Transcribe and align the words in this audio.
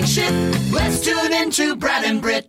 morning. 0.00 0.72
Let's 0.72 1.00
tune 1.00 1.32
into 1.32 1.76
Brad 1.76 2.04
and 2.04 2.20
Britt. 2.22 2.48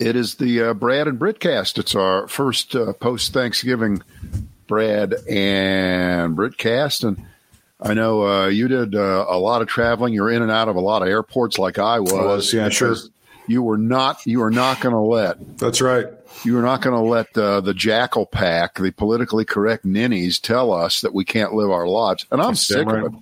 It 0.00 0.16
is 0.16 0.36
the 0.36 0.62
uh, 0.62 0.74
Brad 0.74 1.08
and 1.08 1.18
Britcast. 1.18 1.78
It's 1.78 1.94
our 1.94 2.28
first 2.28 2.74
uh, 2.74 2.92
post 2.92 3.32
Thanksgiving 3.32 4.02
Brad 4.66 5.14
and 5.28 6.36
Britcast, 6.36 7.04
and 7.04 7.24
I 7.80 7.94
know 7.94 8.26
uh, 8.26 8.46
you 8.48 8.68
did 8.68 8.94
uh, 8.94 9.26
a 9.28 9.38
lot 9.38 9.62
of 9.62 9.68
traveling. 9.68 10.12
You're 10.12 10.30
in 10.30 10.42
and 10.42 10.50
out 10.50 10.68
of 10.68 10.76
a 10.76 10.80
lot 10.80 11.02
of 11.02 11.08
airports, 11.08 11.58
like 11.58 11.78
I 11.78 12.00
was. 12.00 12.12
was, 12.12 12.52
yeah, 12.52 12.68
sure. 12.68 12.94
You 13.46 13.62
were 13.62 13.78
not. 13.78 14.24
You 14.26 14.40
were 14.40 14.50
not 14.50 14.80
going 14.80 14.94
to 14.94 15.00
let. 15.00 15.58
That's 15.58 15.80
right. 15.80 16.06
You 16.44 16.54
were 16.54 16.62
not 16.62 16.82
going 16.82 16.94
to 16.94 17.02
let 17.02 17.36
uh, 17.36 17.60
the 17.60 17.74
jackal 17.74 18.24
pack, 18.26 18.76
the 18.76 18.90
politically 18.92 19.44
correct 19.44 19.84
ninnies, 19.84 20.38
tell 20.38 20.72
us 20.72 21.00
that 21.00 21.12
we 21.12 21.24
can't 21.24 21.52
live 21.54 21.70
our 21.70 21.86
lives. 21.88 22.26
And 22.30 22.40
I'm 22.40 22.48
That's 22.50 22.66
sick 22.66 22.86
of 22.86 23.04
it. 23.06 23.12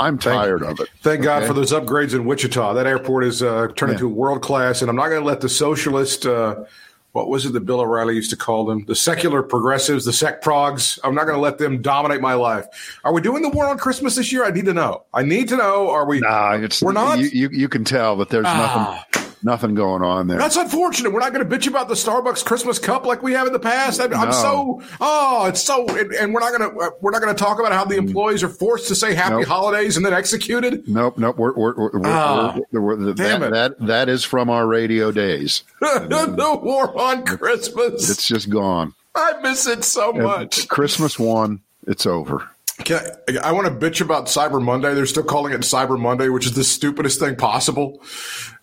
I'm 0.00 0.18
tired 0.18 0.62
of 0.62 0.78
it. 0.80 0.88
Thank 1.00 1.22
God 1.22 1.44
for 1.44 1.54
those 1.54 1.72
upgrades 1.72 2.14
in 2.14 2.24
Wichita. 2.24 2.74
That 2.74 2.86
airport 2.86 3.24
is 3.24 3.42
uh, 3.42 3.68
turned 3.74 3.90
Yeah. 3.92 3.96
into 3.96 4.08
world 4.08 4.42
class, 4.42 4.80
and 4.80 4.88
I'm 4.88 4.96
not 4.96 5.08
going 5.08 5.20
to 5.22 5.26
let 5.26 5.40
the 5.40 5.48
socialist. 5.48 6.24
Uh, 6.26 6.64
what 7.12 7.28
was 7.28 7.44
it 7.44 7.52
that 7.52 7.66
Bill 7.66 7.80
O'Reilly 7.80 8.14
used 8.14 8.30
to 8.30 8.36
call 8.36 8.64
them? 8.64 8.86
The 8.86 8.94
secular 8.94 9.42
progressives, 9.42 10.06
the 10.06 10.14
sec 10.14 10.40
progs. 10.40 10.98
I'm 11.04 11.14
not 11.14 11.24
going 11.24 11.36
to 11.36 11.42
let 11.42 11.58
them 11.58 11.82
dominate 11.82 12.22
my 12.22 12.32
life. 12.34 12.98
Are 13.04 13.12
we 13.12 13.20
doing 13.20 13.42
the 13.42 13.50
war 13.50 13.66
on 13.68 13.76
Christmas 13.76 14.14
this 14.16 14.32
year? 14.32 14.44
I 14.46 14.50
need 14.50 14.64
to 14.64 14.72
know. 14.72 15.04
I 15.12 15.22
need 15.22 15.48
to 15.48 15.56
know. 15.58 15.90
Are 15.90 16.06
we? 16.06 16.20
Nah, 16.20 16.52
it's 16.54 16.80
We're 16.80 16.92
not? 16.92 17.18
You, 17.18 17.26
you, 17.26 17.48
you 17.52 17.68
can 17.68 17.84
tell 17.84 18.16
that 18.16 18.30
there's 18.30 18.46
Ah. 18.48 19.04
nothing 19.11 19.11
nothing 19.44 19.74
going 19.74 20.02
on 20.02 20.26
there. 20.26 20.38
That's 20.38 20.56
unfortunate. 20.56 21.12
We're 21.12 21.20
not 21.20 21.32
going 21.32 21.48
to 21.48 21.58
bitch 21.58 21.66
about 21.66 21.88
the 21.88 21.94
Starbucks 21.94 22.44
Christmas 22.44 22.78
cup 22.78 23.04
like 23.06 23.22
we 23.22 23.32
have 23.32 23.46
in 23.46 23.52
the 23.52 23.58
past. 23.58 24.00
I, 24.00 24.04
I'm 24.04 24.10
No. 24.10 24.30
so 24.30 24.82
oh, 25.00 25.46
it's 25.46 25.62
so, 25.62 25.86
and, 25.88 26.12
and 26.12 26.34
we're 26.34 26.40
not 26.40 26.56
going 26.58 26.70
to 26.70 26.92
we're 27.00 27.10
not 27.10 27.22
going 27.22 27.34
to 27.34 27.38
talk 27.42 27.58
about 27.58 27.72
how 27.72 27.84
the 27.84 27.96
employees 27.96 28.42
are 28.42 28.48
forced 28.48 28.88
to 28.88 28.94
say 28.94 29.14
Happy 29.14 29.36
Nope. 29.36 29.46
Holidays 29.46 29.96
and 29.96 30.04
then 30.06 30.12
executed. 30.12 30.86
Nope, 30.88 31.18
nope. 31.18 31.36
We're, 31.38 31.52
we're, 31.54 31.74
we're, 31.76 31.90
we're, 32.00 32.00
Ah, 32.06 32.58
we're, 32.72 33.12
damn 33.14 33.40
that, 33.40 33.48
it. 33.48 33.50
that 33.78 33.86
that 33.86 34.08
is 34.08 34.24
from 34.24 34.50
our 34.50 34.66
radio 34.66 35.10
days. 35.12 35.62
the 35.80 36.60
war 36.62 36.98
on 37.00 37.24
Christmas. 37.24 38.08
It's 38.10 38.26
just 38.26 38.50
gone. 38.50 38.94
I 39.14 39.40
miss 39.42 39.66
it 39.66 39.84
so 39.84 40.12
And 40.12 40.22
much. 40.22 40.68
Christmas 40.68 41.18
one, 41.18 41.60
it's 41.86 42.06
over. 42.06 42.48
Can 42.84 43.00
I, 43.28 43.48
I 43.48 43.52
want 43.52 43.66
to 43.66 43.72
bitch 43.90 44.00
about 44.00 44.26
Cyber 44.26 44.62
Monday. 44.62 44.94
They're 44.94 45.06
still 45.06 45.22
calling 45.24 45.52
it 45.52 45.60
Cyber 45.60 45.98
Monday, 45.98 46.28
which 46.28 46.46
is 46.46 46.52
the 46.54 46.64
stupidest 46.64 47.18
thing 47.20 47.36
possible. 47.36 48.02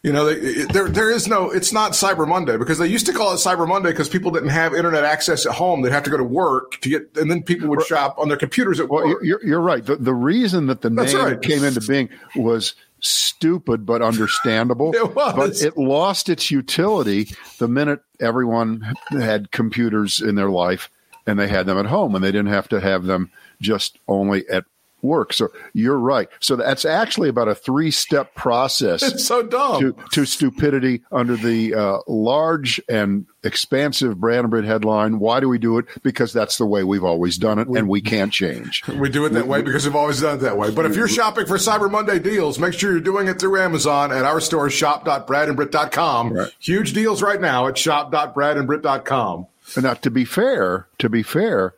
You 0.03 0.14
know, 0.14 0.25
they, 0.25 0.36
it- 0.36 0.73
there 0.73 0.88
there 0.88 1.09
is 1.12 1.28
no. 1.28 1.50
It's 1.52 1.73
not 1.73 1.92
Cyber 1.94 2.28
Monday 2.28 2.58
because 2.58 2.78
they 2.78 2.88
used 2.88 3.06
to 3.08 3.14
call 3.14 3.34
it 3.34 3.38
Cyber 3.38 3.67
Monday 3.67 3.90
because 3.92 4.09
people 4.09 4.31
didn't 4.31 4.50
have 4.50 4.73
internet 4.73 5.03
access 5.03 5.45
at 5.45 5.53
home. 5.53 5.81
They'd 5.81 5.92
have 5.92 6.03
to 6.03 6.09
go 6.09 6.17
to 6.17 6.23
work 6.23 6.80
to 6.81 6.90
get, 6.90 7.17
and 7.17 7.30
then 7.30 7.44
people 7.44 7.67
would 7.70 7.84
shop 7.84 8.16
on 8.17 8.28
their 8.30 8.38
computers 8.38 8.80
at 8.80 8.90
Well, 8.90 9.06
work. 9.08 9.20
you're, 9.23 9.44
you're 9.45 9.59
right. 9.62 9.86
The, 9.86 9.95
the 9.97 10.14
reason 10.14 10.67
that 10.67 10.81
the 10.81 10.90
That's 10.90 11.14
name 11.14 11.23
right. 11.25 11.42
came 11.42 11.64
into 11.64 11.81
being 11.81 12.09
was 12.36 12.75
stupid 13.02 13.86
but 13.86 14.02
understandable. 14.02 14.92
It 14.95 15.16
was. 15.16 15.34
But 15.36 15.62
it 15.62 15.78
lost 15.78 16.30
its 16.30 16.52
utility 16.52 17.30
the 17.58 17.67
minute 17.67 18.02
everyone 18.20 18.94
had 19.12 19.52
computers 19.52 20.20
in 20.22 20.36
their 20.36 20.50
life 20.50 20.90
and 21.25 21.38
they 21.40 21.47
had 21.47 21.66
them 21.66 21.78
at 21.78 21.86
home 21.86 22.16
and 22.16 22.23
they 22.23 22.31
didn't 22.31 22.47
have 22.50 22.67
to 22.70 22.80
have 22.80 23.03
them 23.06 23.31
just 23.62 23.98
only 24.08 24.48
at 24.50 24.66
work. 25.02 25.34
So 25.34 25.50
you're 25.74 25.98
right. 25.98 26.28
So 26.40 26.56
that's 26.56 26.86
actually 26.86 27.30
about 27.30 27.48
a 27.48 27.56
three 27.56 27.92
step 27.92 28.36
process. 28.36 29.04
It's 29.04 29.26
so 29.26 29.44
dumb. 29.44 29.80
to, 29.80 29.96
to 30.12 30.26
stupidity 30.26 31.02
under 31.12 31.36
the 31.36 31.74
uh, 31.74 31.98
large 32.08 32.82
and 32.90 33.26
expansive 33.44 34.20
Brad 34.20 34.40
and 34.40 34.50
Britt 34.50 34.66
headline. 34.66 35.20
Why 35.20 35.40
do 35.40 35.48
we 35.48 35.58
do 35.58 35.78
it? 35.78 35.86
Because 36.04 36.34
that's 36.34 36.58
the 36.58 36.66
way 36.66 36.84
we've 36.84 37.04
always 37.04 37.38
done 37.38 37.60
it, 37.60 37.70
and 37.70 37.88
we 37.88 38.02
can't 38.02 38.34
change. 38.34 38.84
We 39.00 39.08
do 39.08 39.26
it 39.26 39.30
that 39.30 39.48
way 39.48 39.62
because 39.62 39.86
we've 39.86 39.96
always 39.96 40.20
done 40.20 40.36
it 40.40 40.42
that 40.42 40.58
way. 40.58 40.72
But 40.72 40.86
if 40.86 40.96
you're 40.96 41.08
shopping 41.08 41.46
for 41.46 41.56
Cyber 41.56 41.90
Monday 41.90 42.20
deals, 42.20 42.60
make 42.60 42.74
sure 42.74 42.92
you're 42.92 43.00
doing 43.00 43.28
it 43.30 43.40
through 43.40 43.62
Amazon 43.62 44.12
at 44.12 44.26
our 44.26 44.42
store, 44.42 44.70
shop.bradandbrit.com. 44.70 46.34
Right. 46.34 46.52
Huge 46.60 46.92
deals 46.92 47.22
right 47.22 47.40
now 47.40 47.68
at 47.68 47.78
shop.bradandbrit.com. 47.78 49.48
And 49.75 49.84
now, 49.84 49.94
to 49.94 50.12
be 50.12 50.25
fair, 50.25 50.88
to 50.98 51.08
be 51.08 51.24
fair, 51.24 51.74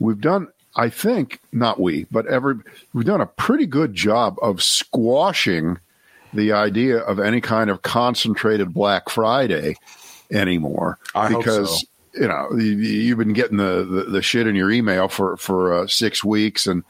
we've 0.00 0.20
done. 0.20 0.48
I 0.78 0.90
think 0.90 1.40
not 1.50 1.80
we, 1.80 2.04
but 2.04 2.26
every 2.26 2.54
we've 2.92 3.04
done 3.04 3.20
a 3.20 3.26
pretty 3.26 3.66
good 3.66 3.94
job 3.94 4.36
of 4.40 4.62
squashing 4.62 5.78
the 6.32 6.52
idea 6.52 6.98
of 6.98 7.18
any 7.18 7.40
kind 7.40 7.68
of 7.68 7.82
concentrated 7.82 8.72
Black 8.72 9.10
Friday 9.10 9.74
anymore. 10.30 10.98
I 11.16 11.34
because 11.34 11.80
so. 11.80 11.86
you 12.14 12.28
know 12.28 12.48
you, 12.52 12.76
you've 12.76 13.18
been 13.18 13.32
getting 13.32 13.56
the, 13.56 13.84
the, 13.84 14.04
the 14.04 14.22
shit 14.22 14.46
in 14.46 14.54
your 14.54 14.70
email 14.70 15.08
for 15.08 15.36
for 15.36 15.74
uh, 15.74 15.86
six 15.88 16.22
weeks, 16.22 16.68
and 16.68 16.84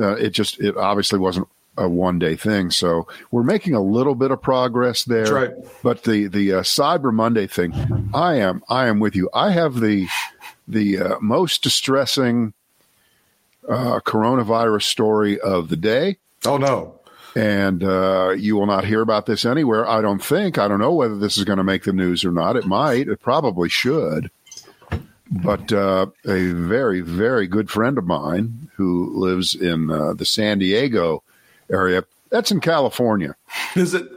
uh, 0.00 0.16
it 0.16 0.30
just 0.30 0.58
it 0.58 0.74
obviously 0.78 1.18
wasn't 1.18 1.46
a 1.76 1.86
one 1.86 2.18
day 2.18 2.36
thing. 2.36 2.70
So 2.70 3.06
we're 3.30 3.42
making 3.42 3.74
a 3.74 3.82
little 3.82 4.14
bit 4.14 4.30
of 4.30 4.40
progress 4.40 5.04
there. 5.04 5.24
That's 5.24 5.30
right. 5.30 5.82
But 5.82 6.04
the 6.04 6.28
the 6.28 6.54
uh, 6.54 6.62
Cyber 6.62 7.12
Monday 7.12 7.46
thing, 7.46 7.74
I 8.14 8.36
am 8.36 8.62
I 8.70 8.86
am 8.86 8.98
with 8.98 9.14
you. 9.14 9.28
I 9.34 9.50
have 9.50 9.80
the 9.80 10.08
the 10.66 10.98
uh, 10.98 11.20
most 11.20 11.62
distressing 11.62 12.54
uh, 13.68 14.00
coronavirus 14.00 14.82
story 14.82 15.38
of 15.40 15.68
the 15.68 15.76
day. 15.76 16.18
Oh, 16.44 16.56
no. 16.58 17.00
And 17.34 17.84
uh, 17.84 18.30
you 18.36 18.56
will 18.56 18.66
not 18.66 18.84
hear 18.84 19.02
about 19.02 19.26
this 19.26 19.44
anywhere. 19.44 19.86
I 19.86 20.00
don't 20.00 20.24
think. 20.24 20.56
I 20.58 20.68
don't 20.68 20.80
know 20.80 20.94
whether 20.94 21.16
this 21.18 21.36
is 21.36 21.44
going 21.44 21.58
to 21.58 21.64
make 21.64 21.84
the 21.84 21.92
news 21.92 22.24
or 22.24 22.32
not. 22.32 22.56
It 22.56 22.64
might. 22.66 23.08
It 23.08 23.20
probably 23.20 23.68
should. 23.68 24.30
But 25.30 25.70
uh, 25.72 26.06
a 26.24 26.52
very, 26.52 27.00
very 27.02 27.46
good 27.46 27.68
friend 27.68 27.98
of 27.98 28.06
mine 28.06 28.70
who 28.76 29.12
lives 29.18 29.54
in 29.54 29.90
uh, 29.90 30.14
the 30.14 30.24
San 30.24 30.60
Diego 30.60 31.22
area, 31.70 32.04
that's 32.30 32.52
in 32.52 32.60
California. 32.60 33.34
Is 33.74 33.92
it? 33.92 34.08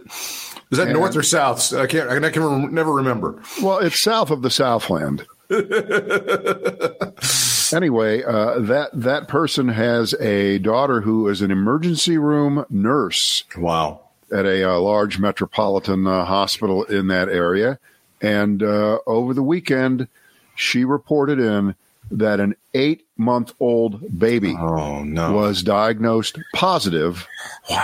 Is 0.71 0.77
that 0.77 0.89
And- 0.89 0.93
north 0.93 1.15
or 1.15 1.23
south? 1.23 1.73
I 1.73 1.87
can't. 1.87 2.09
I 2.23 2.29
can 2.29 2.71
never 2.73 2.93
remember. 2.93 3.41
Well, 3.61 3.79
it's 3.79 3.99
south 3.99 4.29
of 4.29 4.43
the 4.43 4.51
Southland. 4.51 5.25
anyway, 7.73 8.23
uh, 8.23 8.59
that 8.59 8.89
that 8.93 9.27
person 9.27 9.67
has 9.69 10.13
a 10.15 10.57
daughter 10.59 11.01
who 11.01 11.27
is 11.27 11.41
an 11.41 11.51
emergency 11.51 12.17
room 12.17 12.65
nurse 12.69 13.43
Wow. 13.57 14.01
at 14.31 14.45
a, 14.45 14.63
uh 14.69 14.79
large 14.79 15.19
metropolitan 15.19 16.05
uh, 16.07 16.25
hospital 16.25 16.83
in 16.83 17.07
that 17.07 17.29
area, 17.29 17.79
and 18.21 18.61
uh, 18.63 18.99
over 19.07 19.33
the 19.33 19.43
weekend, 19.43 20.07
she 20.55 20.83
reported 20.85 21.39
in 21.39 21.75
that 22.11 22.39
an 22.39 22.55
eight-month-old 22.73 24.17
baby 24.19 24.55
Oh 24.57 25.03
no. 25.03 25.31
was 25.33 25.61
diagnosed 25.61 26.37
positive 26.55 27.27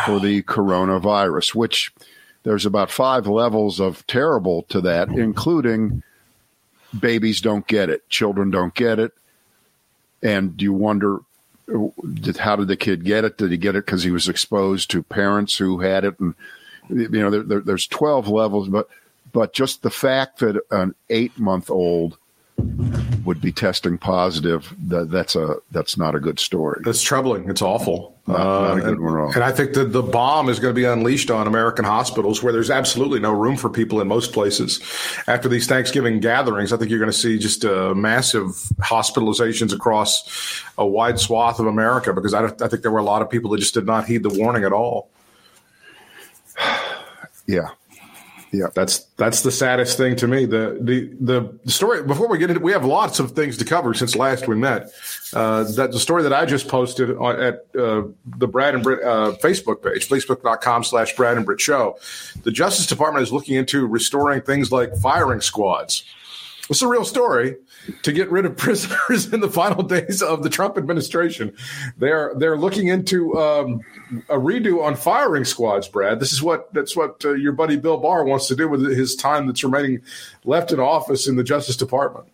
for 0.05 0.19
the 0.19 0.41
coronavirus, 0.43 1.53
which 1.53 1.93
there's 2.43 2.65
about 2.65 2.89
five 2.91 3.27
levels 3.27 3.79
of 3.79 4.05
terrible 4.07 4.63
to 4.69 4.81
that, 4.81 5.09
including 5.09 6.01
babies 6.99 7.41
don't 7.41 7.67
get 7.67 7.89
it, 7.89 8.07
children 8.09 8.49
don't 8.51 8.73
get 8.73 8.99
it. 8.99 9.13
And 10.25 10.59
you 10.59 10.73
wonder, 10.73 11.19
did, 12.15 12.37
how 12.37 12.55
did 12.55 12.67
the 12.67 12.75
kid 12.75 13.05
get 13.05 13.23
it? 13.23 13.37
Did 13.37 13.51
he 13.51 13.57
get 13.57 13.75
it 13.75 13.85
because 13.85 14.01
he 14.01 14.09
was 14.09 14.27
exposed 14.27 14.89
to 14.89 15.03
parents 15.03 15.55
who 15.55 15.81
had 15.81 16.03
it? 16.03 16.19
And, 16.19 16.33
you 16.89 17.09
know, 17.09 17.29
there, 17.29 17.43
there, 17.43 17.59
there's 17.59 17.85
12 17.85 18.27
levels, 18.27 18.67
but, 18.67 18.87
but 19.31 19.53
just 19.53 19.83
the 19.83 19.91
fact 19.91 20.39
that 20.39 20.59
an 20.71 20.95
eight 21.11 21.37
month 21.37 21.69
old 21.69 22.17
would 23.23 23.39
be 23.39 23.51
testing 23.51 23.99
positive, 23.99 24.73
that, 24.87 25.11
that's 25.11 25.35
a, 25.35 25.57
that's 25.69 25.95
not 25.95 26.15
a 26.15 26.19
good 26.19 26.39
story. 26.39 26.81
That's 26.83 27.03
troubling. 27.03 27.47
It's 27.47 27.61
awful. 27.61 28.14
Not- 28.27 28.37
not 28.37 28.77
a 28.77 28.81
good 28.81 28.89
and, 28.89 29.01
one 29.01 29.13
at 29.13 29.19
all. 29.19 29.31
and 29.33 29.43
I 29.43 29.51
think 29.51 29.73
that 29.73 29.91
the 29.91 30.01
bomb 30.01 30.49
is 30.49 30.59
going 30.59 30.73
to 30.73 30.75
be 30.75 30.85
unleashed 30.85 31.29
on 31.29 31.45
American 31.45 31.85
hospitals 31.85 32.41
where 32.41 32.51
there's 32.51 32.71
absolutely 32.71 33.19
no 33.19 33.31
room 33.31 33.55
for 33.55 33.69
people 33.69 34.01
in 34.01 34.07
most 34.07 34.33
places. 34.33 34.81
After 35.27 35.47
these 35.47 35.67
Thanksgiving 35.67 36.19
gatherings, 36.19 36.73
I 36.73 36.77
think 36.77 36.89
you're 36.89 36.99
going 36.99 37.11
to 37.11 37.17
see 37.17 37.37
just 37.37 37.63
uh, 37.65 37.93
massive 37.93 38.47
hospitalizations 38.79 39.73
across 39.73 40.63
a 40.77 40.85
wide 40.85 41.19
swath 41.19 41.59
of 41.59 41.67
America 41.67 42.13
because 42.13 42.33
I, 42.33 42.45
I 42.45 42.67
think 42.67 42.81
there 42.81 42.91
were 42.91 42.99
a 42.99 43.03
lot 43.03 43.21
of 43.21 43.29
people 43.29 43.51
that 43.51 43.59
just 43.59 43.75
did 43.75 43.85
not 43.85 44.05
heed 44.05 44.23
the 44.23 44.29
warning 44.29 44.63
at 44.63 44.73
all. 44.73 45.09
Yeah. 47.47 47.69
Yeah. 48.55 48.67
That's 48.73 48.99
that's 49.17 49.41
the 49.41 49.51
saddest 49.51 49.97
thing 49.97 50.15
to 50.17 50.27
me. 50.27 50.45
The 50.45 50.77
the 50.79 51.59
the 51.63 51.71
story 51.71 52.03
before 52.03 52.27
we 52.29 52.37
get 52.37 52.49
into 52.49 52.61
we 52.61 52.71
have 52.71 52.85
lots 52.85 53.19
of 53.19 53.31
things 53.31 53.57
to 53.57 53.65
cover 53.65 53.93
since 53.93 54.15
last 54.15 54.47
we 54.47 54.55
met. 54.55 54.91
Uh, 55.33 55.63
that 55.73 55.91
the 55.91 55.99
story 55.99 56.23
that 56.23 56.33
I 56.33 56.45
just 56.45 56.67
posted 56.67 57.15
on, 57.17 57.41
at 57.41 57.65
uh, 57.77 58.03
the 58.37 58.47
Brad 58.47 58.75
and 58.75 58.83
Britt 58.83 59.03
uh, 59.03 59.33
Facebook 59.43 59.83
page, 59.83 60.07
facebook.com 60.07 60.83
slash 60.83 61.15
Brad 61.15 61.37
and 61.37 61.45
Britt 61.45 61.59
show. 61.59 61.97
The 62.43 62.51
Justice 62.51 62.85
Department 62.87 63.23
is 63.23 63.33
looking 63.33 63.55
into 63.55 63.85
restoring 63.85 64.41
things 64.41 64.71
like 64.71 64.95
firing 64.97 65.41
squads. 65.41 66.03
It's 66.69 66.81
a 66.81 66.87
real 66.87 67.05
story 67.05 67.57
to 68.01 68.11
get 68.11 68.31
rid 68.31 68.45
of 68.45 68.57
prisoners 68.57 69.31
in 69.31 69.39
the 69.39 69.49
final 69.49 69.83
days 69.83 70.21
of 70.21 70.43
the 70.43 70.49
Trump 70.49 70.77
administration. 70.77 71.55
They're 71.97 72.33
they're 72.37 72.57
looking 72.57 72.87
into 72.87 73.37
um, 73.37 73.81
a 74.29 74.35
redo 74.35 74.83
on 74.83 74.95
firing 74.95 75.45
squads. 75.45 75.87
Brad, 75.87 76.19
this 76.19 76.33
is 76.33 76.41
what 76.41 76.73
that's 76.73 76.95
what 76.95 77.23
uh, 77.23 77.33
your 77.33 77.53
buddy 77.53 77.77
Bill 77.77 77.97
Barr 77.97 78.23
wants 78.23 78.47
to 78.47 78.55
do 78.55 78.67
with 78.67 78.81
his 78.81 79.15
time 79.15 79.47
that's 79.47 79.63
remaining 79.63 80.01
left 80.43 80.71
in 80.71 80.79
office 80.79 81.27
in 81.27 81.35
the 81.35 81.43
Justice 81.43 81.77
Department. 81.77 82.27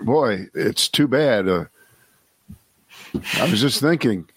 Boy, 0.00 0.48
it's 0.54 0.88
too 0.88 1.08
bad. 1.08 1.48
Uh, 1.48 1.64
I 3.34 3.50
was 3.50 3.60
just 3.60 3.80
thinking, 3.80 4.28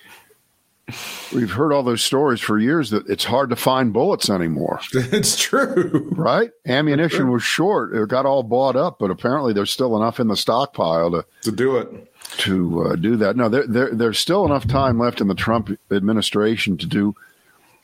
we've 1.33 1.51
heard 1.51 1.73
all 1.73 1.83
those 1.83 2.01
stories 2.01 2.39
for 2.39 2.57
years 2.59 2.89
that 2.91 3.07
it's 3.07 3.23
hard 3.23 3.49
to 3.49 3.55
find 3.55 3.93
bullets 3.93 4.29
anymore. 4.29 4.79
it's 4.93 5.37
true. 5.37 6.09
Right? 6.11 6.51
Ammunition 6.65 7.31
was 7.31 7.43
short. 7.43 7.95
It 7.95 8.07
got 8.09 8.25
all 8.25 8.43
bought 8.43 8.75
up, 8.75 8.99
but 8.99 9.11
apparently 9.11 9.53
there's 9.53 9.71
still 9.71 9.95
enough 9.95 10.19
in 10.19 10.27
the 10.27 10.37
stockpile 10.37 11.11
to 11.11 11.25
to 11.43 11.51
do 11.51 11.77
it. 11.77 12.13
To 12.39 12.83
uh, 12.83 12.95
do 12.95 13.15
that. 13.17 13.37
No, 13.37 13.47
there, 13.47 13.65
there, 13.65 13.89
there's 13.93 14.19
still 14.19 14.45
enough 14.45 14.67
time 14.67 14.99
left 14.99 15.21
in 15.21 15.27
the 15.27 15.35
Trump 15.35 15.69
administration 15.89 16.77
to 16.77 16.85
do 16.85 17.15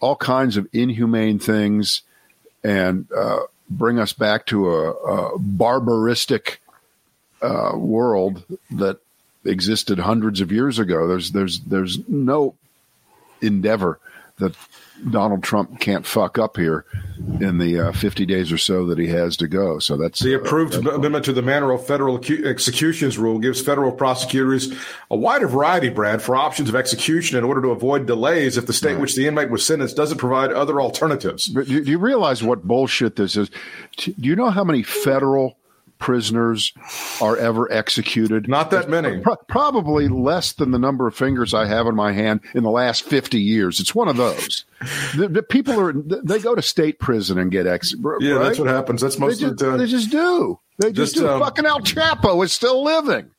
all 0.02 0.18
kinds 0.18 0.58
of 0.58 0.68
inhumane 0.74 1.40
things 1.40 2.02
and 2.62 3.08
uh, 3.16 3.40
bring 3.70 4.00
us 4.00 4.12
back 4.12 4.46
to 4.48 4.70
a, 4.70 4.92
a 4.92 5.40
barbaristic 5.40 6.58
uh, 7.42 7.72
world 7.76 8.44
that 8.72 9.00
existed 9.46 10.00
hundreds 10.00 10.42
of 10.42 10.52
years 10.52 10.80
ago. 10.80 11.08
There's 11.08 11.32
there's 11.32 11.60
there's 11.62 12.08
no 12.08 12.56
endeavor 13.44 14.00
that 14.38 14.56
Donald 15.12 15.44
Trump 15.44 15.80
can't 15.80 16.06
fuck 16.06 16.40
up 16.40 16.58
here 16.58 16.86
in 17.40 17.58
the 17.58 17.80
uh, 17.80 17.92
50 17.92 18.26
days 18.26 18.52
or 18.52 18.58
so 18.58 18.86
that 18.88 18.98
he 18.98 19.08
has 19.08 19.38
to 19.38 19.48
go. 19.48 19.80
So 19.80 19.98
that's 19.98 20.20
the 20.20 20.34
approved 20.34 20.76
uh, 20.76 20.92
amendment 20.92 21.26
to 21.26 21.34
the 21.34 21.42
Manner 21.42 21.72
of 21.72 21.86
Federal 21.86 22.18
Executions 22.18 23.18
Rule 23.18 23.40
gives 23.40 23.62
federal 23.62 23.92
prosecutors 23.92 24.74
a 25.12 25.16
wider 25.16 25.48
variety, 25.48 25.90
Brad, 25.90 26.22
for 26.22 26.36
options 26.36 26.70
of 26.70 26.76
execution 26.76 27.38
in 27.38 27.44
order 27.44 27.62
to 27.62 27.70
avoid 27.70 28.06
delays 28.06 28.58
if 28.58 28.66
the 28.66 28.74
state 28.74 28.94
right. 28.94 29.02
which 29.02 29.16
the 29.16 29.28
inmate 29.28 29.50
was 29.50 29.66
sentenced 29.66 29.96
doesn't 29.96 30.18
provide 30.18 30.52
other 30.52 30.82
alternatives. 30.82 31.48
But 31.48 31.68
do 31.68 31.84
you 31.84 32.00
realize 32.00 32.44
what 32.44 32.64
bullshit 32.64 33.16
this 33.16 33.36
is? 33.36 33.52
Do 33.98 34.14
you 34.18 34.36
know 34.36 34.50
how 34.50 34.64
many 34.64 34.84
federal 34.84 35.58
prisoners 36.04 36.74
are 37.22 37.38
ever 37.38 37.72
executed? 37.72 38.50
Not 38.50 38.72
that 38.72 38.90
many. 38.90 39.22
Pro- 39.22 39.38
probably 39.38 40.10
less 40.10 40.52
than 40.52 40.72
the 40.72 40.78
number 40.78 41.08
of 41.08 41.16
fingers 41.16 41.54
I 41.54 41.66
have 41.66 41.88
in 41.88 41.96
my 41.96 42.12
hand 42.12 42.42
in 42.54 42.64
the 42.64 42.70
last 42.70 43.04
50 43.04 43.40
years. 43.40 43.80
It's 43.80 43.96
one 43.96 44.10
of 44.10 44.18
those. 44.18 44.66
the, 45.16 45.30
the, 45.30 45.42
people 45.42 45.80
are, 45.80 45.94
they 45.94 46.40
go 46.40 46.56
to 46.56 46.62
state 46.62 47.00
prison 47.00 47.38
and 47.38 47.50
get 47.50 47.68
executed. 47.68 48.18
Yeah, 48.20 48.34
right? 48.34 48.44
that's 48.44 48.60
what 48.60 48.68
happens. 48.68 49.00
That's 49.00 49.18
most 49.18 49.40
they 49.40 49.48
of 49.48 49.58
the 49.58 49.66
time. 49.66 49.78
They 49.78 49.86
just 49.86 50.12
do. 50.12 50.60
They 50.78 50.92
just, 50.92 51.14
just 51.14 51.16
do. 51.16 51.30
Um, 51.30 51.40
Fucking 51.42 51.66
El 51.66 51.80
Chapo 51.82 52.44
is 52.44 52.52
still 52.52 52.84
living. 52.84 53.30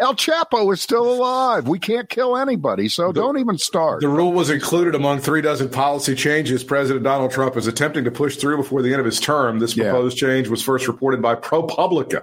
El 0.00 0.14
Chapo 0.14 0.72
is 0.72 0.80
still 0.80 1.12
alive. 1.12 1.66
We 1.66 1.78
can't 1.78 2.08
kill 2.08 2.36
anybody, 2.36 2.88
so 2.88 3.08
the, 3.08 3.20
don't 3.20 3.38
even 3.38 3.58
start. 3.58 4.00
The 4.00 4.08
rule 4.08 4.32
was 4.32 4.48
included 4.48 4.94
among 4.94 5.20
three 5.20 5.42
dozen 5.42 5.68
policy 5.68 6.14
changes 6.14 6.62
President 6.62 7.04
Donald 7.04 7.30
Trump 7.32 7.56
is 7.56 7.66
attempting 7.66 8.04
to 8.04 8.10
push 8.10 8.36
through 8.36 8.58
before 8.58 8.80
the 8.82 8.90
end 8.90 9.00
of 9.00 9.06
his 9.06 9.20
term. 9.20 9.58
This 9.58 9.74
proposed 9.74 10.20
yeah. 10.20 10.28
change 10.28 10.48
was 10.48 10.62
first 10.62 10.86
reported 10.86 11.20
by 11.20 11.34
ProPublica. 11.34 12.22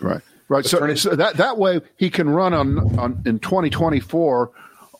Right. 0.00 0.20
Right. 0.48 0.64
So, 0.64 0.94
so, 0.94 1.16
that 1.16 1.36
that 1.38 1.58
way 1.58 1.80
he 1.96 2.08
can 2.08 2.30
run 2.30 2.54
on, 2.54 2.98
on 2.98 3.22
in 3.26 3.40
2024 3.40 4.52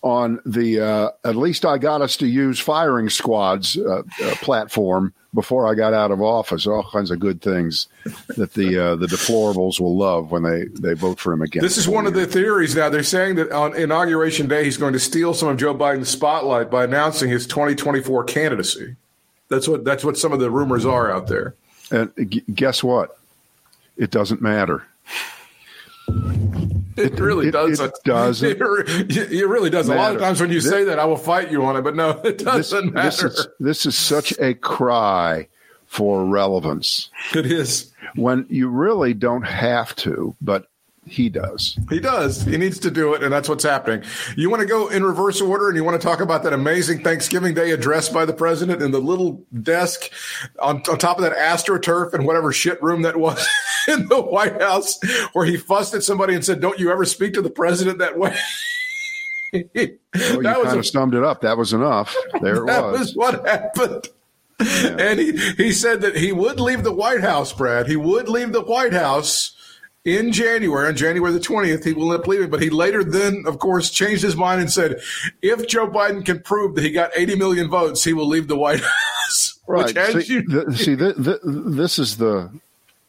on 0.06 0.40
the 0.46 0.80
uh, 0.80 1.10
at 1.24 1.34
least 1.34 1.64
I 1.64 1.78
got 1.78 2.00
us 2.00 2.16
to 2.18 2.26
use 2.28 2.60
firing 2.60 3.10
squads 3.10 3.76
uh, 3.76 4.02
uh, 4.22 4.34
platform 4.36 5.12
before 5.34 5.66
I 5.66 5.74
got 5.74 5.92
out 5.92 6.12
of 6.12 6.22
office. 6.22 6.64
All 6.64 6.84
kinds 6.84 7.10
of 7.10 7.18
good 7.18 7.42
things 7.42 7.88
that 8.36 8.54
the 8.54 8.78
uh, 8.78 8.96
the 8.96 9.08
deplorables 9.08 9.80
will 9.80 9.96
love 9.96 10.30
when 10.30 10.44
they, 10.44 10.66
they 10.66 10.94
vote 10.94 11.18
for 11.18 11.32
him 11.32 11.42
again. 11.42 11.60
This 11.60 11.76
is 11.76 11.88
one 11.88 12.04
years. 12.04 12.14
of 12.14 12.20
the 12.20 12.26
theories 12.26 12.76
now. 12.76 12.88
They're 12.88 13.02
saying 13.02 13.34
that 13.34 13.50
on 13.50 13.74
inauguration 13.74 14.46
day 14.46 14.62
he's 14.62 14.76
going 14.76 14.92
to 14.92 15.00
steal 15.00 15.34
some 15.34 15.48
of 15.48 15.56
Joe 15.56 15.74
Biden's 15.74 16.08
spotlight 16.08 16.70
by 16.70 16.84
announcing 16.84 17.28
his 17.28 17.44
2024 17.48 18.24
candidacy. 18.24 18.94
That's 19.48 19.66
what 19.66 19.84
that's 19.84 20.04
what 20.04 20.16
some 20.16 20.32
of 20.32 20.38
the 20.38 20.52
rumors 20.52 20.86
are 20.86 21.10
out 21.10 21.26
there. 21.26 21.56
And 21.90 22.12
g- 22.30 22.44
guess 22.54 22.84
what? 22.84 23.18
It 23.96 24.12
doesn't 24.12 24.40
matter. 24.40 24.84
It 26.96 27.18
really 27.20 27.50
doesn't. 27.50 27.84
It 27.84 27.94
doesn't. 28.04 28.48
It, 28.48 29.32
it 29.32 29.46
really 29.46 29.70
does. 29.70 29.88
Matter. 29.88 29.98
A 29.98 30.02
lot 30.02 30.14
of 30.14 30.20
times 30.20 30.40
when 30.40 30.50
you 30.50 30.60
this, 30.60 30.70
say 30.70 30.84
that, 30.84 30.98
I 30.98 31.04
will 31.04 31.16
fight 31.16 31.50
you 31.50 31.64
on 31.64 31.76
it, 31.76 31.82
but 31.82 31.94
no, 31.94 32.10
it 32.24 32.38
doesn't 32.38 32.94
this, 32.94 33.22
matter. 33.22 33.28
This 33.28 33.38
is, 33.38 33.48
this 33.60 33.86
is 33.86 33.96
such 33.96 34.32
a 34.38 34.54
cry 34.54 35.48
for 35.86 36.24
relevance. 36.24 37.10
It 37.34 37.46
is. 37.46 37.92
When 38.14 38.46
you 38.48 38.68
really 38.68 39.14
don't 39.14 39.46
have 39.46 39.94
to, 39.96 40.34
but 40.40 40.68
he 41.06 41.28
does. 41.28 41.78
He 41.88 42.00
does. 42.00 42.42
He 42.42 42.56
needs 42.56 42.80
to 42.80 42.90
do 42.90 43.14
it, 43.14 43.22
and 43.22 43.32
that's 43.32 43.48
what's 43.48 43.62
happening. 43.62 44.02
You 44.36 44.50
want 44.50 44.60
to 44.62 44.66
go 44.66 44.88
in 44.88 45.04
reverse 45.04 45.40
order, 45.40 45.68
and 45.68 45.76
you 45.76 45.84
want 45.84 46.00
to 46.00 46.04
talk 46.04 46.20
about 46.20 46.42
that 46.42 46.52
amazing 46.52 47.04
Thanksgiving 47.04 47.54
Day 47.54 47.70
address 47.70 48.08
by 48.08 48.24
the 48.24 48.32
president 48.32 48.82
in 48.82 48.90
the 48.90 48.98
little 48.98 49.44
desk 49.62 50.10
on, 50.58 50.82
on 50.90 50.98
top 50.98 51.18
of 51.18 51.22
that 51.22 51.36
astroturf 51.36 52.12
and 52.12 52.26
whatever 52.26 52.52
shit 52.52 52.82
room 52.82 53.02
that 53.02 53.16
was 53.16 53.46
in 53.88 54.08
the 54.08 54.20
White 54.20 54.60
House, 54.60 54.98
where 55.32 55.46
he 55.46 55.56
fussed 55.56 55.94
at 55.94 56.02
somebody 56.02 56.34
and 56.34 56.44
said, 56.44 56.60
"Don't 56.60 56.80
you 56.80 56.90
ever 56.90 57.04
speak 57.04 57.34
to 57.34 57.42
the 57.42 57.50
president 57.50 57.98
that 57.98 58.18
way." 58.18 58.36
well, 59.52 59.62
you 59.74 59.98
that 60.42 60.60
kind 60.62 60.76
a, 60.76 60.78
of 60.78 60.86
summed 60.86 61.14
it 61.14 61.22
up. 61.22 61.40
That 61.42 61.56
was 61.56 61.72
enough. 61.72 62.16
There 62.40 62.56
it 62.56 62.66
that 62.66 62.84
was. 62.84 62.98
was 62.98 63.16
what 63.16 63.46
happened. 63.46 64.08
Yeah. 64.58 64.96
And 64.98 65.20
he, 65.20 65.36
he 65.56 65.72
said 65.72 66.00
that 66.00 66.16
he 66.16 66.32
would 66.32 66.58
leave 66.58 66.82
the 66.82 66.92
White 66.92 67.20
House, 67.20 67.52
Brad. 67.52 67.86
He 67.86 67.96
would 67.96 68.28
leave 68.28 68.52
the 68.52 68.62
White 68.62 68.94
House 68.94 69.52
in 70.06 70.32
January, 70.32 70.86
on 70.88 70.96
January 70.96 71.32
the 71.32 71.40
20th, 71.40 71.84
he 71.84 71.92
will 71.92 72.12
end 72.12 72.20
up 72.22 72.26
leaving. 72.28 72.48
But 72.48 72.62
he 72.62 72.70
later 72.70 73.02
then, 73.04 73.42
of 73.46 73.58
course, 73.58 73.90
changed 73.90 74.22
his 74.22 74.36
mind 74.36 74.60
and 74.60 74.72
said, 74.72 75.00
if 75.42 75.66
Joe 75.66 75.88
Biden 75.88 76.24
can 76.24 76.40
prove 76.40 76.76
that 76.76 76.84
he 76.84 76.92
got 76.92 77.10
80 77.14 77.34
million 77.36 77.68
votes, 77.68 78.04
he 78.04 78.12
will 78.12 78.28
leave 78.28 78.46
the 78.48 78.56
White 78.56 78.80
House. 78.80 79.52
Right. 79.68 79.88
See, 79.88 80.34
you- 80.34 80.42
the, 80.46 80.72
see 80.76 80.94
the, 80.94 81.12
the, 81.14 81.40
this 81.42 81.98
is 81.98 82.18
the 82.18 82.52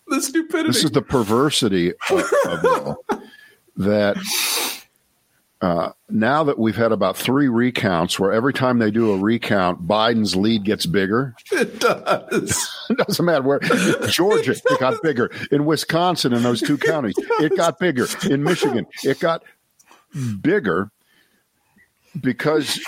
the 0.07 0.19
stupidity. 0.19 0.69
This 0.69 0.83
is 0.83 0.89
the 0.89 1.03
perversity 1.03 1.93
of, 2.09 2.33
of 2.47 2.97
that 3.77 4.17
uh, 5.59 5.91
now 6.09 6.43
that 6.43 6.59
we've 6.59 6.75
had 6.75 6.91
about 6.91 7.17
three 7.17 7.47
recounts 7.47 8.19
where 8.19 8.31
every 8.31 8.53
time 8.53 8.77
they 8.77 8.91
do 8.91 9.11
a 9.11 9.17
recount, 9.17 9.87
Biden's 9.87 10.35
lead 10.35 10.63
gets 10.63 10.85
bigger. 10.85 11.35
It 11.51 11.79
does. 11.79 12.85
it 12.89 12.97
doesn't 12.97 13.25
matter 13.25 13.41
where. 13.41 13.59
Georgia, 14.09 14.51
it, 14.51 14.61
it 14.69 14.79
got 14.79 15.01
bigger. 15.01 15.31
In 15.51 15.65
Wisconsin, 15.65 16.33
in 16.33 16.43
those 16.43 16.61
two 16.61 16.77
counties, 16.77 17.15
it, 17.17 17.51
it 17.51 17.57
got 17.57 17.79
bigger. 17.79 18.07
In 18.29 18.43
Michigan, 18.43 18.85
it 19.03 19.19
got 19.19 19.43
bigger 20.41 20.91
because 22.21 22.79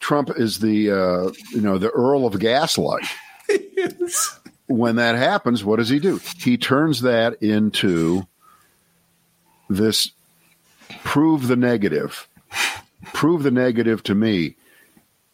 Trump 0.00 0.30
is 0.36 0.58
the 0.58 0.90
uh, 0.90 1.32
you 1.52 1.62
know 1.62 1.78
the 1.78 1.90
Earl 1.90 2.26
of 2.26 2.38
Gaslight. 2.38 3.06
Yes. 3.48 4.38
When 4.66 4.96
that 4.96 5.14
happens, 5.14 5.64
what 5.64 5.76
does 5.76 5.88
he 5.88 5.98
do? 5.98 6.20
He 6.38 6.58
turns 6.58 7.00
that 7.02 7.42
into 7.42 8.26
this 9.70 10.10
prove 11.04 11.48
the 11.48 11.56
negative. 11.56 12.28
Prove 13.12 13.42
the 13.42 13.50
negative 13.50 14.02
to 14.04 14.14
me 14.14 14.56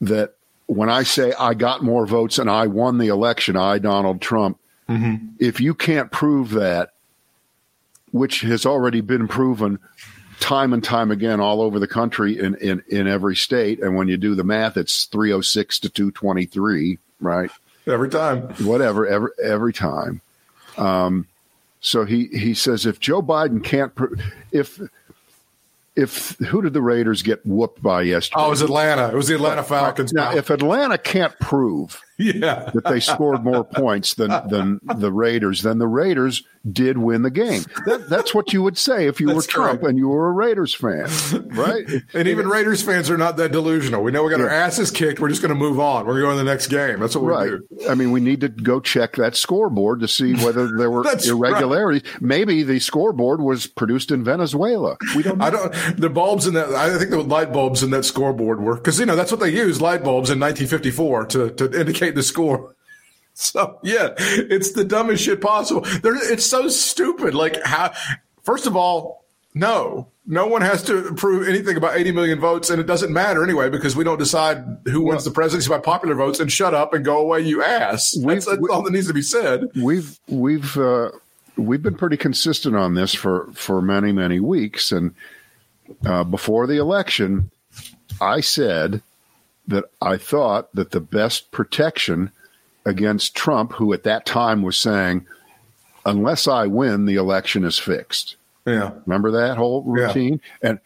that 0.00 0.34
when 0.66 0.88
I 0.88 1.02
say 1.02 1.32
I 1.38 1.54
got 1.54 1.82
more 1.82 2.06
votes 2.06 2.38
and 2.38 2.50
I 2.50 2.66
won 2.66 2.98
the 2.98 3.08
election, 3.08 3.56
I, 3.56 3.78
Donald 3.78 4.20
Trump, 4.20 4.58
mm-hmm. 4.88 5.26
if 5.38 5.60
you 5.60 5.74
can't 5.74 6.10
prove 6.10 6.50
that, 6.50 6.92
which 8.10 8.40
has 8.42 8.66
already 8.66 9.00
been 9.00 9.28
proven 9.28 9.78
time 10.40 10.72
and 10.72 10.82
time 10.82 11.10
again 11.10 11.40
all 11.40 11.62
over 11.62 11.78
the 11.78 11.86
country 11.86 12.38
in, 12.38 12.56
in, 12.56 12.82
in 12.88 13.06
every 13.06 13.36
state, 13.36 13.80
and 13.80 13.96
when 13.96 14.08
you 14.08 14.16
do 14.16 14.34
the 14.34 14.44
math, 14.44 14.76
it's 14.76 15.04
306 15.06 15.78
to 15.80 15.88
223, 15.88 16.98
right? 17.20 17.50
Every 17.86 18.08
time. 18.08 18.42
Whatever, 18.64 19.06
every, 19.06 19.30
every 19.42 19.72
time. 19.72 20.20
Um, 20.76 21.26
so 21.80 22.04
he, 22.04 22.26
he 22.28 22.54
says 22.54 22.86
if 22.86 23.00
Joe 23.00 23.22
Biden 23.22 23.62
can't, 23.62 23.92
if 24.52 24.80
if 25.94 26.36
who 26.38 26.62
did 26.62 26.72
the 26.72 26.82
Raiders 26.82 27.22
get 27.22 27.44
whooped 27.44 27.82
by 27.82 28.02
yesterday? 28.02 28.42
Oh, 28.42 28.46
it 28.46 28.50
was 28.50 28.62
Atlanta. 28.62 29.08
It 29.08 29.14
was 29.14 29.28
the 29.28 29.34
Atlanta 29.34 29.62
Falcons. 29.62 30.12
Now, 30.12 30.34
if 30.34 30.50
Atlanta 30.50 30.96
can't 30.98 31.38
prove 31.38 32.00
yeah. 32.18 32.70
that 32.72 32.84
they 32.84 33.00
scored 33.00 33.44
more 33.44 33.64
points 33.64 34.14
than 34.14 34.30
than 34.48 34.80
the 34.96 35.12
Raiders, 35.12 35.62
then 35.62 35.78
the 35.78 35.88
Raiders 35.88 36.42
did 36.70 36.98
win 36.98 37.22
the 37.22 37.30
game. 37.30 37.64
That, 37.86 38.08
that's 38.08 38.34
what 38.34 38.52
you 38.52 38.62
would 38.62 38.78
say 38.78 39.06
if 39.06 39.20
you 39.20 39.34
were 39.34 39.42
Trump 39.42 39.80
correct. 39.80 39.90
and 39.90 39.98
you 39.98 40.08
were 40.08 40.28
a 40.28 40.32
Raiders 40.32 40.74
fan, 40.74 41.08
right? 41.50 41.84
and 42.14 42.28
even 42.28 42.48
Raiders 42.48 42.82
fans 42.82 43.10
are 43.10 43.18
not 43.18 43.36
that 43.38 43.52
delusional. 43.52 44.02
We 44.02 44.12
know 44.12 44.22
we 44.22 44.30
got 44.30 44.40
yeah. 44.40 44.46
our 44.46 44.50
asses 44.50 44.90
kicked. 44.90 45.20
We're 45.20 45.28
just 45.28 45.42
going 45.42 45.50
to 45.50 45.58
move 45.58 45.80
on. 45.80 46.06
We're 46.06 46.20
going 46.20 46.22
to 46.22 46.26
go 46.26 46.30
to 46.32 46.44
the 46.44 46.50
next 46.50 46.68
game. 46.68 47.00
That's 47.00 47.16
what 47.16 47.24
right. 47.24 47.52
we 47.52 47.78
do. 47.78 47.88
I 47.88 47.94
mean, 47.94 48.12
we 48.12 48.20
need 48.20 48.40
to 48.42 48.48
go 48.48 48.80
check 48.80 49.16
that 49.16 49.36
scoreboard 49.36 50.00
to 50.00 50.08
see 50.08 50.34
whether 50.34 50.76
there 50.76 50.90
were 50.90 51.04
irregularities. 51.24 52.02
Right. 52.04 52.22
Maybe 52.22 52.62
the 52.62 52.78
scoreboard 52.78 53.40
was 53.40 53.66
produced 53.66 54.10
in 54.10 54.22
Venezuela. 54.24 54.96
We 55.16 55.22
don't. 55.22 55.38
Know. 55.38 55.44
I 55.44 55.50
don't. 55.50 55.72
The 55.96 56.10
bulbs 56.10 56.46
in 56.46 56.54
that. 56.54 56.68
I 56.70 56.96
think 56.98 57.10
the 57.10 57.22
light 57.22 57.52
bulbs 57.52 57.82
in 57.82 57.90
that 57.90 58.04
scoreboard 58.04 58.60
were 58.60 58.76
because 58.76 59.00
you 59.00 59.06
know 59.06 59.16
that's 59.16 59.30
what 59.30 59.40
they 59.40 59.50
used 59.50 59.80
light 59.80 60.04
bulbs 60.04 60.30
in 60.30 60.38
1954 60.38 61.26
to 61.26 61.50
to 61.50 61.80
indicate 61.80 62.14
the 62.14 62.22
score. 62.22 62.74
So 63.42 63.80
yeah, 63.82 64.10
it's 64.18 64.72
the 64.72 64.84
dumbest 64.84 65.24
shit 65.24 65.40
possible. 65.40 65.80
There, 65.80 66.14
it's 66.32 66.44
so 66.44 66.68
stupid. 66.68 67.34
Like 67.34 67.62
how? 67.64 67.92
First 68.42 68.66
of 68.66 68.76
all, 68.76 69.24
no, 69.54 70.08
no 70.26 70.46
one 70.46 70.62
has 70.62 70.82
to 70.84 71.14
prove 71.14 71.48
anything 71.48 71.76
about 71.76 71.96
80 71.96 72.12
million 72.12 72.40
votes, 72.40 72.70
and 72.70 72.80
it 72.80 72.86
doesn't 72.86 73.12
matter 73.12 73.42
anyway 73.42 73.68
because 73.68 73.96
we 73.96 74.04
don't 74.04 74.18
decide 74.18 74.64
who 74.84 75.02
wins 75.02 75.24
the 75.24 75.30
presidency 75.30 75.68
by 75.68 75.78
popular 75.78 76.14
votes. 76.14 76.40
And 76.40 76.52
shut 76.52 76.74
up 76.74 76.94
and 76.94 77.04
go 77.04 77.18
away, 77.18 77.40
you 77.40 77.62
ass. 77.62 78.16
That's, 78.22 78.46
that's 78.46 78.68
all 78.70 78.82
that 78.82 78.92
needs 78.92 79.08
to 79.08 79.14
be 79.14 79.22
said. 79.22 79.70
We've 79.74 80.18
we've 80.28 80.76
uh, 80.76 81.10
we've 81.56 81.82
been 81.82 81.96
pretty 81.96 82.16
consistent 82.16 82.76
on 82.76 82.94
this 82.94 83.14
for 83.14 83.48
for 83.52 83.82
many 83.82 84.12
many 84.12 84.40
weeks, 84.40 84.92
and 84.92 85.14
uh, 86.04 86.24
before 86.24 86.66
the 86.66 86.76
election, 86.76 87.50
I 88.20 88.40
said 88.40 89.02
that 89.66 89.84
I 90.00 90.16
thought 90.16 90.74
that 90.74 90.90
the 90.90 91.00
best 91.00 91.50
protection 91.50 92.30
against 92.84 93.34
Trump, 93.34 93.72
who 93.72 93.92
at 93.92 94.04
that 94.04 94.26
time 94.26 94.62
was 94.62 94.76
saying, 94.76 95.26
unless 96.04 96.48
I 96.48 96.66
win, 96.66 97.06
the 97.06 97.16
election 97.16 97.64
is 97.64 97.78
fixed. 97.78 98.36
Yeah. 98.66 98.92
Remember 99.06 99.30
that 99.32 99.56
whole 99.56 99.82
routine? 99.82 100.40
Yeah. 100.62 100.70
And 100.70 100.80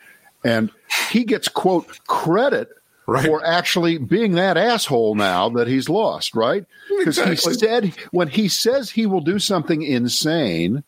and 0.44 0.70
he 1.10 1.24
gets 1.24 1.48
quote 1.48 1.98
credit 2.06 2.68
right. 3.06 3.26
for 3.26 3.44
actually 3.44 3.98
being 3.98 4.32
that 4.32 4.56
asshole 4.56 5.14
now 5.14 5.48
that 5.50 5.66
he's 5.68 5.88
lost, 5.88 6.34
right? 6.34 6.64
Because 6.98 7.18
exactly. 7.18 7.52
he 7.52 7.58
said 7.58 8.08
when 8.12 8.28
he 8.28 8.48
says 8.48 8.90
he 8.90 9.06
will 9.06 9.20
do 9.20 9.38
something 9.38 9.82
insane, 9.82 10.84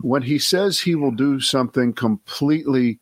when 0.00 0.22
he 0.22 0.38
says 0.38 0.80
he 0.80 0.94
will 0.94 1.12
do 1.12 1.40
something 1.40 1.92
completely 1.92 2.98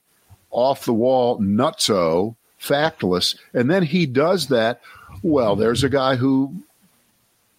off 0.51 0.85
the 0.85 0.93
wall, 0.93 1.39
nutso, 1.41 2.37
factless, 2.61 3.37
and 3.55 3.71
then 3.71 3.83
he 3.83 4.07
does 4.07 4.49
that. 4.49 4.81
Well, 5.23 5.57
there's 5.57 5.85
a 5.85 5.89
guy 5.89 6.17
who 6.17 6.63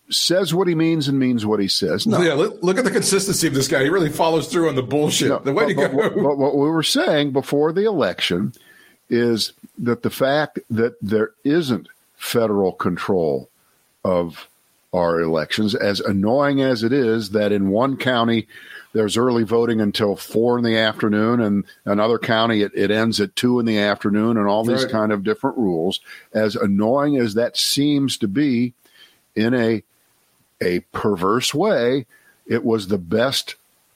says 0.09 0.53
what 0.53 0.67
he 0.67 0.75
means 0.75 1.07
and 1.07 1.17
means 1.17 1.45
what 1.45 1.59
he 1.59 1.67
says. 1.67 2.05
No. 2.05 2.21
Yeah, 2.21 2.33
look, 2.33 2.61
look, 2.61 2.77
at 2.77 2.83
the 2.83 2.91
consistency 2.91 3.47
of 3.47 3.53
this 3.53 3.67
guy. 3.67 3.83
He 3.83 3.89
really 3.89 4.09
follows 4.09 4.47
through 4.47 4.69
on 4.69 4.75
the 4.75 4.83
bullshit. 4.83 5.29
No, 5.29 5.39
the 5.39 5.53
way 5.53 5.73
but, 5.73 5.87
to 5.87 5.89
go. 5.89 6.09
But, 6.09 6.37
what 6.37 6.55
we 6.55 6.69
were 6.69 6.83
saying 6.83 7.31
before 7.31 7.71
the 7.71 7.85
election 7.85 8.53
is 9.09 9.53
that 9.77 10.03
the 10.03 10.09
fact 10.09 10.59
that 10.69 10.95
there 11.01 11.31
isn't 11.43 11.87
federal 12.15 12.73
control 12.73 13.49
of 14.03 14.47
our 14.93 15.19
elections, 15.19 15.73
as 15.73 15.99
annoying 15.99 16.61
as 16.61 16.83
it 16.83 16.93
is 16.93 17.31
that 17.31 17.51
in 17.51 17.69
one 17.69 17.97
county 17.97 18.47
there's 18.93 19.17
early 19.17 19.43
voting 19.43 19.81
until 19.81 20.15
four 20.15 20.57
in 20.57 20.63
the 20.63 20.77
afternoon, 20.77 21.41
and 21.41 21.65
another 21.83 22.19
county 22.19 22.61
it, 22.61 22.71
it 22.75 22.91
ends 22.91 23.19
at 23.19 23.35
two 23.35 23.59
in 23.59 23.65
the 23.65 23.79
afternoon, 23.79 24.37
and 24.37 24.47
all 24.47 24.63
these 24.63 24.83
right. 24.83 24.91
kind 24.91 25.11
of 25.11 25.23
different 25.23 25.57
rules. 25.57 25.99
As 26.31 26.55
annoying 26.55 27.17
as 27.17 27.33
that 27.33 27.57
seems 27.57 28.17
to 28.19 28.27
be, 28.27 28.73
in 29.35 29.53
a 29.55 29.81
a 30.63 30.79
perverse 30.91 31.53
way, 31.53 32.05
it 32.45 32.63
was 32.63 32.87
the 32.87 32.97
best 32.97 33.55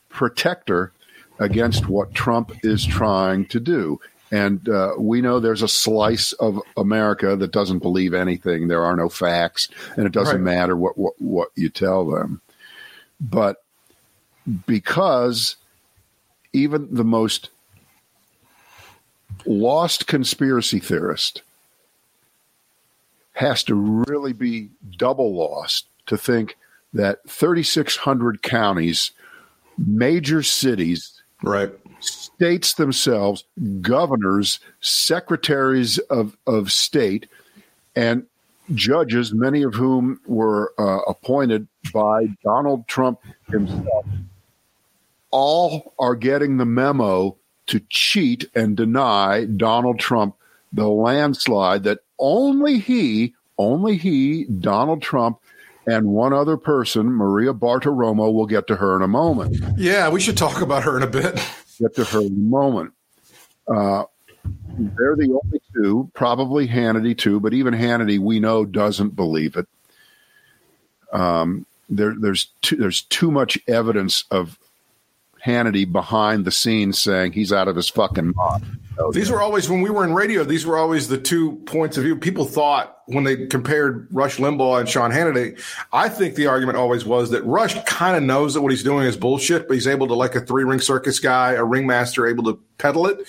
protector 0.09 0.91
against 1.39 1.87
what 1.87 2.13
Trump 2.13 2.51
is 2.63 2.85
trying 2.85 3.45
to 3.47 3.59
do. 3.59 3.99
And 4.31 4.67
uh, 4.67 4.93
we 4.97 5.21
know 5.21 5.39
there's 5.39 5.61
a 5.61 5.67
slice 5.67 6.33
of 6.33 6.59
America 6.75 7.35
that 7.35 7.51
doesn't 7.51 7.79
believe 7.79 8.13
anything. 8.13 8.67
There 8.67 8.83
are 8.83 8.95
no 8.95 9.07
facts, 9.07 9.69
and 9.95 10.05
it 10.05 10.11
doesn't 10.11 10.43
right. 10.43 10.55
matter 10.55 10.75
what, 10.75 10.97
what, 10.97 11.13
what 11.19 11.49
you 11.55 11.69
tell 11.69 12.05
them. 12.05 12.41
But 13.21 13.63
because 14.65 15.55
even 16.51 16.93
the 16.93 17.05
most 17.05 17.49
lost 19.45 20.07
conspiracy 20.07 20.79
theorist 20.79 21.41
has 23.33 23.63
to 23.63 23.75
really 23.75 24.33
be 24.33 24.69
double 24.97 25.35
lost 25.35 25.85
to 26.07 26.17
think 26.17 26.57
that 26.93 27.19
3,600 27.27 28.41
counties, 28.41 29.11
major 29.77 30.41
cities, 30.41 31.21
right, 31.43 31.71
states 31.99 32.73
themselves, 32.73 33.43
governors, 33.81 34.59
secretaries 34.81 35.97
of, 35.97 36.37
of 36.47 36.71
state, 36.71 37.27
and 37.95 38.25
judges, 38.73 39.33
many 39.33 39.63
of 39.63 39.73
whom 39.73 40.19
were 40.25 40.73
uh, 40.77 40.99
appointed 41.07 41.67
by 41.93 42.27
Donald 42.43 42.87
Trump 42.87 43.19
himself, 43.49 44.05
all 45.31 45.93
are 45.99 46.15
getting 46.15 46.57
the 46.57 46.65
memo 46.65 47.35
to 47.67 47.81
cheat 47.89 48.49
and 48.55 48.77
deny 48.77 49.45
Donald 49.45 49.99
Trump 49.99 50.35
the 50.73 50.87
landslide 50.87 51.83
that 51.83 51.99
only 52.19 52.79
he, 52.79 53.33
only 53.57 53.97
he, 53.97 54.45
Donald 54.45 55.01
Trump, 55.01 55.39
and 55.87 56.07
one 56.07 56.33
other 56.33 56.57
person, 56.57 57.07
Maria 57.07 57.53
Bartiromo, 57.53 58.31
we'll 58.33 58.45
get 58.45 58.67
to 58.67 58.75
her 58.75 58.97
in 58.97 59.01
a 59.01 59.07
moment. 59.07 59.57
Yeah, 59.77 60.09
we 60.09 60.19
should 60.19 60.37
talk 60.37 60.61
about 60.61 60.83
her 60.83 60.97
in 60.97 61.03
a 61.03 61.07
bit. 61.07 61.41
Get 61.79 61.95
to 61.95 62.03
her 62.03 62.19
in 62.19 62.27
a 62.27 62.29
moment. 62.29 62.93
Uh, 63.73 64.03
they're 64.77 65.15
the 65.15 65.39
only 65.43 65.61
two, 65.73 66.11
probably 66.13 66.67
Hannity 66.67 67.17
too, 67.17 67.39
but 67.39 67.53
even 67.53 67.73
Hannity, 67.73 68.19
we 68.19 68.39
know, 68.39 68.65
doesn't 68.65 69.15
believe 69.15 69.55
it. 69.55 69.67
Um, 71.13 71.65
there, 71.89 72.15
there's 72.19 72.47
too, 72.61 72.75
there's 72.75 73.03
too 73.03 73.31
much 73.31 73.57
evidence 73.67 74.25
of 74.29 74.59
Hannity 75.45 75.89
behind 75.89 76.43
the 76.43 76.51
scenes 76.51 77.01
saying 77.01 77.31
he's 77.31 77.53
out 77.53 77.69
of 77.69 77.77
his 77.77 77.89
fucking 77.89 78.33
mind. 78.35 78.79
Oh, 78.99 79.11
these 79.11 79.29
were 79.29 79.41
always 79.41 79.69
when 79.69 79.81
we 79.81 79.89
were 79.89 80.03
in 80.03 80.13
radio. 80.13 80.43
These 80.43 80.65
were 80.65 80.77
always 80.77 81.07
the 81.07 81.19
two 81.19 81.57
points 81.65 81.97
of 81.97 82.03
view. 82.03 82.15
People 82.15 82.45
thought 82.45 82.97
when 83.05 83.23
they 83.23 83.45
compared 83.45 84.07
Rush 84.11 84.37
Limbaugh 84.37 84.79
and 84.79 84.89
Sean 84.89 85.11
Hannity. 85.11 85.59
I 85.93 86.09
think 86.09 86.35
the 86.35 86.47
argument 86.47 86.77
always 86.77 87.05
was 87.05 87.29
that 87.29 87.43
Rush 87.45 87.81
kind 87.83 88.17
of 88.17 88.23
knows 88.23 88.55
that 88.55 88.61
what 88.61 88.71
he's 88.71 88.83
doing 88.83 89.05
is 89.05 89.15
bullshit, 89.15 89.67
but 89.67 89.75
he's 89.75 89.87
able 89.87 90.07
to, 90.07 90.15
like 90.15 90.35
a 90.35 90.41
three 90.41 90.63
ring 90.63 90.79
circus 90.79 91.19
guy, 91.19 91.53
a 91.53 91.63
ringmaster, 91.63 92.25
able 92.25 92.45
to 92.45 92.59
peddle 92.79 93.05
it. 93.05 93.19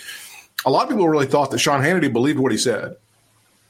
A 0.65 0.71
lot 0.71 0.85
of 0.85 0.89
people 0.89 1.09
really 1.09 1.27
thought 1.27 1.51
that 1.51 1.59
Sean 1.59 1.83
Hannity 1.83 2.13
believed 2.13 2.39
what 2.39 2.53
he 2.53 2.59
said. 2.59 2.97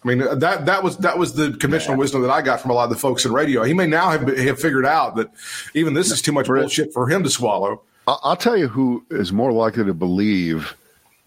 I 0.04 0.08
mean 0.08 0.18
that 0.18 0.66
that 0.66 0.84
was 0.84 0.96
that 0.98 1.18
was 1.18 1.34
the 1.34 1.52
conventional 1.54 1.96
yeah. 1.96 2.00
wisdom 2.00 2.22
that 2.22 2.30
I 2.30 2.40
got 2.40 2.60
from 2.60 2.70
a 2.70 2.74
lot 2.74 2.84
of 2.84 2.90
the 2.90 2.96
folks 2.96 3.24
in 3.24 3.32
radio. 3.32 3.64
He 3.64 3.74
may 3.74 3.88
now 3.88 4.10
have 4.10 4.38
have 4.38 4.60
figured 4.60 4.86
out 4.86 5.16
that 5.16 5.28
even 5.74 5.94
this 5.94 6.12
is 6.12 6.22
too 6.22 6.30
much 6.30 6.46
bullshit 6.46 6.92
for 6.92 7.08
him 7.08 7.24
to 7.24 7.30
swallow. 7.30 7.82
I'll 8.06 8.36
tell 8.36 8.56
you 8.56 8.68
who 8.68 9.04
is 9.10 9.32
more 9.32 9.52
likely 9.52 9.84
to 9.84 9.92
believe 9.92 10.74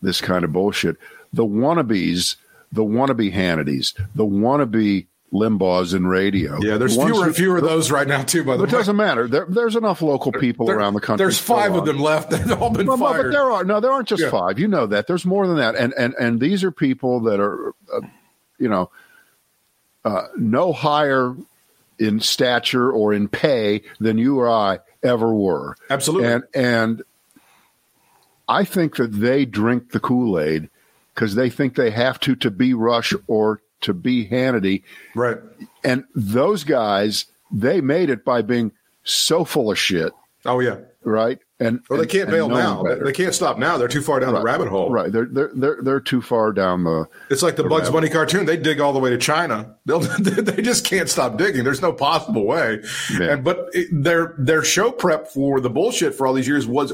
this 0.02 0.22
kind 0.22 0.44
of 0.44 0.52
bullshit. 0.52 0.98
The 1.34 1.46
wannabes, 1.46 2.36
the 2.72 2.84
wannabe 2.84 3.34
Hannitys, 3.34 3.94
the 4.16 4.26
wannabe 4.26 5.08
Limbaughs 5.34 5.96
in 5.96 6.08
radio. 6.08 6.60
Yeah, 6.62 6.78
there's 6.78 6.98
the 6.98 7.06
fewer 7.06 7.26
and 7.28 7.36
fewer 7.36 7.58
of 7.58 7.64
those 7.64 7.90
right 7.90 8.06
now 8.06 8.22
too. 8.22 8.44
By 8.44 8.58
the 8.58 8.64
way, 8.64 8.70
it 8.70 8.72
doesn't 8.72 8.98
matter. 8.98 9.30
There, 9.30 9.46
there's 9.48 9.78
enough 9.78 10.02
local 10.02 10.34
people 10.34 10.66
there, 10.66 10.78
around 10.78 10.94
the 10.94 11.00
country. 11.00 11.24
There's 11.24 11.40
five 11.40 11.74
of 11.74 11.86
them 11.86 12.00
left 12.00 12.32
that 12.32 12.42
have 12.42 12.62
all 12.62 12.70
been 12.70 12.86
no, 12.86 12.98
fired. 12.98 13.18
No, 13.18 13.24
but 13.24 13.32
there 13.32 13.52
are 13.52 13.64
no. 13.64 13.80
There 13.80 13.92
aren't 13.92 14.10
just 14.10 14.24
yeah. 14.24 14.30
five. 14.30 14.60
You 14.60 14.68
know 14.68 14.88
that. 14.88 15.08
There's 15.08 15.24
more 15.24 15.48
than 15.48 15.56
that. 15.56 15.76
And 15.76 15.94
and 15.94 16.14
and 16.20 16.42
these 16.42 16.66
are 16.66 16.72
people 16.72 17.22
that 17.22 17.40
are, 17.40 17.70
uh, 17.94 18.02
you 18.60 18.68
know, 18.68 18.92
uh, 20.04 20.28
no 20.36 20.74
higher 20.74 21.34
in 21.98 22.20
stature 22.20 22.92
or 22.92 23.14
in 23.14 23.30
pay 23.30 23.84
than 24.02 24.18
you 24.18 24.38
or 24.38 24.50
I 24.50 24.80
ever 25.02 25.34
were. 25.34 25.78
Absolutely. 25.90 26.28
And 26.28 26.44
and 26.54 27.04
I 28.52 28.66
think 28.66 28.98
that 28.98 29.14
they 29.14 29.46
drink 29.46 29.92
the 29.92 30.02
Kool 30.02 30.38
Aid 30.38 30.70
because 31.16 31.36
they 31.36 31.50
think 31.50 31.76
they 31.76 31.90
have 31.92 32.20
to 32.20 32.36
to 32.36 32.52
be 32.52 32.74
Rush 32.74 33.14
or 33.28 33.62
to 33.80 33.94
be 33.94 34.28
Hannity. 34.28 34.84
Right. 35.16 35.38
And 35.86 36.04
those 36.14 36.66
guys, 36.66 37.26
they 37.50 37.80
made 37.80 38.10
it 38.10 38.26
by 38.26 38.42
being 38.42 38.74
so 39.06 39.46
full 39.46 39.72
of 39.72 39.80
shit. 39.80 40.12
Oh 40.46 40.60
yeah. 40.60 40.80
Right. 41.04 41.40
And 41.62 41.82
well, 41.90 42.00
they 42.00 42.08
can't 42.08 42.24
and, 42.24 42.32
bail 42.32 42.50
now. 42.50 42.84
They 42.84 43.14
can't 43.14 43.34
stop 43.34 43.58
now. 43.58 43.78
They're 43.78 43.88
too 43.88 44.02
far 44.02 44.20
down 44.20 44.34
right. 44.34 44.40
the 44.40 44.46
rabbit 44.46 44.68
hole. 44.68 44.90
Right. 44.90 45.12
They're 45.12 45.26
they're 45.26 45.52
they're 45.54 45.78
they're 45.82 46.00
too 46.02 46.22
far 46.22 46.52
down 46.52 46.84
the. 46.84 47.08
It's 47.30 47.42
like 47.42 47.56
the, 47.56 47.64
the 47.64 47.70
Bugs 47.70 47.90
Bunny 47.90 48.10
cartoon. 48.10 48.46
They 48.46 48.58
dig 48.58 48.82
all 48.82 48.92
the 48.92 49.00
way 49.00 49.12
to 49.12 49.18
China. 49.18 49.76
They'll 49.86 50.00
they 50.20 50.62
just 50.62 50.86
can't 50.86 51.08
stop 51.08 51.38
digging. 51.38 51.64
There's 51.64 51.82
no 51.82 51.94
possible 51.94 52.46
way. 52.46 52.82
Yeah. 53.18 53.34
And 53.34 53.44
but 53.44 53.70
it, 53.74 53.88
their 53.92 54.36
their 54.38 54.64
show 54.64 54.92
prep 54.92 55.28
for 55.28 55.62
the 55.62 55.70
bullshit 55.70 56.16
for 56.16 56.28
all 56.28 56.34
these 56.34 56.48
years 56.48 56.68
was 56.68 56.94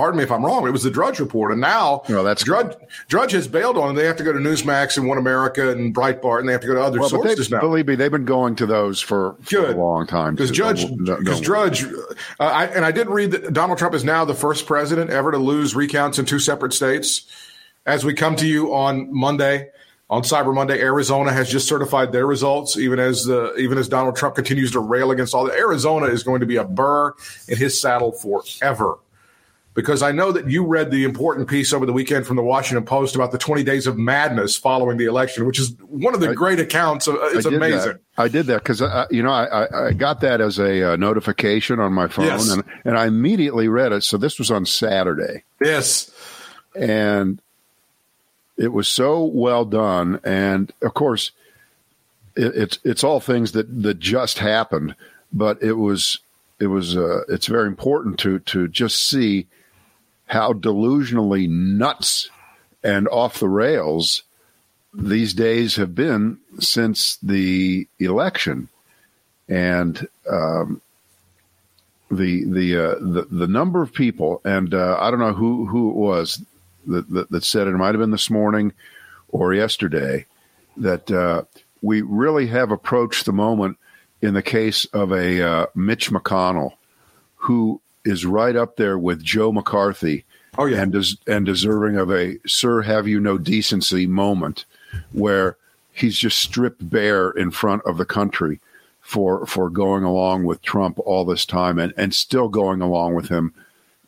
pardon 0.00 0.16
me 0.16 0.24
if 0.24 0.32
I'm 0.32 0.42
wrong, 0.42 0.66
it 0.66 0.70
was 0.70 0.82
the 0.82 0.90
Drudge 0.90 1.20
Report. 1.20 1.52
And 1.52 1.60
now 1.60 2.02
no, 2.08 2.24
that's 2.24 2.42
Drudge, 2.42 2.74
Drudge 3.08 3.32
has 3.32 3.46
bailed 3.46 3.76
on 3.76 3.88
them. 3.88 3.96
They 3.96 4.06
have 4.06 4.16
to 4.16 4.24
go 4.24 4.32
to 4.32 4.38
Newsmax 4.38 4.96
and 4.96 5.06
One 5.06 5.18
America 5.18 5.70
and 5.70 5.94
Breitbart, 5.94 6.40
and 6.40 6.48
they 6.48 6.52
have 6.52 6.62
to 6.62 6.66
go 6.66 6.74
to 6.74 6.82
other 6.82 7.00
well, 7.00 7.10
sources 7.10 7.50
now. 7.50 7.60
Believe 7.60 7.86
me, 7.86 7.96
they've 7.96 8.10
been 8.10 8.24
going 8.24 8.56
to 8.56 8.64
those 8.64 8.98
for, 9.02 9.36
for 9.42 9.66
a 9.66 9.76
long 9.76 10.06
time. 10.06 10.34
Because 10.34 10.50
Judge, 10.50 10.86
because 10.96 11.42
Drudge, 11.42 11.84
uh, 11.84 11.96
I, 12.40 12.64
and 12.68 12.86
I 12.86 12.92
did 12.92 13.08
read 13.08 13.32
that 13.32 13.52
Donald 13.52 13.78
Trump 13.78 13.94
is 13.94 14.02
now 14.02 14.24
the 14.24 14.34
first 14.34 14.64
president 14.66 15.10
ever 15.10 15.32
to 15.32 15.38
lose 15.38 15.74
recounts 15.76 16.18
in 16.18 16.24
two 16.24 16.38
separate 16.38 16.72
states. 16.72 17.26
As 17.84 18.02
we 18.02 18.14
come 18.14 18.36
to 18.36 18.46
you 18.46 18.74
on 18.74 19.14
Monday, 19.14 19.68
on 20.08 20.22
Cyber 20.22 20.54
Monday, 20.54 20.80
Arizona 20.80 21.30
has 21.30 21.50
just 21.50 21.68
certified 21.68 22.10
their 22.10 22.26
results. 22.26 22.78
Even 22.78 22.98
as 22.98 23.24
the 23.24 23.54
even 23.56 23.76
as 23.76 23.86
Donald 23.86 24.16
Trump 24.16 24.34
continues 24.34 24.72
to 24.72 24.80
rail 24.80 25.10
against 25.10 25.34
all 25.34 25.44
that, 25.44 25.58
Arizona 25.58 26.06
is 26.06 26.22
going 26.22 26.40
to 26.40 26.46
be 26.46 26.56
a 26.56 26.64
burr 26.64 27.12
in 27.48 27.58
his 27.58 27.78
saddle 27.78 28.12
forever 28.12 28.96
because 29.80 30.02
I 30.02 30.12
know 30.12 30.30
that 30.30 30.50
you 30.50 30.66
read 30.66 30.90
the 30.90 31.04
important 31.04 31.48
piece 31.48 31.72
over 31.72 31.86
the 31.86 31.92
weekend 31.92 32.26
from 32.26 32.36
the 32.36 32.42
Washington 32.42 32.84
Post 32.84 33.14
about 33.14 33.32
the 33.32 33.38
20 33.38 33.62
days 33.62 33.86
of 33.86 33.96
madness 33.96 34.54
following 34.54 34.98
the 34.98 35.06
election, 35.06 35.46
which 35.46 35.58
is 35.58 35.74
one 35.88 36.12
of 36.12 36.20
the 36.20 36.30
I, 36.30 36.34
great 36.34 36.60
accounts. 36.60 37.06
Of, 37.06 37.16
it's 37.18 37.46
amazing. 37.46 37.92
That. 37.92 38.00
I 38.18 38.28
did 38.28 38.44
that 38.46 38.58
because, 38.58 38.82
uh, 38.82 39.06
you 39.10 39.22
know, 39.22 39.30
I, 39.30 39.88
I, 39.88 39.92
got 39.92 40.20
that 40.20 40.42
as 40.42 40.58
a 40.58 40.92
uh, 40.92 40.96
notification 40.96 41.80
on 41.80 41.94
my 41.94 42.08
phone 42.08 42.26
yes. 42.26 42.50
and, 42.50 42.62
and 42.84 42.98
I 42.98 43.06
immediately 43.06 43.68
read 43.68 43.92
it. 43.92 44.04
So 44.04 44.18
this 44.18 44.38
was 44.38 44.50
on 44.50 44.66
Saturday. 44.66 45.44
Yes. 45.62 46.10
And 46.74 47.40
it 48.58 48.74
was 48.74 48.86
so 48.86 49.24
well 49.24 49.64
done. 49.64 50.20
And 50.24 50.70
of 50.82 50.92
course, 50.92 51.30
it, 52.36 52.54
it's, 52.54 52.78
it's 52.84 53.02
all 53.02 53.20
things 53.20 53.52
that, 53.52 53.82
that 53.82 53.98
just 53.98 54.40
happened, 54.40 54.94
but 55.32 55.62
it 55.62 55.72
was, 55.72 56.18
it 56.58 56.66
was, 56.66 56.98
uh, 56.98 57.22
it's 57.30 57.46
very 57.46 57.66
important 57.66 58.18
to, 58.18 58.40
to 58.40 58.68
just 58.68 59.08
see 59.08 59.46
how 60.30 60.52
delusionally 60.52 61.48
nuts 61.48 62.30
and 62.84 63.08
off 63.08 63.40
the 63.40 63.48
rails 63.48 64.22
these 64.94 65.34
days 65.34 65.74
have 65.74 65.92
been 65.92 66.38
since 66.60 67.16
the 67.16 67.88
election, 67.98 68.68
and 69.48 70.06
um, 70.30 70.80
the 72.12 72.44
the, 72.44 72.76
uh, 72.76 72.94
the 73.00 73.26
the 73.28 73.48
number 73.48 73.82
of 73.82 73.92
people, 73.92 74.40
and 74.44 74.72
uh, 74.72 74.96
I 75.00 75.10
don't 75.10 75.18
know 75.18 75.32
who 75.32 75.66
who 75.66 75.90
it 75.90 75.96
was 75.96 76.44
that, 76.86 77.08
that, 77.10 77.30
that 77.30 77.44
said 77.44 77.66
it. 77.66 77.70
it 77.70 77.78
might 77.78 77.94
have 77.94 77.98
been 77.98 78.12
this 78.12 78.30
morning 78.30 78.72
or 79.30 79.52
yesterday 79.52 80.26
that 80.76 81.10
uh, 81.10 81.42
we 81.82 82.02
really 82.02 82.46
have 82.46 82.70
approached 82.70 83.26
the 83.26 83.32
moment 83.32 83.78
in 84.22 84.34
the 84.34 84.42
case 84.42 84.84
of 84.86 85.10
a 85.10 85.42
uh, 85.42 85.66
Mitch 85.74 86.10
McConnell, 86.12 86.74
who 87.34 87.80
is 88.04 88.24
right 88.24 88.56
up 88.56 88.76
there 88.76 88.98
with 88.98 89.22
Joe 89.22 89.52
McCarthy. 89.52 90.24
Oh, 90.58 90.66
yeah. 90.66 90.82
and 90.82 90.92
des- 90.92 91.16
and 91.26 91.46
deserving 91.46 91.96
of 91.96 92.10
a 92.10 92.38
"Sir, 92.46 92.82
have 92.82 93.06
you 93.06 93.20
no 93.20 93.38
decency?" 93.38 94.06
moment, 94.06 94.64
where 95.12 95.56
he's 95.92 96.16
just 96.16 96.40
stripped 96.40 96.88
bare 96.90 97.30
in 97.30 97.50
front 97.50 97.82
of 97.84 97.98
the 97.98 98.04
country 98.04 98.60
for 99.00 99.46
for 99.46 99.70
going 99.70 100.04
along 100.04 100.44
with 100.44 100.62
Trump 100.62 100.98
all 101.00 101.24
this 101.24 101.46
time 101.46 101.78
and 101.78 101.92
and 101.96 102.14
still 102.14 102.48
going 102.48 102.80
along 102.80 103.14
with 103.14 103.28
him, 103.28 103.54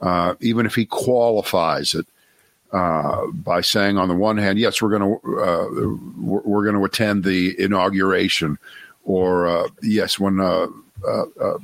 uh, 0.00 0.34
even 0.40 0.66
if 0.66 0.74
he 0.74 0.84
qualifies 0.84 1.94
it 1.94 2.06
uh, 2.72 3.26
by 3.26 3.60
saying, 3.60 3.98
on 3.98 4.08
the 4.08 4.14
one 4.14 4.38
hand, 4.38 4.58
yes, 4.58 4.80
we're 4.80 4.96
going 4.96 5.20
to 5.20 5.40
uh, 5.40 5.66
we're, 6.18 6.40
we're 6.40 6.64
going 6.64 6.76
to 6.76 6.84
attend 6.84 7.22
the 7.22 7.54
inauguration, 7.60 8.58
or 9.04 9.46
uh, 9.46 9.68
yes, 9.82 10.18
when 10.18 10.40
uh, 10.40 10.66
uh, 11.06 11.58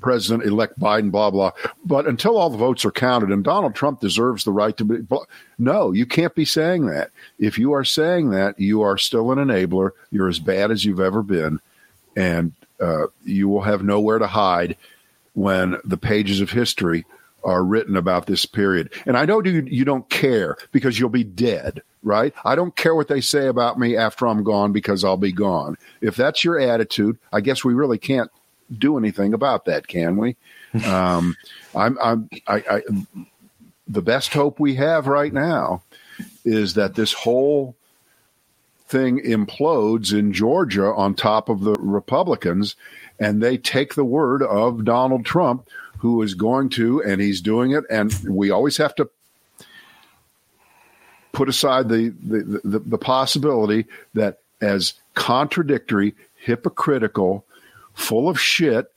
President 0.00 0.44
elect 0.44 0.78
Biden, 0.78 1.10
blah, 1.10 1.30
blah. 1.30 1.52
But 1.84 2.06
until 2.06 2.36
all 2.36 2.50
the 2.50 2.58
votes 2.58 2.84
are 2.84 2.90
counted, 2.90 3.30
and 3.30 3.44
Donald 3.44 3.74
Trump 3.74 4.00
deserves 4.00 4.44
the 4.44 4.52
right 4.52 4.76
to 4.76 4.84
be. 4.84 4.98
No, 5.58 5.92
you 5.92 6.06
can't 6.06 6.34
be 6.34 6.44
saying 6.44 6.86
that. 6.86 7.10
If 7.38 7.58
you 7.58 7.72
are 7.72 7.84
saying 7.84 8.30
that, 8.30 8.58
you 8.58 8.82
are 8.82 8.98
still 8.98 9.30
an 9.32 9.38
enabler. 9.38 9.90
You're 10.10 10.28
as 10.28 10.38
bad 10.38 10.70
as 10.70 10.84
you've 10.84 11.00
ever 11.00 11.22
been. 11.22 11.60
And 12.16 12.52
uh, 12.80 13.06
you 13.24 13.48
will 13.48 13.62
have 13.62 13.82
nowhere 13.82 14.18
to 14.18 14.26
hide 14.26 14.76
when 15.34 15.76
the 15.84 15.96
pages 15.98 16.40
of 16.40 16.50
history 16.50 17.04
are 17.44 17.64
written 17.64 17.96
about 17.96 18.26
this 18.26 18.46
period. 18.46 18.90
And 19.06 19.16
I 19.16 19.24
know 19.24 19.42
you, 19.42 19.62
you 19.66 19.84
don't 19.84 20.08
care 20.10 20.56
because 20.72 20.98
you'll 20.98 21.08
be 21.08 21.24
dead, 21.24 21.82
right? 22.02 22.34
I 22.44 22.54
don't 22.54 22.76
care 22.76 22.94
what 22.94 23.08
they 23.08 23.20
say 23.20 23.46
about 23.46 23.78
me 23.78 23.96
after 23.96 24.26
I'm 24.26 24.44
gone 24.44 24.72
because 24.72 25.04
I'll 25.04 25.16
be 25.16 25.32
gone. 25.32 25.76
If 26.00 26.16
that's 26.16 26.44
your 26.44 26.58
attitude, 26.58 27.18
I 27.32 27.40
guess 27.40 27.64
we 27.64 27.74
really 27.74 27.98
can't 27.98 28.30
do 28.76 28.98
anything 28.98 29.34
about 29.34 29.64
that, 29.66 29.86
can 29.86 30.16
we? 30.16 30.36
Um, 30.86 31.36
I'm, 31.74 31.98
I'm, 32.00 32.30
I, 32.46 32.56
I, 32.70 32.82
the 33.88 34.02
best 34.02 34.32
hope 34.32 34.60
we 34.60 34.76
have 34.76 35.08
right 35.08 35.32
now 35.32 35.82
is 36.44 36.74
that 36.74 36.94
this 36.94 37.12
whole 37.12 37.74
thing 38.86 39.20
implodes 39.24 40.16
in 40.16 40.32
Georgia 40.32 40.86
on 40.94 41.14
top 41.14 41.48
of 41.48 41.62
the 41.62 41.72
Republicans, 41.72 42.76
and 43.18 43.42
they 43.42 43.56
take 43.56 43.94
the 43.94 44.04
word 44.04 44.44
of 44.44 44.84
Donald 44.84 45.24
Trump, 45.24 45.66
who 45.98 46.22
is 46.22 46.34
going 46.34 46.68
to, 46.70 47.02
and 47.02 47.20
he's 47.20 47.40
doing 47.40 47.72
it. 47.72 47.82
And 47.90 48.14
we 48.28 48.50
always 48.50 48.76
have 48.76 48.94
to 48.94 49.10
put 51.32 51.48
aside 51.48 51.88
the 51.88 52.14
the, 52.22 52.60
the, 52.64 52.78
the 52.78 52.98
possibility 52.98 53.86
that 54.14 54.38
as 54.60 54.94
contradictory, 55.14 56.14
hypocritical, 56.36 57.44
full 58.00 58.28
of 58.28 58.40
shit, 58.40 58.92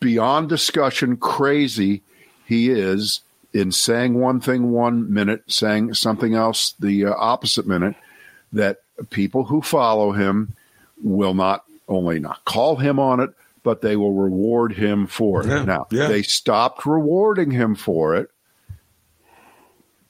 beyond 0.00 0.48
discussion, 0.48 1.16
crazy 1.16 2.02
he 2.46 2.70
is 2.70 3.20
in 3.52 3.72
saying 3.72 4.14
one 4.14 4.40
thing 4.40 4.70
one 4.70 5.12
minute, 5.12 5.42
saying 5.46 5.94
something 5.94 6.34
else 6.34 6.74
the 6.78 7.06
uh, 7.06 7.14
opposite 7.16 7.66
minute, 7.66 7.94
that 8.52 8.80
people 9.10 9.44
who 9.44 9.62
follow 9.62 10.12
him 10.12 10.54
will 11.02 11.34
not 11.34 11.64
only 11.88 12.18
not 12.18 12.44
call 12.44 12.76
him 12.76 12.98
on 12.98 13.20
it, 13.20 13.30
but 13.62 13.80
they 13.80 13.96
will 13.96 14.14
reward 14.14 14.72
him 14.72 15.06
for 15.06 15.42
it. 15.42 15.48
Yeah, 15.48 15.64
now, 15.64 15.86
yeah. 15.90 16.08
they 16.08 16.22
stopped 16.22 16.84
rewarding 16.84 17.50
him 17.50 17.74
for 17.74 18.16
it 18.16 18.30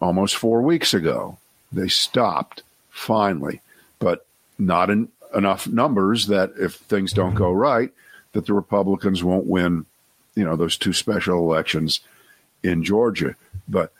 almost 0.00 0.36
four 0.36 0.62
weeks 0.62 0.94
ago. 0.94 1.38
They 1.70 1.88
stopped 1.88 2.62
finally, 2.90 3.60
but 3.98 4.26
not 4.58 4.90
in 4.90 5.08
enough 5.34 5.66
numbers 5.66 6.26
that 6.26 6.52
if 6.58 6.74
things 6.74 7.12
don't 7.12 7.34
go 7.34 7.52
right, 7.52 7.92
that 8.32 8.46
the 8.46 8.54
Republicans 8.54 9.22
won't 9.22 9.46
win, 9.46 9.86
you 10.34 10.44
know, 10.44 10.56
those 10.56 10.76
two 10.76 10.92
special 10.92 11.38
elections 11.38 12.00
in 12.62 12.82
Georgia. 12.82 13.36
But 13.68 13.92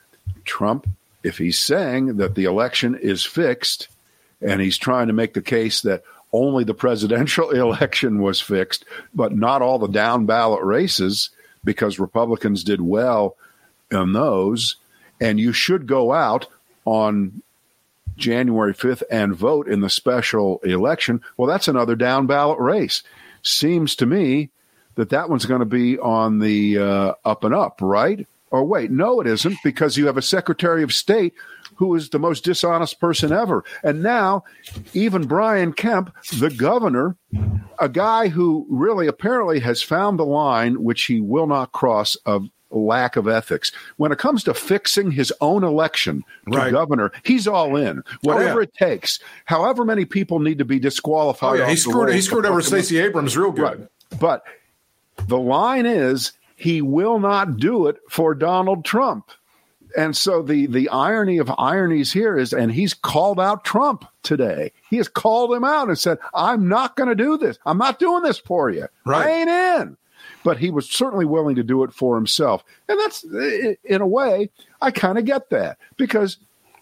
Trump, 0.44 0.88
if 1.22 1.38
he's 1.38 1.58
saying 1.58 2.16
that 2.16 2.34
the 2.34 2.44
election 2.44 2.94
is 2.94 3.24
fixed 3.24 3.88
and 4.40 4.60
he's 4.60 4.78
trying 4.78 5.06
to 5.06 5.12
make 5.12 5.34
the 5.34 5.42
case 5.42 5.82
that 5.82 6.02
only 6.32 6.64
the 6.64 6.74
presidential 6.74 7.50
election 7.68 8.20
was 8.22 8.40
fixed, 8.40 8.84
but 9.14 9.34
not 9.34 9.62
all 9.62 9.78
the 9.78 9.88
down 9.88 10.26
ballot 10.26 10.62
races 10.62 11.30
because 11.64 11.98
Republicans 11.98 12.64
did 12.64 12.80
well 12.80 13.36
in 13.90 14.12
those, 14.12 14.76
and 15.20 15.38
you 15.38 15.52
should 15.52 15.86
go 15.86 16.12
out 16.12 16.46
on 16.84 17.42
January 18.16 18.74
5th 18.74 19.02
and 19.10 19.34
vote 19.34 19.68
in 19.68 19.80
the 19.80 19.90
special 19.90 20.58
election, 20.64 21.20
well, 21.36 21.48
that's 21.48 21.68
another 21.68 21.96
down 21.96 22.26
ballot 22.26 22.58
race. 22.58 23.02
Seems 23.42 23.96
to 23.96 24.06
me 24.06 24.50
that 24.94 25.10
that 25.10 25.30
one's 25.30 25.46
going 25.46 25.60
to 25.60 25.66
be 25.66 25.98
on 25.98 26.38
the 26.38 26.78
uh, 26.78 27.14
up 27.24 27.44
and 27.44 27.54
up, 27.54 27.80
right? 27.80 28.26
Or 28.50 28.64
wait, 28.64 28.90
no, 28.90 29.20
it 29.20 29.26
isn't 29.26 29.56
because 29.64 29.96
you 29.96 30.06
have 30.06 30.18
a 30.18 30.22
Secretary 30.22 30.82
of 30.82 30.92
State 30.92 31.32
who 31.76 31.94
is 31.94 32.10
the 32.10 32.18
most 32.18 32.44
dishonest 32.44 33.00
person 33.00 33.32
ever. 33.32 33.64
And 33.82 34.02
now, 34.02 34.44
even 34.92 35.26
Brian 35.26 35.72
Kemp, 35.72 36.14
the 36.38 36.50
governor, 36.50 37.16
a 37.78 37.88
guy 37.88 38.28
who 38.28 38.66
really 38.68 39.06
apparently 39.06 39.60
has 39.60 39.82
found 39.82 40.18
the 40.18 40.26
line 40.26 40.82
which 40.82 41.04
he 41.04 41.20
will 41.20 41.46
not 41.46 41.72
cross 41.72 42.14
of 42.26 42.48
lack 42.72 43.16
of 43.16 43.28
ethics. 43.28 43.70
When 43.96 44.12
it 44.12 44.18
comes 44.18 44.42
to 44.44 44.54
fixing 44.54 45.10
his 45.10 45.32
own 45.40 45.64
election 45.64 46.24
to 46.50 46.56
Right. 46.58 46.70
governor, 46.72 47.12
he's 47.24 47.46
all 47.46 47.76
in. 47.76 48.02
Oh, 48.06 48.12
Whatever 48.22 48.60
yeah. 48.60 48.64
it 48.64 48.74
takes. 48.74 49.18
However 49.44 49.84
many 49.84 50.04
people 50.04 50.38
need 50.38 50.58
to 50.58 50.64
be 50.64 50.78
disqualified. 50.78 51.60
Oh, 51.60 51.62
yeah. 51.64 51.68
He 51.70 51.76
screwed, 51.76 52.12
he 52.14 52.20
screwed 52.20 52.46
over. 52.46 52.62
Stacey 52.62 52.98
Abrams 52.98 53.36
real 53.36 53.52
good. 53.52 53.62
Right. 53.62 54.20
But 54.20 54.44
the 55.26 55.38
line 55.38 55.86
is 55.86 56.32
he 56.56 56.82
will 56.82 57.18
not 57.18 57.56
do 57.56 57.86
it 57.86 57.98
for 58.08 58.34
Donald 58.34 58.84
Trump. 58.84 59.30
And 59.94 60.16
so 60.16 60.40
the 60.40 60.64
the 60.66 60.88
irony 60.88 61.36
of 61.36 61.50
ironies 61.58 62.12
here 62.12 62.38
is, 62.38 62.54
and 62.54 62.72
he's 62.72 62.94
called 62.94 63.38
out 63.38 63.62
Trump 63.62 64.06
today. 64.22 64.72
He 64.88 64.96
has 64.96 65.06
called 65.06 65.52
him 65.52 65.64
out 65.64 65.88
and 65.88 65.98
said, 65.98 66.16
"I'm 66.32 66.66
not 66.66 66.96
going 66.96 67.10
to 67.10 67.14
do 67.14 67.36
this. 67.36 67.58
I'm 67.66 67.76
not 67.76 67.98
doing 67.98 68.22
this 68.22 68.38
for 68.38 68.70
you. 68.70 68.86
Right. 69.04 69.26
I 69.26 69.30
ain't 69.30 69.50
in." 69.50 69.96
But 70.44 70.58
he 70.58 70.70
was 70.70 70.88
certainly 70.88 71.24
willing 71.24 71.56
to 71.56 71.62
do 71.62 71.84
it 71.84 71.92
for 71.92 72.16
himself, 72.16 72.64
and 72.88 72.98
that's 72.98 73.24
in 73.24 74.00
a 74.00 74.06
way 74.06 74.50
I 74.80 74.90
kind 74.90 75.18
of 75.18 75.24
get 75.24 75.50
that 75.50 75.78
because 75.96 76.38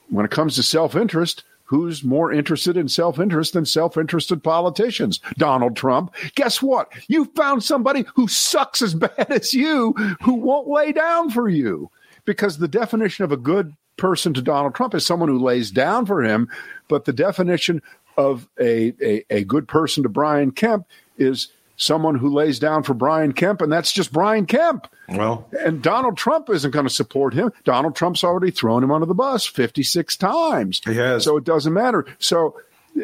when 0.09 0.25
it 0.25 0.31
comes 0.31 0.57
to 0.57 0.63
self 0.63 0.97
interest, 0.97 1.45
who's 1.65 2.03
more 2.03 2.33
interested 2.33 2.77
in 2.77 2.89
self 2.89 3.21
interest 3.21 3.53
than 3.53 3.65
self 3.65 3.97
interested 3.97 4.43
politicians? 4.43 5.21
Donald 5.39 5.77
Trump. 5.77 6.13
Guess 6.35 6.61
what? 6.61 6.93
You 7.09 7.27
found 7.37 7.63
somebody 7.63 8.05
who 8.15 8.27
sucks 8.27 8.83
as 8.83 8.95
bad 8.97 9.31
as 9.31 9.55
you 9.55 9.93
who 10.23 10.35
won't 10.35 10.69
lay 10.69 10.93
down 10.93 11.31
for 11.31 11.49
you. 11.49 11.91
Because 12.25 12.59
the 12.59 12.69
definition 12.69 13.25
of 13.25 13.33
a 13.33 13.37
good 13.37 13.75
person 13.97 14.35
to 14.35 14.43
Donald 14.43 14.75
Trump 14.75 14.95
is 14.95 15.07
someone 15.07 15.29
who 15.29 15.39
lays 15.39 15.71
down 15.71 16.07
for 16.07 16.23
him, 16.23 16.49
but 16.89 17.05
the 17.05 17.13
definition 17.13 17.81
of 18.17 18.49
a, 18.59 18.93
a, 19.01 19.25
a 19.31 19.45
good 19.45 19.69
person 19.69 20.03
to 20.03 20.09
Brian 20.09 20.51
Kemp 20.51 20.87
is 21.19 21.49
someone 21.81 22.15
who 22.15 22.29
lays 22.29 22.59
down 22.59 22.83
for 22.83 22.93
Brian 22.93 23.33
Kemp, 23.33 23.63
and 23.63 23.73
that's 23.73 23.91
just 23.91 24.13
Brian 24.13 24.45
Kemp. 24.45 24.87
Well, 25.09 25.49
And 25.65 25.83
Donald 25.83 26.19
Trump 26.19 26.51
isn't 26.51 26.71
going 26.73 26.87
to 26.87 26.93
support 26.93 27.33
him. 27.33 27.53
Donald 27.65 27.97
Trump's 27.97 28.23
already 28.23 28.51
thrown 28.51 28.85
him 28.85 28.91
under 28.91 29.07
the 29.07 29.15
bus 29.15 29.47
56 29.47 30.17
times. 30.17 30.83
He 30.85 30.95
has. 30.95 31.25
So 31.25 31.39
it 31.39 31.45
doesn't 31.45 31.73
matter. 31.73 32.07
So 32.19 32.61
uh, 33.01 33.03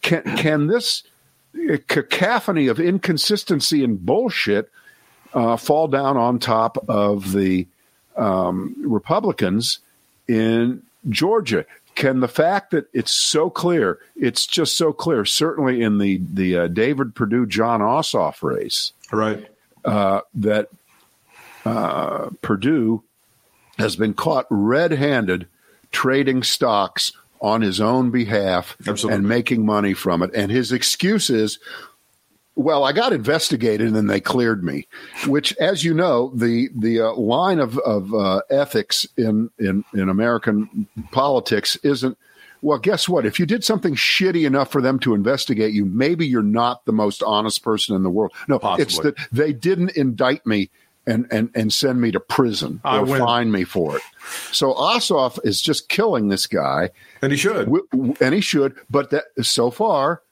can, 0.00 0.22
can 0.38 0.66
this 0.68 1.02
cacophony 1.86 2.66
of 2.66 2.80
inconsistency 2.80 3.84
and 3.84 4.04
bullshit 4.04 4.70
uh, 5.34 5.58
fall 5.58 5.86
down 5.86 6.16
on 6.16 6.38
top 6.38 6.78
of 6.88 7.32
the 7.32 7.66
um, 8.16 8.74
Republicans 8.78 9.80
in 10.26 10.82
Georgia? 11.10 11.66
Can 11.94 12.20
the 12.20 12.28
fact 12.28 12.72
that 12.72 12.86
it's 12.92 13.12
so 13.12 13.50
clear, 13.50 13.98
it's 14.16 14.46
just 14.46 14.76
so 14.76 14.92
clear, 14.92 15.24
certainly 15.24 15.82
in 15.82 15.98
the, 15.98 16.20
the 16.32 16.56
uh, 16.56 16.66
David 16.68 17.14
Perdue 17.14 17.46
Jon 17.46 17.80
Ossoff 17.80 18.42
race, 18.42 18.92
right. 19.12 19.46
uh, 19.84 20.22
that 20.34 20.68
uh, 21.64 22.30
Perdue 22.42 23.02
has 23.78 23.96
been 23.96 24.14
caught 24.14 24.46
red 24.50 24.92
handed 24.92 25.46
trading 25.90 26.42
stocks 26.42 27.12
on 27.40 27.60
his 27.60 27.80
own 27.80 28.10
behalf 28.10 28.76
Absolutely. 28.86 29.16
and 29.16 29.28
making 29.28 29.66
money 29.66 29.92
from 29.92 30.22
it. 30.22 30.30
And 30.34 30.50
his 30.50 30.72
excuse 30.72 31.30
is, 31.30 31.58
well, 32.56 32.84
I 32.84 32.92
got 32.92 33.12
investigated 33.12 33.86
and 33.86 33.96
then 33.96 34.06
they 34.06 34.20
cleared 34.20 34.62
me. 34.64 34.86
Which, 35.26 35.56
as 35.56 35.84
you 35.84 35.94
know, 35.94 36.30
the 36.34 36.68
the 36.74 37.00
uh, 37.00 37.12
line 37.14 37.58
of 37.58 37.78
of 37.78 38.12
uh, 38.14 38.42
ethics 38.50 39.06
in, 39.16 39.50
in 39.58 39.84
in 39.94 40.08
American 40.08 40.86
politics 41.10 41.76
isn't 41.82 42.16
Well, 42.62 42.78
guess 42.78 43.08
what? 43.08 43.26
If 43.26 43.38
you 43.40 43.46
did 43.46 43.64
something 43.64 43.94
shitty 43.94 44.46
enough 44.46 44.70
for 44.70 44.80
them 44.80 44.98
to 45.00 45.14
investigate 45.14 45.74
you, 45.74 45.84
maybe 45.84 46.26
you're 46.26 46.42
not 46.42 46.84
the 46.86 46.92
most 46.92 47.22
honest 47.22 47.62
person 47.62 47.94
in 47.96 48.02
the 48.02 48.10
world. 48.10 48.32
No, 48.48 48.58
it's 48.78 48.98
that 49.00 49.16
they 49.32 49.52
didn't 49.52 49.90
indict 49.96 50.46
me 50.46 50.70
and 51.06 51.26
and 51.30 51.50
and 51.54 51.70
send 51.72 52.00
me 52.00 52.10
to 52.12 52.20
prison 52.20 52.80
I 52.84 52.98
or 52.98 53.04
win. 53.04 53.20
fine 53.20 53.50
me 53.52 53.64
for 53.64 53.96
it. 53.96 54.02
So 54.52 54.72
Ossoff 54.72 55.38
is 55.44 55.60
just 55.60 55.90
killing 55.90 56.28
this 56.28 56.46
guy, 56.46 56.90
And 57.20 57.30
he 57.32 57.36
should. 57.36 57.68
and 58.20 58.34
he 58.34 58.40
should. 58.40 58.74
But 58.88 59.10
that 59.10 59.24
so 59.42 59.70
far, 59.70 60.22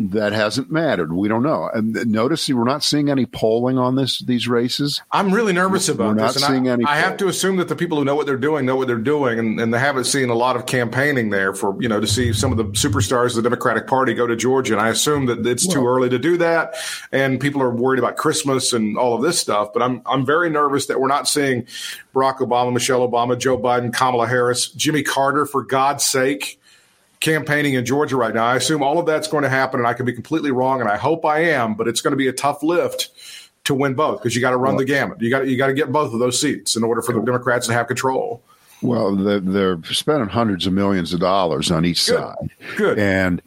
that 0.00 0.32
hasn't 0.32 0.70
mattered. 0.70 1.12
We 1.12 1.28
don't 1.28 1.42
know. 1.42 1.68
And 1.72 1.92
notice 2.06 2.48
we're 2.48 2.64
not 2.64 2.82
seeing 2.82 3.10
any 3.10 3.26
polling 3.26 3.76
on 3.76 3.96
this 3.96 4.20
these 4.20 4.48
races. 4.48 5.02
I'm 5.12 5.32
really 5.32 5.52
nervous 5.52 5.90
about 5.90 6.16
We're 6.16 6.22
not 6.22 6.34
seeing 6.34 6.68
and 6.68 6.80
any 6.80 6.84
I, 6.86 6.94
I 6.94 6.96
have 6.96 7.18
to 7.18 7.28
assume 7.28 7.56
that 7.56 7.68
the 7.68 7.76
people 7.76 7.98
who 7.98 8.04
know 8.04 8.14
what 8.14 8.26
they're 8.26 8.38
doing 8.38 8.64
know 8.64 8.76
what 8.76 8.86
they're 8.86 8.96
doing, 8.96 9.38
and, 9.38 9.60
and 9.60 9.74
they 9.74 9.78
haven't 9.78 10.04
seen 10.04 10.30
a 10.30 10.34
lot 10.34 10.56
of 10.56 10.64
campaigning 10.64 11.28
there 11.28 11.52
for 11.52 11.76
you 11.82 11.88
know 11.88 12.00
to 12.00 12.06
see 12.06 12.32
some 12.32 12.50
of 12.50 12.56
the 12.56 12.64
superstars 12.64 13.30
of 13.30 13.36
the 13.36 13.42
Democratic 13.42 13.86
Party 13.86 14.14
go 14.14 14.26
to 14.26 14.36
Georgia. 14.36 14.72
And 14.72 14.80
I 14.80 14.88
assume 14.88 15.26
that 15.26 15.46
it's 15.46 15.66
too 15.66 15.86
early 15.86 16.08
to 16.08 16.18
do 16.18 16.38
that, 16.38 16.76
and 17.12 17.38
people 17.38 17.62
are 17.62 17.70
worried 17.70 17.98
about 17.98 18.16
Christmas 18.16 18.72
and 18.72 18.96
all 18.96 19.14
of 19.14 19.22
this 19.22 19.38
stuff. 19.38 19.72
But 19.74 19.82
I'm 19.82 20.00
I'm 20.06 20.24
very 20.24 20.48
nervous 20.48 20.86
that 20.86 20.98
we're 20.98 21.08
not 21.08 21.28
seeing 21.28 21.66
Barack 22.14 22.38
Obama, 22.38 22.72
Michelle 22.72 23.06
Obama, 23.06 23.38
Joe 23.38 23.58
Biden, 23.58 23.92
Kamala 23.92 24.26
Harris, 24.26 24.70
Jimmy 24.70 25.02
Carter, 25.02 25.44
for 25.44 25.62
God's 25.62 26.04
sake 26.04 26.59
campaigning 27.20 27.74
in 27.74 27.84
Georgia 27.84 28.16
right 28.16 28.34
now. 28.34 28.44
I 28.46 28.56
assume 28.56 28.82
all 28.82 28.98
of 28.98 29.06
that's 29.06 29.28
going 29.28 29.44
to 29.44 29.50
happen, 29.50 29.80
and 29.80 29.86
I 29.86 29.94
could 29.94 30.06
be 30.06 30.12
completely 30.12 30.50
wrong, 30.50 30.80
and 30.80 30.88
I 30.88 30.96
hope 30.96 31.24
I 31.24 31.40
am. 31.44 31.74
But 31.74 31.86
it's 31.88 32.00
going 32.00 32.12
to 32.12 32.16
be 32.16 32.28
a 32.28 32.32
tough 32.32 32.62
lift 32.62 33.10
to 33.64 33.74
win 33.74 33.94
both 33.94 34.20
because 34.20 34.34
you 34.34 34.40
got 34.40 34.50
to 34.50 34.56
run 34.56 34.76
the 34.76 34.84
gamut. 34.84 35.20
You 35.20 35.30
got 35.30 35.46
you 35.46 35.56
got 35.56 35.68
to 35.68 35.74
get 35.74 35.92
both 35.92 36.12
of 36.12 36.18
those 36.18 36.40
seats 36.40 36.76
in 36.76 36.82
order 36.82 37.02
for 37.02 37.12
the 37.12 37.20
Democrats 37.20 37.66
to 37.68 37.72
have 37.72 37.86
control. 37.86 38.42
Well, 38.82 39.14
they're, 39.14 39.40
they're 39.40 39.82
spending 39.84 40.28
hundreds 40.28 40.66
of 40.66 40.72
millions 40.72 41.12
of 41.12 41.20
dollars 41.20 41.70
on 41.70 41.84
each 41.84 42.06
Good. 42.06 42.16
side. 42.16 42.50
Good. 42.78 42.98
And 42.98 43.42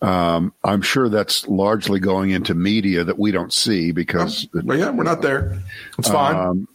um, 0.00 0.54
I'm 0.64 0.80
sure 0.80 1.10
that's 1.10 1.46
largely 1.48 2.00
going 2.00 2.30
into 2.30 2.54
media 2.54 3.04
that 3.04 3.18
we 3.18 3.30
don't 3.30 3.52
see 3.52 3.92
because, 3.92 4.46
But 4.46 4.78
yeah, 4.78 4.88
we're 4.90 5.04
not 5.04 5.20
there. 5.20 5.62
It's 5.98 6.08
fine. 6.08 6.34
um, 6.34 6.68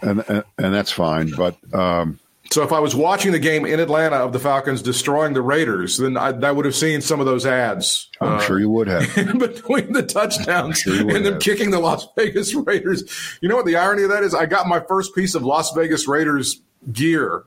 and, 0.00 0.24
and 0.28 0.44
and 0.58 0.74
that's 0.74 0.92
fine. 0.92 1.32
But 1.36 1.56
um, 1.74 2.20
so 2.52 2.62
if 2.62 2.70
I 2.72 2.80
was 2.80 2.94
watching 2.94 3.32
the 3.32 3.38
game 3.38 3.64
in 3.64 3.80
Atlanta 3.80 4.16
of 4.16 4.32
the 4.32 4.38
Falcons 4.38 4.82
destroying 4.82 5.32
the 5.32 5.40
Raiders, 5.40 5.96
then 5.96 6.16
I, 6.16 6.28
I 6.28 6.52
would 6.52 6.66
have 6.66 6.74
seen 6.74 7.00
some 7.00 7.18
of 7.18 7.26
those 7.26 7.46
ads. 7.46 8.10
I'm 8.20 8.34
uh, 8.34 8.40
sure 8.40 8.60
you 8.60 8.68
would 8.68 8.88
have. 8.88 9.14
between 9.38 9.92
the 9.92 10.02
touchdowns 10.02 10.80
Sure 10.80 11.16
and 11.16 11.24
them 11.24 11.34
have. 11.34 11.42
kicking 11.42 11.70
the 11.70 11.78
Las 11.80 12.06
Vegas 12.16 12.54
Raiders. 12.54 13.04
You 13.40 13.48
know 13.48 13.56
what 13.56 13.64
the 13.64 13.76
irony 13.76 14.02
of 14.02 14.10
that 14.10 14.22
is? 14.22 14.34
I 14.34 14.46
got 14.46 14.68
my 14.68 14.80
first 14.80 15.14
piece 15.14 15.34
of 15.34 15.42
Las 15.44 15.72
Vegas 15.72 16.06
Raiders 16.06 16.60
gear 16.92 17.44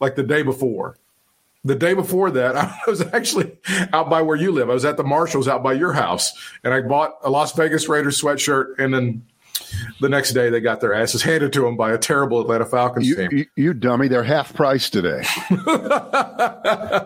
like 0.00 0.16
the 0.16 0.22
day 0.22 0.42
before. 0.42 0.96
The 1.64 1.74
day 1.74 1.94
before 1.94 2.30
that, 2.30 2.56
I 2.56 2.78
was 2.86 3.02
actually 3.12 3.58
out 3.92 4.08
by 4.08 4.22
where 4.22 4.36
you 4.36 4.52
live. 4.52 4.70
I 4.70 4.74
was 4.74 4.84
at 4.84 4.96
the 4.96 5.04
Marshalls 5.04 5.48
out 5.48 5.62
by 5.62 5.74
your 5.74 5.92
house, 5.92 6.32
and 6.64 6.72
I 6.72 6.80
bought 6.80 7.18
a 7.22 7.28
Las 7.28 7.52
Vegas 7.52 7.88
Raiders 7.88 8.20
sweatshirt. 8.20 8.78
And 8.78 8.94
then 8.94 9.26
the 10.00 10.08
next 10.08 10.32
day, 10.32 10.50
they 10.50 10.60
got 10.60 10.80
their 10.80 10.94
asses 10.94 11.22
handed 11.22 11.52
to 11.54 11.62
them 11.62 11.76
by 11.76 11.92
a 11.92 11.98
terrible 11.98 12.40
Atlanta 12.40 12.64
Falcons 12.66 13.08
You, 13.08 13.16
team. 13.16 13.28
you, 13.32 13.46
you 13.56 13.74
dummy! 13.74 14.08
They're 14.08 14.22
half 14.22 14.54
price 14.54 14.90
today. 14.90 15.22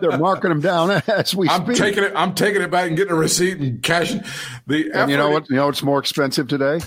they're 0.01 0.17
marking 0.17 0.49
them 0.49 0.61
down 0.61 0.91
as 1.07 1.35
we 1.35 1.47
I'm 1.49 1.63
speak. 1.65 1.77
taking 1.77 2.03
it. 2.03 2.13
I'm 2.15 2.33
taking 2.33 2.61
it 2.61 2.71
back 2.71 2.87
and 2.87 2.97
getting 2.97 3.13
a 3.13 3.15
receipt 3.17 3.57
and 3.59 3.81
cashing 3.81 4.23
the. 4.67 4.91
and 4.93 5.09
you 5.11 5.17
know 5.17 5.29
what? 5.29 5.49
You 5.49 5.55
know 5.57 5.67
what's 5.67 5.83
more 5.83 5.99
expensive 5.99 6.47
today? 6.47 6.79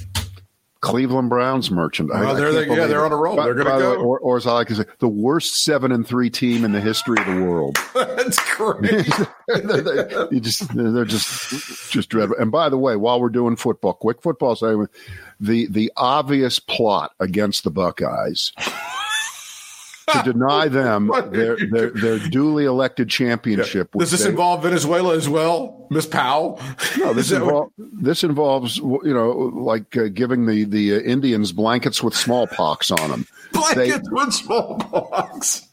Cleveland 0.80 1.30
Browns 1.30 1.70
merchandise. 1.70 2.22
Oh, 2.22 2.30
I 2.32 2.34
there 2.34 2.52
they, 2.52 2.66
yeah, 2.66 2.86
they're 2.86 3.00
it. 3.00 3.06
on 3.06 3.12
a 3.12 3.16
roll. 3.16 3.36
By- 3.36 3.44
They're 3.44 3.54
gonna 3.54 3.70
by 3.70 3.78
the 3.78 3.88
way, 3.88 3.96
go. 3.96 4.02
or, 4.02 4.18
or 4.18 4.36
as 4.36 4.46
I 4.46 4.52
like 4.52 4.68
to 4.68 4.74
say, 4.74 4.84
the 4.98 5.08
worst 5.08 5.62
seven 5.64 5.90
and 5.92 6.06
three 6.06 6.28
team 6.28 6.62
in 6.62 6.72
the 6.72 6.80
history 6.80 7.16
of 7.18 7.26
the 7.26 7.42
world. 7.42 7.78
That's 7.94 8.38
crazy. 8.38 9.10
They- 9.46 10.26
you 10.30 10.40
just 10.40 10.74
they're 10.74 11.04
just 11.06 11.90
just 11.90 12.08
dreadful. 12.10 12.36
And 12.38 12.50
by 12.52 12.68
the 12.70 12.76
way, 12.78 12.96
while 12.96 13.18
we're 13.20 13.28
doing 13.30 13.56
football, 13.56 13.92
quick 13.94 14.20
football 14.22 14.56
segment, 14.56 14.90
the 15.40 15.66
the 15.66 15.92
obvious 15.96 16.58
plot 16.58 17.12
against 17.20 17.64
the 17.64 17.70
Buckeyes 17.70 18.52
to 20.12 20.22
deny 20.22 20.68
them 20.68 21.10
their 21.32 21.56
their, 21.56 21.90
their 21.90 22.18
duly 22.18 22.64
elected 22.66 23.08
championship. 23.08 23.90
Does 23.98 24.10
this 24.10 24.22
they- 24.24 24.30
involve 24.30 24.62
Venezuela 24.62 25.14
as 25.16 25.28
well, 25.28 25.86
Miss 25.90 26.06
Powell? 26.06 26.60
No, 26.98 27.12
this, 27.14 27.30
Is 27.30 27.40
what- 27.40 27.68
invol- 27.68 27.70
this 27.78 28.22
involves 28.22 28.76
you 28.76 29.14
know 29.14 29.30
like 29.30 29.96
uh, 29.96 30.08
giving 30.08 30.46
the 30.46 30.64
the 30.64 30.94
uh, 30.96 30.98
Indians 31.00 31.52
blankets 31.52 32.02
with 32.02 32.14
smallpox 32.14 32.90
on 32.90 33.10
them. 33.10 33.26
blankets 33.52 34.08
with 34.10 34.32
smallpox. 34.32 35.68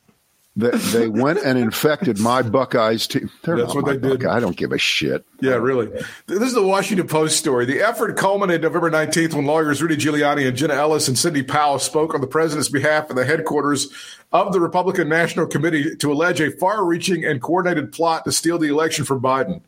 They, 0.54 0.70
they 0.72 1.08
went 1.08 1.40
and 1.40 1.58
infected 1.58 2.20
my 2.20 2.42
Buckeyes 2.42 3.08
team. 3.08 3.30
They're 3.44 3.56
That's 3.56 3.74
what 3.74 3.86
they 3.86 3.98
did. 3.98 4.26
I 4.26 4.42
don't 4.42 4.58
give 4.58 4.74
a 4.74 4.78
shit. 4.78 5.26
Yeah, 5.40 5.54
really. 5.54 5.88
This 6.28 6.42
is 6.42 6.54
the 6.54 6.66
Washington 6.66 7.08
Post 7.08 7.38
story. 7.38 7.66
The 7.66 7.80
effort 7.82 8.18
culminated 8.18 8.64
November 8.64 8.92
19th 8.92 9.34
when 9.34 9.46
lawyers 9.46 9.82
Rudy 9.82 9.96
Giuliani 9.96 10.46
and 10.46 10.58
Jenna 10.58 10.74
Ellis 10.74 11.08
and 11.08 11.18
Sidney 11.18 11.44
Powell 11.44 11.80
spoke 11.80 12.14
on 12.14 12.20
the 12.20 12.28
president's 12.28 12.68
behalf 12.68 13.10
in 13.10 13.16
the 13.16 13.26
headquarters 13.26 13.88
of 14.34 14.52
the 14.52 14.60
Republican 14.60 15.08
National 15.08 15.48
Committee 15.48 15.96
to 15.96 16.12
allege 16.12 16.42
a 16.42 16.52
far 16.52 16.84
reaching 16.86 17.24
and 17.24 17.42
coordinated 17.42 17.94
plot 17.94 18.26
to 18.26 18.32
steal 18.34 18.58
the 18.58 18.68
election 18.68 19.06
from 19.06 19.22
Biden. 19.22 19.62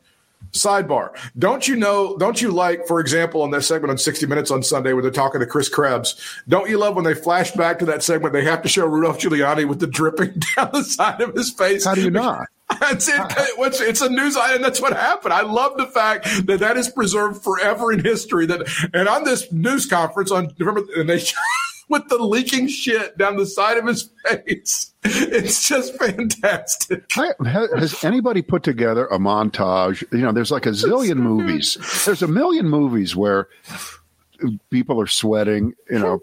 Sidebar. 0.54 1.10
Don't 1.38 1.68
you 1.68 1.76
know, 1.76 2.16
don't 2.18 2.42
you 2.42 2.52
like, 2.52 2.88
for 2.88 3.00
example, 3.00 3.42
on 3.42 3.52
that 3.52 3.64
segment 3.64 3.92
on 3.92 3.98
60 3.98 4.26
Minutes 4.26 4.52
on 4.52 4.64
Sunday 4.64 4.94
where 4.94 5.02
they're 5.02 5.12
talking 5.12 5.40
to 5.42 5.48
Chris 5.48 5.68
Krebs, 5.68 6.16
don't 6.48 6.70
you 6.70 6.78
love 6.78 6.96
when 6.96 7.06
they 7.06 7.16
flash 7.16 7.52
back 7.52 7.80
to 7.80 7.86
that 7.86 8.04
segment, 8.04 8.34
they 8.34 8.44
have 8.44 8.62
to 8.62 8.70
show 8.70 8.86
Rudolph 8.86 9.20
Giuliani 9.20 9.68
with 9.68 9.80
the 9.80 9.88
dripping 9.88 10.42
down 10.56 10.70
the 10.72 10.84
side 10.84 11.22
of 11.22 11.34
his 11.34 11.52
face? 11.52 11.86
How 11.86 11.96
do 11.96 12.02
you 12.02 12.12
not? 12.12 12.48
It's, 12.86 13.08
it, 13.08 13.88
it's 13.88 14.02
a 14.02 14.10
news 14.10 14.36
item. 14.36 14.62
That's 14.62 14.82
what 14.82 14.94
happened. 14.94 15.34
I 15.34 15.42
love 15.42 15.78
the 15.78 15.86
fact 15.86 16.26
that 16.48 16.60
that 16.60 16.76
is 16.76 16.90
preserved 16.90 17.44
forever 17.44 17.92
in 17.92 18.04
history. 18.04 18.46
That 18.48 18.68
and 18.94 19.08
on 19.08 19.24
this 19.24 19.52
news 19.52 19.86
conference 19.86 20.32
on 20.32 20.54
November, 20.58 20.84
and 20.96 21.08
they 21.08 21.20
with 21.94 22.10
the 22.10 22.18
leaking 22.18 22.68
shit 22.68 23.18
down 23.20 23.38
the 23.38 23.46
side 23.46 23.78
of 23.78 23.86
his 23.86 24.10
face. 24.26 24.90
It's 25.06 25.68
just 25.68 25.98
fantastic. 25.98 27.04
I, 27.18 27.34
has 27.78 28.06
anybody 28.06 28.42
put 28.42 28.64
together 28.64 29.06
a 29.08 29.20
montage? 29.20 30.02
You 30.14 30.20
know, 30.20 30.32
there's 30.32 30.50
like 30.50 30.66
a 30.66 30.70
zillion 30.70 31.18
movies. 31.18 31.78
There's 32.06 32.22
a 32.22 32.28
million 32.28 32.70
movies 32.70 33.14
where 33.14 33.50
people 34.70 35.02
are 35.02 35.08
sweating. 35.08 35.74
You 35.90 36.00
know, 36.00 36.20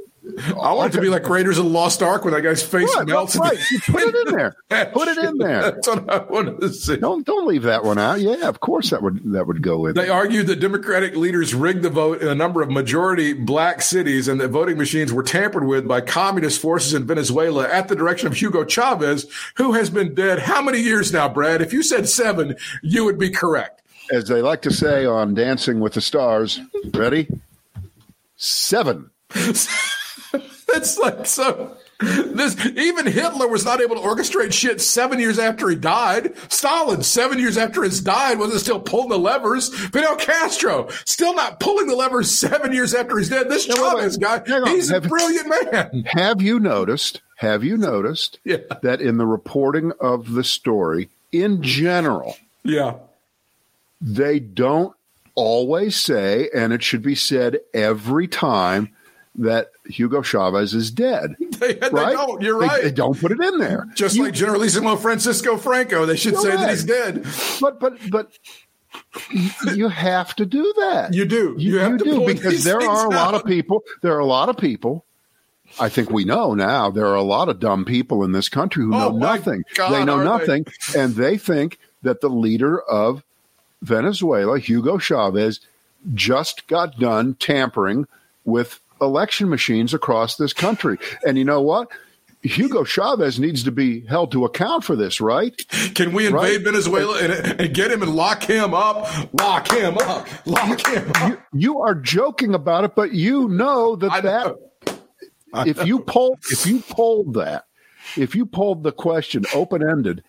I 0.60 0.72
want 0.72 0.92
it 0.92 0.96
to 0.96 1.02
be 1.02 1.08
like 1.08 1.28
Raiders 1.28 1.58
of 1.58 1.64
the 1.64 1.70
Lost 1.70 2.02
Ark 2.02 2.24
when 2.24 2.34
that 2.34 2.42
guy's 2.42 2.62
face 2.62 2.92
Right, 2.96 3.06
melts. 3.06 3.36
right. 3.36 3.58
Put 3.86 4.02
it 4.02 4.28
in 4.28 4.34
there. 4.34 4.56
Put 4.92 5.08
it 5.08 5.18
in 5.18 5.38
there. 5.38 5.62
That's 5.72 5.88
what 5.88 6.10
I 6.10 6.18
wanted 6.18 6.60
to 6.60 6.72
see. 6.72 6.96
Don't 6.96 7.26
don't 7.26 7.46
leave 7.46 7.62
that 7.64 7.84
one 7.84 7.98
out. 7.98 8.20
Yeah, 8.20 8.48
of 8.48 8.60
course 8.60 8.90
that 8.90 9.02
would 9.02 9.32
that 9.32 9.46
would 9.46 9.62
go 9.62 9.86
in. 9.86 9.94
They 9.94 10.08
argued 10.08 10.46
that 10.48 10.56
Democratic 10.60 11.16
leaders 11.16 11.54
rigged 11.54 11.82
the 11.82 11.90
vote 11.90 12.22
in 12.22 12.28
a 12.28 12.34
number 12.34 12.62
of 12.62 12.70
majority 12.70 13.32
black 13.32 13.82
cities 13.82 14.28
and 14.28 14.40
that 14.40 14.48
voting 14.48 14.78
machines 14.78 15.12
were 15.12 15.22
tampered 15.22 15.66
with 15.66 15.86
by 15.88 16.00
communist 16.00 16.60
forces 16.60 16.94
in 16.94 17.06
Venezuela 17.06 17.68
at 17.68 17.88
the 17.88 17.96
direction 17.96 18.26
of 18.26 18.34
Hugo 18.34 18.64
Chavez, 18.64 19.26
who 19.56 19.72
has 19.72 19.90
been 19.90 20.14
dead 20.14 20.38
how 20.40 20.62
many 20.62 20.78
years 20.80 21.12
now, 21.12 21.28
Brad? 21.28 21.60
If 21.62 21.72
you 21.72 21.82
said 21.82 22.08
seven, 22.08 22.56
you 22.82 23.04
would 23.04 23.18
be 23.18 23.30
correct. 23.30 23.82
As 24.12 24.26
they 24.26 24.42
like 24.42 24.62
to 24.62 24.72
say 24.72 25.06
on 25.06 25.34
Dancing 25.34 25.78
with 25.78 25.92
the 25.94 26.00
Stars. 26.00 26.60
Ready? 26.92 27.28
Seven. 28.36 29.10
It's 30.74 30.96
like 30.98 31.26
so. 31.26 31.76
This 31.98 32.64
even 32.64 33.06
Hitler 33.06 33.46
was 33.46 33.64
not 33.64 33.80
able 33.82 33.96
to 33.96 34.00
orchestrate 34.02 34.52
shit 34.52 34.80
seven 34.80 35.18
years 35.18 35.38
after 35.38 35.68
he 35.68 35.76
died. 35.76 36.32
Stalin, 36.50 37.02
seven 37.02 37.38
years 37.38 37.58
after 37.58 37.82
his 37.82 38.00
died, 38.00 38.38
wasn't 38.38 38.60
still 38.62 38.80
pulling 38.80 39.10
the 39.10 39.18
levers. 39.18 39.68
Fidel 39.68 40.16
Castro, 40.16 40.88
still 41.04 41.34
not 41.34 41.60
pulling 41.60 41.86
the 41.88 41.94
levers 41.94 42.30
seven 42.30 42.72
years 42.72 42.94
after 42.94 43.18
he's 43.18 43.28
dead. 43.28 43.48
This 43.50 43.68
wait. 43.68 43.76
Chavez 43.76 44.16
guy, 44.16 44.40
he's 44.70 44.90
a 44.90 45.00
brilliant 45.02 45.48
man. 45.72 46.04
Have 46.06 46.40
you 46.40 46.58
noticed? 46.58 47.20
Have 47.36 47.64
you 47.64 47.76
noticed 47.76 48.38
Yeah. 48.44 48.58
that 48.82 49.00
in 49.02 49.18
the 49.18 49.26
reporting 49.26 49.92
of 50.00 50.32
the 50.32 50.44
story, 50.44 51.10
in 51.32 51.62
general, 51.62 52.36
Yeah. 52.64 52.94
they 54.00 54.38
don't 54.40 54.94
always 55.34 55.96
say, 55.96 56.48
and 56.54 56.72
it 56.72 56.82
should 56.82 57.02
be 57.02 57.14
said 57.14 57.60
every 57.74 58.26
time 58.26 58.90
that 59.36 59.70
Hugo 59.86 60.22
Chavez 60.22 60.74
is 60.74 60.90
dead. 60.90 61.36
They, 61.60 61.74
they 61.74 61.88
right? 61.90 62.12
don't. 62.14 62.40
You're 62.40 62.58
They- 62.58 62.66
right. 62.66 62.82
They, 62.84 62.90
don't 62.90 63.20
put 63.20 63.32
it 63.32 63.40
in 63.40 63.58
there. 63.58 63.86
Just 63.94 64.16
You- 64.16 64.24
like 64.24 64.32
Generalissimo 64.32 64.96
Francisco 64.96 65.58
Franco, 65.58 66.06
they 66.06 66.16
should 66.16 66.36
say 66.38 66.50
that 66.56 66.70
he's 66.70 66.84
dead. 66.84 67.26
but 67.60 67.78
but 67.78 67.98
but 68.10 68.32
you 69.74 69.88
have 69.88 70.34
to 70.36 70.46
do 70.46 70.72
that. 70.78 71.12
You 71.12 71.24
do. 71.26 71.54
You 71.58 71.78
have 71.78 71.98
to 71.98 72.04
do 72.04 72.26
because 72.26 72.64
there 72.64 72.80
are 72.80 73.06
a 73.06 73.10
lot 73.10 73.34
out. 73.34 73.40
of 73.40 73.44
people. 73.44 73.82
There 74.02 74.14
are 74.14 74.18
a 74.20 74.24
lot 74.26 74.48
of 74.48 74.56
people. 74.56 75.04
I 75.78 75.88
think 75.90 76.10
we 76.10 76.24
know 76.24 76.54
now. 76.54 76.90
There 76.90 77.06
are 77.06 77.14
a 77.14 77.22
lot 77.22 77.48
of 77.48 77.60
dumb 77.60 77.84
people 77.84 78.24
in 78.24 78.32
this 78.32 78.48
country 78.48 78.84
who 78.84 78.94
Oh, 78.94 79.10
know 79.10 79.18
nothing. 79.18 79.64
God, 79.74 79.90
they 79.92 80.04
know 80.04 80.14
are 80.16 80.18
they? 80.18 80.24
nothing, 80.24 80.66
and 80.96 81.14
they 81.14 81.36
think 81.36 81.78
that 82.02 82.20
the 82.22 82.30
leader 82.30 82.80
of 82.80 83.22
Venezuela, 83.82 84.58
Hugo 84.58 84.98
Chavez, 84.98 85.60
just 86.14 86.66
got 86.66 86.98
done 86.98 87.34
tampering 87.34 88.06
with 88.44 88.80
election 89.00 89.48
machines 89.48 89.94
across 89.94 90.36
this 90.36 90.52
country. 90.52 90.98
And 91.26 91.38
you 91.38 91.44
know 91.44 91.60
what? 91.60 91.88
Hugo 92.42 92.84
Chavez 92.84 93.38
needs 93.38 93.64
to 93.64 93.70
be 93.70 94.00
held 94.06 94.32
to 94.32 94.46
account 94.46 94.84
for 94.84 94.96
this, 94.96 95.20
right? 95.20 95.54
Can 95.94 96.12
we 96.12 96.26
invade 96.26 96.40
Right. 96.40 96.64
Venezuela 96.64 97.18
and, 97.18 97.60
and 97.60 97.74
get 97.74 97.90
him 97.90 98.02
and 98.02 98.14
lock 98.14 98.42
him 98.42 98.72
up? 98.72 99.06
Lock 99.34 99.70
him 99.70 99.98
up. 99.98 100.26
Lock 100.46 100.86
him 100.86 101.12
up. 101.16 101.28
You, 101.28 101.38
you 101.52 101.80
are 101.80 101.94
joking 101.94 102.54
about 102.54 102.84
it, 102.84 102.94
but 102.94 103.12
you 103.12 103.48
know 103.48 103.94
that 103.96 104.10
I 104.10 104.20
that 104.22 104.46
know. 104.46 105.64
If 105.66 105.84
you 105.84 106.00
poll 106.00 106.38
if 106.50 106.64
you 106.64 106.80
polled 106.80 107.34
that 107.34 107.66
if 108.16 108.34
you 108.34 108.46
polled 108.46 108.82
the 108.82 108.92
question 108.92 109.44
open 109.54 109.86
ended, 109.88 110.22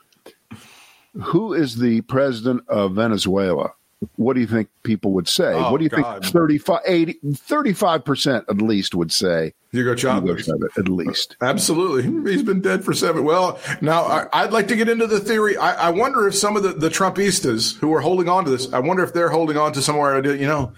who 1.22 1.54
is 1.54 1.78
the 1.78 2.02
president 2.02 2.68
of 2.68 2.94
Venezuela? 2.94 3.74
What 4.16 4.34
do 4.34 4.42
you 4.42 4.48
think 4.48 4.70
people 4.84 5.12
would 5.12 5.28
say? 5.28 5.54
Oh, 5.54 5.72
what 5.72 5.78
do 5.78 5.84
you 5.84 5.90
God. 5.90 6.24
think 6.24 6.34
35 6.34 6.80
80 6.86 7.20
35% 7.24 8.44
at 8.50 8.58
least 8.62 8.96
would 8.96 9.12
say 9.12 9.54
Hugo 9.72 9.96
Chavez. 9.96 10.50
At 10.78 10.90
least. 10.90 11.38
Absolutely. 11.42 12.32
He's 12.32 12.44
been 12.44 12.62
dead 12.62 12.84
for 12.84 12.94
seven. 12.94 13.24
Well, 13.24 13.60
now 13.80 14.04
I, 14.04 14.28
I'd 14.34 14.52
like 14.52 14.68
to 14.68 14.76
get 14.76 14.90
into 14.90 15.08
the 15.08 15.20
theory. 15.20 15.56
I, 15.56 15.88
I 15.88 15.90
wonder 15.92 16.28
if 16.28 16.36
some 16.36 16.58
of 16.58 16.64
the, 16.64 16.74
the 16.74 16.90
Trumpistas 16.90 17.78
who 17.78 17.94
are 17.94 18.02
holding 18.02 18.28
on 18.28 18.44
to 18.46 18.52
this, 18.52 18.72
I 18.74 18.80
wonder 18.80 19.04
if 19.04 19.14
they're 19.14 19.30
holding 19.30 19.58
on 19.58 19.72
to 19.74 19.82
somewhere 19.82 20.24
you 20.26 20.48
know, 20.48 20.74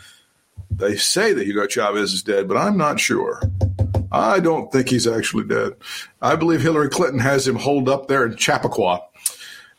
they 0.70 0.96
say 0.96 1.34
that 1.34 1.46
Hugo 1.46 1.66
Chavez 1.68 2.14
is 2.14 2.24
dead, 2.24 2.48
but 2.48 2.58
I'm 2.58 2.78
not 2.78 3.00
sure. 3.00 3.42
I 4.12 4.40
don't 4.40 4.72
think 4.72 4.90
he's 4.90 5.08
actually 5.08 5.46
dead. 5.46 5.74
I 6.22 6.36
believe 6.36 6.62
Hillary 6.62 6.90
Clinton 6.90 7.20
has 7.20 7.48
him 7.48 7.56
holed 7.56 7.90
up 7.90 8.08
there 8.08 8.26
in 8.26 8.36
Chappaqua. 8.36 9.02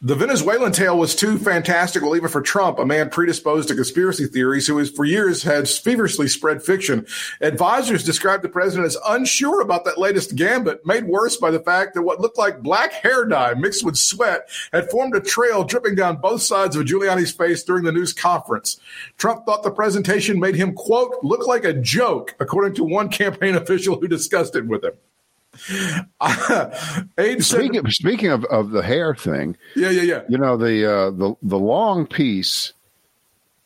The 0.07 0.15
Venezuelan 0.15 0.73
tale 0.73 0.99
was 0.99 1.15
too 1.15 1.39
fantastical, 1.39 2.15
even 2.15 2.29
for 2.29 2.43
Trump, 2.43 2.79
a 2.79 2.85
man 2.85 3.09
predisposed 3.09 3.69
to 3.69 3.75
conspiracy 3.75 4.27
theories 4.27 4.67
who 4.67 4.77
has 4.77 4.91
for 4.91 5.07
years 5.07 5.45
had 5.45 5.67
feverishly 5.67 6.29
spread 6.29 6.63
fiction. 6.63 7.07
Advisors 7.41 8.05
described 8.05 8.45
the 8.45 8.51
president 8.51 8.85
as 8.85 8.99
unsure 9.09 9.63
about 9.63 9.87
that 9.87 9.97
latest 9.97 10.37
gambit, 10.37 10.85
made 10.85 11.07
worse 11.07 11.39
by 11.39 11.51
the 11.51 11.59
fact 11.59 11.95
that 11.95 12.03
what 12.03 12.21
looked 12.21 12.37
like 12.37 12.61
black 12.61 12.93
hair 12.93 13.25
dye 13.25 13.55
mixed 13.55 13.83
with 13.83 13.97
sweat 13.97 14.47
had 14.75 14.91
formed 14.91 15.17
a 15.17 15.21
trail 15.21 15.65
dripping 15.65 15.95
down 15.95 16.21
both 16.21 16.43
sides 16.43 16.77
of 16.77 16.85
Giuliani's 16.85 17.33
face 17.33 17.63
during 17.63 17.85
the 17.85 17.91
news 17.91 18.13
conference. 18.13 18.79
Trump 19.17 19.47
thought 19.47 19.63
the 19.63 19.71
presentation 19.71 20.39
made 20.39 20.55
him, 20.55 20.75
quote, 20.75 21.17
look 21.23 21.47
like 21.47 21.65
a 21.65 21.73
joke, 21.73 22.35
according 22.39 22.75
to 22.75 22.85
one 22.85 23.09
campaign 23.09 23.55
official 23.55 23.99
who 23.99 24.07
discussed 24.07 24.55
it 24.55 24.67
with 24.67 24.85
him. 24.85 24.93
Said, 26.27 27.43
Speaking, 27.43 27.91
speaking 27.91 28.31
of, 28.31 28.45
of 28.47 28.71
the 28.71 28.83
hair 28.83 29.15
thing, 29.15 29.57
yeah, 29.77 29.91
yeah, 29.91 30.03
yeah. 30.03 30.23
you 30.29 30.39
know 30.39 30.57
the 30.57 30.85
uh, 30.91 31.11
the 31.11 31.35
the 31.43 31.59
long 31.59 32.07
piece 32.07 32.73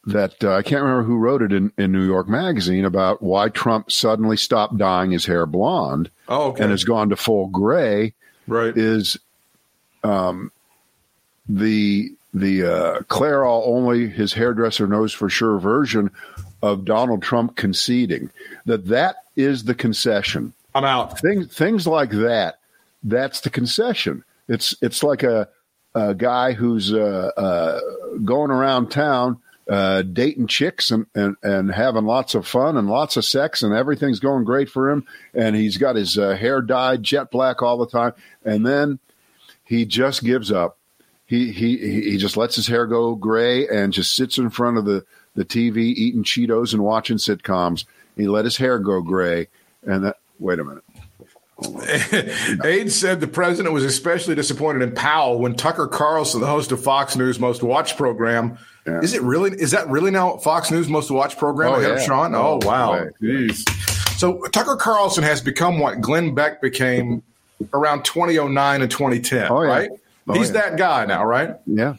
that 0.07 0.43
uh, 0.43 0.55
I 0.55 0.63
can't 0.63 0.83
remember 0.83 1.03
who 1.03 1.19
wrote 1.19 1.43
it 1.43 1.53
in, 1.53 1.71
in 1.77 1.93
New 1.93 2.05
York 2.07 2.29
Magazine 2.29 2.85
about 2.87 3.23
why 3.23 3.49
Trump 3.51 3.93
suddenly 3.93 4.37
stopped 4.39 4.79
dyeing 4.79 5.11
his 5.11 5.27
hair 5.27 5.45
blonde 5.45 6.11
Oh, 6.29 6.49
okay. 6.51 6.63
and 6.63 6.71
has 6.71 6.85
gone 6.85 7.11
to 7.11 7.17
full 7.17 7.49
gray 7.49 8.15
right. 8.47 8.77
is 8.77 9.19
um, 10.05 10.51
the 11.49 12.11
the 12.35 12.65
uh, 12.65 13.01
Clairol 13.03 13.67
only 13.67 14.09
his 14.09 14.33
hairdresser 14.33 14.87
knows 14.87 15.13
for 15.13 15.29
sure 15.29 15.59
version 15.59 16.11
of 16.63 16.85
Donald 16.85 17.23
Trump 17.23 17.57
conceding 17.57 18.31
that 18.67 18.87
that 18.87 19.17
is 19.37 19.65
the 19.65 19.75
concession 19.75 20.53
I'm 20.79 20.85
out. 20.85 21.19
things 21.19 21.55
things 21.55 21.87
like 21.87 22.11
that 22.11 22.61
that's 23.03 23.41
the 23.41 23.51
concession 23.51 24.25
it's 24.49 24.75
it's 24.81 25.03
like 25.03 25.23
a, 25.23 25.49
a 25.95 26.15
guy 26.15 26.53
who's 26.53 26.93
uh, 26.93 27.31
uh, 27.37 27.81
going 28.25 28.51
around 28.51 28.91
town 28.91 29.39
uh, 29.69 30.01
dating 30.01 30.47
chicks 30.47 30.91
and, 30.91 31.07
and, 31.15 31.37
and 31.43 31.71
having 31.71 32.05
lots 32.05 32.35
of 32.35 32.47
fun 32.47 32.79
and 32.79 32.89
lots 32.89 33.19
of 33.19 33.25
sex 33.25 33.63
and 33.63 33.75
everything's 33.75 34.21
going 34.21 34.45
great 34.45 34.71
for 34.71 34.91
him 34.91 35.07
and 35.35 35.55
he's 35.55 35.77
got 35.77 35.97
his 35.97 36.19
uh, 36.19 36.35
hair 36.35 36.63
dyed 36.63 37.03
jet 37.03 37.31
black 37.31 37.63
all 37.63 37.77
the 37.77 37.87
time 37.87 38.13
and 38.45 38.67
then 38.67 38.99
he 39.65 39.85
just 39.85 40.25
gives 40.25 40.51
up 40.51 40.79
he 41.27 41.53
he 41.53 41.77
he 41.77 42.17
just 42.17 42.39
lets 42.39 42.57
his 42.57 42.67
hair 42.67 42.87
go 42.87 43.15
gray 43.15 43.69
and 43.69 43.93
just 43.93 44.17
sits 44.17 44.39
in 44.39 44.49
front 44.49 44.79
of 44.79 44.87
the 44.87 45.05
the 45.35 45.45
TV 45.45 45.77
eating 45.95 46.25
Cheetos 46.25 46.73
and 46.73 46.83
watching 46.83 47.17
sitcoms. 47.17 47.85
He 48.17 48.27
let 48.27 48.45
his 48.45 48.57
hair 48.57 48.79
go 48.79 49.01
gray, 49.01 49.49
and 49.85 50.05
that. 50.05 50.17
Wait 50.39 50.59
a 50.59 50.65
minute. 50.65 50.85
Aide 52.65 52.91
said 52.93 53.21
the 53.21 53.27
president 53.27 53.75
was 53.75 53.85
especially 53.85 54.35
disappointed 54.35 54.83
in 54.83 54.95
Powell 54.95 55.39
when 55.41 55.55
Tucker 55.55 55.87
Carlson, 55.89 56.41
the 56.41 56.47
host 56.47 56.71
of 56.73 56.83
Fox 56.83 57.17
News 57.17 57.41
Most 57.41 57.63
Watched 57.63 57.97
program, 57.97 58.59
Yeah. 58.87 59.01
is 59.01 59.13
it 59.15 59.23
really? 59.23 59.51
Is 59.61 59.73
that 59.73 59.89
really 59.89 60.11
now 60.11 60.37
Fox 60.37 60.71
News 60.71 60.89
Most 60.89 61.11
Watched 61.11 61.37
program 61.39 61.73
Oh, 61.73 61.77
ahead 61.77 61.91
of 61.93 61.99
yeah. 61.99 62.05
Sean? 62.05 62.35
Oh, 62.35 62.61
Oh, 62.63 62.67
wow. 62.67 63.07
Jeez. 63.21 63.69
So 64.19 64.41
Tucker 64.53 64.77
Carlson 64.77 65.25
has 65.25 65.41
become 65.41 65.79
what 65.81 66.01
Glenn 66.01 66.35
Beck 66.35 66.61
became 66.61 67.23
around 67.75 68.05
2009 68.05 68.83
and 68.83 68.91
2010, 68.91 69.51
Oh, 69.51 69.63
yeah. 69.63 69.69
right? 69.69 69.91
Oh, 70.29 70.35
He's 70.35 70.53
that 70.53 70.77
guy 70.77 71.07
now, 71.07 71.25
right? 71.25 71.57
Yeah. 71.67 71.95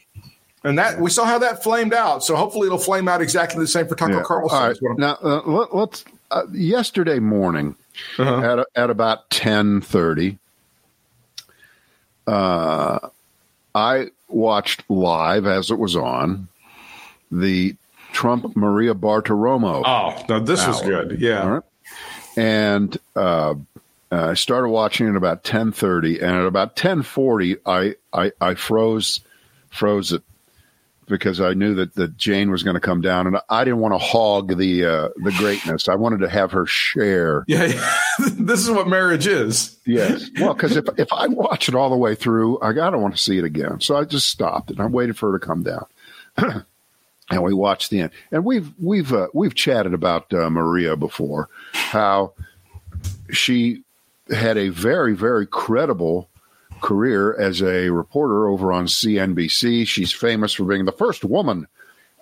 And 0.63 0.78
that 0.78 0.99
we 0.99 1.10
saw 1.10 1.25
how 1.25 1.39
that 1.39 1.63
flamed 1.63 1.93
out. 1.93 2.23
So 2.23 2.36
hopefully 2.36 2.67
it'll 2.67 2.78
flame 2.78 3.08
out 3.08 3.21
exactly 3.21 3.60
the 3.62 3.67
same 3.67 3.88
for 3.88 3.95
Tucker. 3.95 4.21
Carlson. 4.23 4.56
All 4.58 4.62
right. 4.63 4.67
That's 4.69 4.82
what 4.82 4.89
I'm- 4.91 4.99
Now 4.99 5.17
uh, 5.21 5.41
let, 5.45 5.75
let's. 5.75 6.06
Uh, 6.32 6.43
yesterday 6.54 7.17
morning, 7.19 7.75
Uh-huh. 8.18 8.60
at 8.76 8.84
at 8.84 8.90
about 8.90 9.30
ten 9.30 9.82
thirty, 9.82 10.38
uh, 12.28 13.00
I 13.74 14.08
watched 14.28 14.84
live 14.90 15.46
as 15.46 15.72
it 15.72 15.80
was 15.80 15.96
on 15.96 16.48
the 17.32 17.76
Trump 18.12 18.56
Maria 18.56 18.94
Bartiromo. 18.94 19.84
Oh, 19.86 20.26
now 20.28 20.40
this 20.40 20.66
was 20.66 20.82
Hour. 20.82 21.06
good. 21.06 21.22
Yeah. 21.22 21.48
Right. 21.48 21.64
And 22.38 22.98
uh, 23.16 23.56
I 24.12 24.34
started 24.34 24.70
watching 24.70 25.08
at 25.08 25.16
about 25.16 25.44
ten 25.44 25.72
thirty, 25.72 26.20
and 26.20 26.32
at 26.32 26.46
about 26.46 26.76
ten 26.76 27.02
forty, 27.04 27.58
I, 27.66 27.96
I 28.14 28.32
I 28.42 28.56
froze 28.56 29.22
froze 29.70 30.12
it 30.12 30.24
because 31.10 31.41
I 31.41 31.54
knew 31.54 31.76
that, 31.76 31.95
that 31.95 32.15
Jane 32.15 32.52
was 32.52 32.63
going 32.63 32.76
to 32.76 32.80
come 32.80 33.02
down, 33.02 33.28
and 33.28 33.38
I 33.50 33.63
didn't 33.65 33.80
want 33.80 33.93
to 33.93 33.98
hog 33.98 34.56
the 34.58 34.86
uh, 34.86 35.10
the 35.17 35.34
greatness. 35.38 35.89
I 35.89 35.95
wanted 35.95 36.19
to 36.19 36.30
have 36.30 36.52
her 36.52 36.65
share. 36.65 37.43
Yeah, 37.50 37.65
yeah. 37.65 37.95
this 38.19 38.62
is 38.62 38.69
what 38.69 38.88
marriage 38.88 39.26
is. 39.26 39.78
Yes. 39.86 40.30
Well, 40.39 40.54
because 40.54 40.78
if 40.78 40.86
if 40.98 41.12
I 41.12 41.28
watch 41.28 41.67
it 41.67 41.74
all 41.74 41.89
the 41.89 41.98
way 41.98 42.13
through, 42.13 42.62
I 42.62 42.72
don't 42.74 43.02
want 43.02 43.15
to 43.15 43.22
see 43.22 43.39
it 43.39 43.43
again. 43.43 43.82
So 43.82 43.98
I 43.98 44.04
just 44.04 44.30
stopped 44.30 44.69
and 44.69 44.80
I 44.80 44.86
waited 44.86 45.17
for 45.17 45.32
her 45.32 45.39
to 45.39 45.45
come 45.45 45.63
down. 45.63 45.86
and 47.32 47.43
we 47.43 47.54
watched 47.54 47.89
the 47.89 48.02
end. 48.02 48.12
And 48.32 48.45
we've 48.45 48.72
we've 48.78 49.12
uh, 49.12 49.28
we've 49.34 49.56
chatted 49.56 49.93
about 49.93 50.32
uh, 50.34 50.50
Maria 50.50 50.95
before, 50.95 51.50
how 51.74 52.34
she 53.32 53.84
had 54.30 54.58
a 54.58 54.69
very 54.69 55.15
very 55.15 55.48
credible 55.48 56.29
career 56.82 57.36
as 57.39 57.62
a 57.62 57.89
reporter 57.89 58.48
over 58.48 58.72
on 58.72 58.86
CNBC. 58.88 59.88
She's 59.88 60.12
famous 60.13 60.54
for 60.54 60.65
being 60.65 60.86
the 60.86 60.92
first 60.92 61.24
woman 61.24 61.68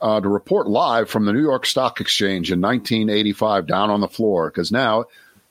uh, 0.01 0.21
to 0.21 0.29
report 0.29 0.67
live 0.67 1.09
from 1.09 1.25
the 1.25 1.33
New 1.33 1.41
York 1.41 1.65
Stock 1.65 1.99
Exchange 2.01 2.51
in 2.51 2.61
1985 2.61 3.65
down 3.67 3.89
on 3.89 4.01
the 4.01 4.07
floor 4.07 4.49
because 4.49 4.71
now 4.71 5.05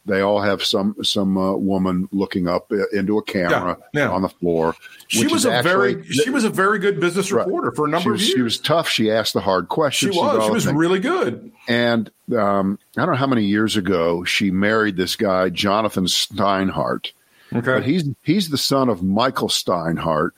they 0.05 0.21
all 0.21 0.40
have 0.40 0.62
some 0.62 0.95
some 1.03 1.37
uh, 1.37 1.57
woman 1.57 2.09
looking 2.12 2.47
up 2.47 2.71
uh, 2.71 2.87
into 2.92 3.19
a 3.19 3.23
camera 3.25 3.77
Yeah, 3.92 4.03
yeah. 4.03 4.11
on 4.11 4.23
the 4.23 4.29
floor. 4.29 4.77
She 5.09 5.27
was 5.27 5.45
a 5.45 5.53
actually- 5.53 5.95
very 5.95 6.05
she 6.12 6.31
was 6.31 6.45
a 6.45 6.49
very 6.51 6.79
good 6.79 7.01
business 7.01 7.33
Right. 7.33 7.45
reporter 7.45 7.73
for 7.73 7.87
a 7.87 7.88
number 7.88 8.12
was, 8.12 8.21
of 8.23 8.27
years. 8.29 8.37
she 8.37 8.42
was 8.42 8.59
tough. 8.61 8.88
She 8.88 9.11
asked 9.11 9.33
the 9.35 9.40
hard 9.40 9.64
She 9.64 9.69
questions. 9.75 10.16
was. 10.16 10.45
She 10.45 10.51
was 10.53 10.64
things. 10.66 10.77
really 10.77 11.01
good. 11.01 11.51
And 11.66 12.09
um, 12.37 12.79
I 12.97 13.01
don't 13.01 13.11
know 13.14 13.19
how 13.19 13.27
many 13.27 13.47
years 13.47 13.77
ago 13.77 14.23
she 14.23 14.53
married 14.53 14.97
this 14.97 15.16
guy, 15.16 15.49
Jonathan 15.49 16.05
Steinhardt. 16.05 17.11
But 17.53 17.67
Okay. 17.69 17.87
he's 17.91 18.09
he's 18.23 18.49
the 18.49 18.59
son 18.59 18.89
of 18.89 19.03
Michael 19.03 19.49
Steinhardt, 19.49 20.31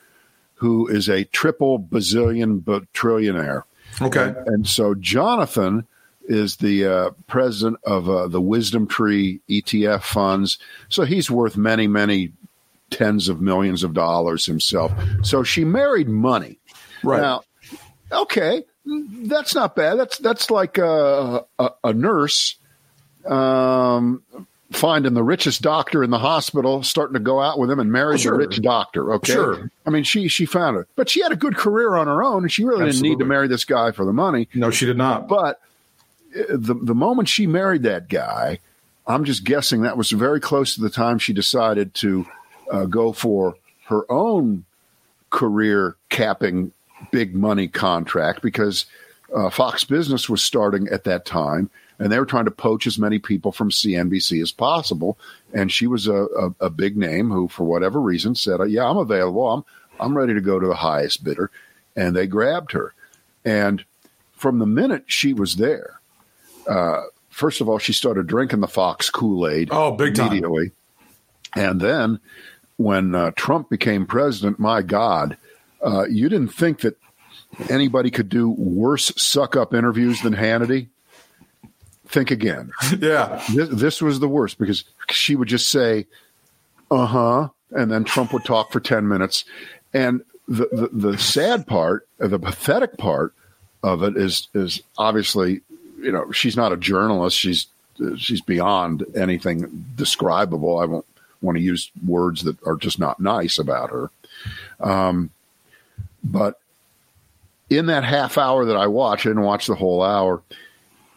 who 0.54 0.86
is 0.88 1.08
a 1.08 1.24
triple 1.24 1.78
bazillion 1.78 2.64
but 2.64 2.90
trillionaire. 2.92 3.62
Okay. 4.02 4.34
And 4.46 4.66
so 4.66 4.94
Jonathan 4.94 5.86
is 6.24 6.56
the 6.56 6.84
uh, 6.84 7.10
president 7.26 7.78
of 7.84 8.08
uh, 8.10 8.28
the 8.28 8.40
WisdomTree 8.40 9.40
ETF 9.48 10.02
funds. 10.02 10.58
So 10.90 11.04
he's 11.04 11.30
worth 11.30 11.56
many, 11.56 11.86
many 11.86 12.32
tens 12.90 13.28
of 13.28 13.40
millions 13.40 13.82
of 13.82 13.94
dollars 13.94 14.44
himself. 14.44 14.92
So 15.22 15.42
she 15.42 15.64
married 15.64 16.08
money. 16.08 16.58
Right. 17.02 17.22
Now, 17.22 17.42
okay, 18.12 18.64
that's 18.84 19.54
not 19.54 19.74
bad. 19.74 19.98
That's 19.98 20.18
that's 20.18 20.50
like 20.50 20.76
a, 20.78 21.44
a, 21.58 21.70
a 21.84 21.92
nurse 21.94 22.56
um, 23.26 24.22
finding 24.70 25.14
the 25.14 25.22
richest 25.22 25.62
doctor 25.62 26.04
in 26.04 26.10
the 26.10 26.18
hospital, 26.18 26.82
starting 26.82 27.14
to 27.14 27.20
go 27.20 27.40
out 27.40 27.58
with 27.58 27.70
him 27.70 27.78
and 27.80 27.90
marry 27.90 28.18
Sure. 28.18 28.32
the 28.32 28.38
rich 28.38 28.60
doctor. 28.60 29.14
Okay, 29.14 29.32
Sure. 29.32 29.70
I 29.86 29.90
mean, 29.90 30.04
she 30.04 30.28
she 30.28 30.44
found 30.46 30.76
it, 30.76 30.86
but 30.96 31.08
she 31.08 31.22
had 31.22 31.32
a 31.32 31.36
good 31.36 31.56
career 31.56 31.96
on 31.96 32.06
her 32.06 32.22
own, 32.22 32.42
and 32.44 32.52
she 32.52 32.64
really 32.64 32.84
didn't 32.86 33.02
need 33.02 33.18
to 33.20 33.24
marry 33.24 33.48
this 33.48 33.64
guy 33.64 33.92
for 33.92 34.04
the 34.04 34.12
money. 34.12 34.48
no, 34.54 34.70
she 34.70 34.84
did 34.86 34.96
not. 34.98 35.26
But 35.28 35.60
uh, 36.38 36.42
the 36.50 36.74
the 36.74 36.94
moment 36.94 37.28
she 37.28 37.46
married 37.46 37.82
that 37.84 38.08
guy, 38.08 38.58
I'm 39.06 39.24
just 39.24 39.44
guessing 39.44 39.82
that 39.82 39.96
was 39.96 40.10
very 40.10 40.40
close 40.40 40.74
to 40.74 40.82
the 40.82 40.90
time 40.90 41.18
she 41.18 41.32
decided 41.32 41.94
to 41.94 42.26
uh, 42.70 42.84
go 42.84 43.12
for 43.12 43.56
her 43.86 44.04
own 44.10 44.64
career 45.30 45.96
capping 46.10 46.72
big 47.10 47.34
money 47.34 47.68
contract 47.68 48.42
because 48.42 48.84
uh, 49.34 49.48
Fox 49.50 49.84
Business 49.84 50.28
was 50.28 50.42
starting 50.42 50.88
at 50.88 51.04
that 51.04 51.24
time. 51.24 51.70
And 51.98 52.12
they 52.12 52.18
were 52.18 52.26
trying 52.26 52.44
to 52.44 52.50
poach 52.50 52.86
as 52.86 52.98
many 52.98 53.18
people 53.18 53.52
from 53.52 53.70
CNBC 53.70 54.40
as 54.42 54.52
possible. 54.52 55.18
And 55.52 55.72
she 55.72 55.86
was 55.86 56.06
a, 56.06 56.24
a, 56.24 56.54
a 56.60 56.70
big 56.70 56.96
name 56.96 57.30
who, 57.30 57.48
for 57.48 57.64
whatever 57.64 58.00
reason, 58.00 58.34
said, 58.34 58.60
"Yeah, 58.68 58.88
I'm 58.88 58.96
available. 58.96 59.48
I'm 59.48 59.64
I'm 60.00 60.16
ready 60.16 60.34
to 60.34 60.40
go 60.40 60.58
to 60.58 60.66
the 60.66 60.76
highest 60.76 61.24
bidder," 61.24 61.50
and 61.96 62.14
they 62.14 62.26
grabbed 62.26 62.72
her. 62.72 62.94
And 63.44 63.84
from 64.32 64.58
the 64.58 64.66
minute 64.66 65.04
she 65.06 65.32
was 65.32 65.56
there, 65.56 66.00
uh, 66.68 67.02
first 67.30 67.60
of 67.60 67.68
all, 67.68 67.78
she 67.78 67.92
started 67.92 68.26
drinking 68.26 68.60
the 68.60 68.68
Fox 68.68 69.10
Kool 69.10 69.48
Aid. 69.48 69.68
Oh, 69.72 69.92
big 69.92 70.14
time. 70.14 70.28
immediately. 70.28 70.72
And 71.56 71.80
then 71.80 72.20
when 72.76 73.14
uh, 73.14 73.32
Trump 73.32 73.70
became 73.70 74.06
president, 74.06 74.58
my 74.58 74.82
God, 74.82 75.36
uh, 75.84 76.04
you 76.08 76.28
didn't 76.28 76.54
think 76.54 76.80
that 76.80 76.96
anybody 77.68 78.10
could 78.10 78.28
do 78.28 78.50
worse 78.50 79.12
suck 79.16 79.56
up 79.56 79.74
interviews 79.74 80.20
than 80.22 80.34
Hannity? 80.34 80.88
Think 82.08 82.30
again. 82.30 82.72
Yeah. 82.98 83.42
This, 83.54 83.68
this 83.68 84.02
was 84.02 84.20
the 84.20 84.28
worst 84.28 84.58
because 84.58 84.84
she 85.10 85.36
would 85.36 85.48
just 85.48 85.70
say, 85.70 86.06
uh 86.90 87.06
huh. 87.06 87.48
And 87.70 87.92
then 87.92 88.04
Trump 88.04 88.32
would 88.32 88.44
talk 88.44 88.72
for 88.72 88.80
10 88.80 89.06
minutes. 89.06 89.44
And 89.92 90.22
the, 90.48 90.68
the, 90.72 91.10
the 91.10 91.18
sad 91.18 91.66
part, 91.66 92.08
the 92.18 92.38
pathetic 92.38 92.96
part 92.96 93.34
of 93.82 94.02
it 94.02 94.16
is, 94.16 94.48
is 94.54 94.82
obviously, 94.96 95.60
you 96.00 96.10
know, 96.10 96.32
she's 96.32 96.56
not 96.56 96.72
a 96.72 96.78
journalist. 96.78 97.36
She's, 97.36 97.66
she's 98.16 98.40
beyond 98.40 99.04
anything 99.14 99.84
describable. 99.96 100.78
I 100.78 100.86
won't 100.86 101.06
want 101.42 101.58
to 101.58 101.62
use 101.62 101.90
words 102.06 102.42
that 102.44 102.56
are 102.66 102.76
just 102.76 102.98
not 102.98 103.20
nice 103.20 103.58
about 103.58 103.90
her. 103.90 104.10
Um, 104.80 105.30
but 106.24 106.58
in 107.68 107.86
that 107.86 108.04
half 108.04 108.38
hour 108.38 108.64
that 108.64 108.76
I 108.76 108.86
watched, 108.86 109.26
I 109.26 109.30
didn't 109.30 109.44
watch 109.44 109.66
the 109.66 109.74
whole 109.74 110.02
hour. 110.02 110.42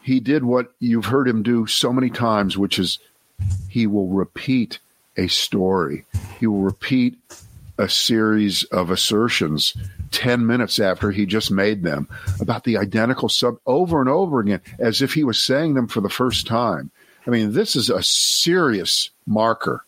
He 0.01 0.19
did 0.19 0.43
what 0.43 0.73
you've 0.79 1.05
heard 1.05 1.27
him 1.27 1.43
do 1.43 1.67
so 1.67 1.93
many 1.93 2.09
times, 2.09 2.57
which 2.57 2.79
is 2.79 2.99
he 3.69 3.87
will 3.87 4.07
repeat 4.07 4.79
a 5.17 5.27
story. 5.27 6.05
He 6.39 6.47
will 6.47 6.61
repeat 6.61 7.17
a 7.77 7.89
series 7.89 8.63
of 8.65 8.91
assertions 8.91 9.75
10 10.11 10.45
minutes 10.45 10.79
after 10.79 11.11
he 11.11 11.25
just 11.25 11.51
made 11.51 11.83
them 11.83 12.07
about 12.39 12.63
the 12.63 12.77
identical 12.77 13.29
sub 13.29 13.57
over 13.65 13.99
and 13.99 14.09
over 14.09 14.39
again 14.39 14.61
as 14.77 15.01
if 15.01 15.13
he 15.13 15.23
was 15.23 15.41
saying 15.41 15.73
them 15.73 15.87
for 15.87 16.01
the 16.01 16.09
first 16.09 16.45
time. 16.45 16.91
I 17.25 17.29
mean, 17.29 17.53
this 17.53 17.75
is 17.75 17.89
a 17.89 18.03
serious 18.03 19.09
marker 19.25 19.85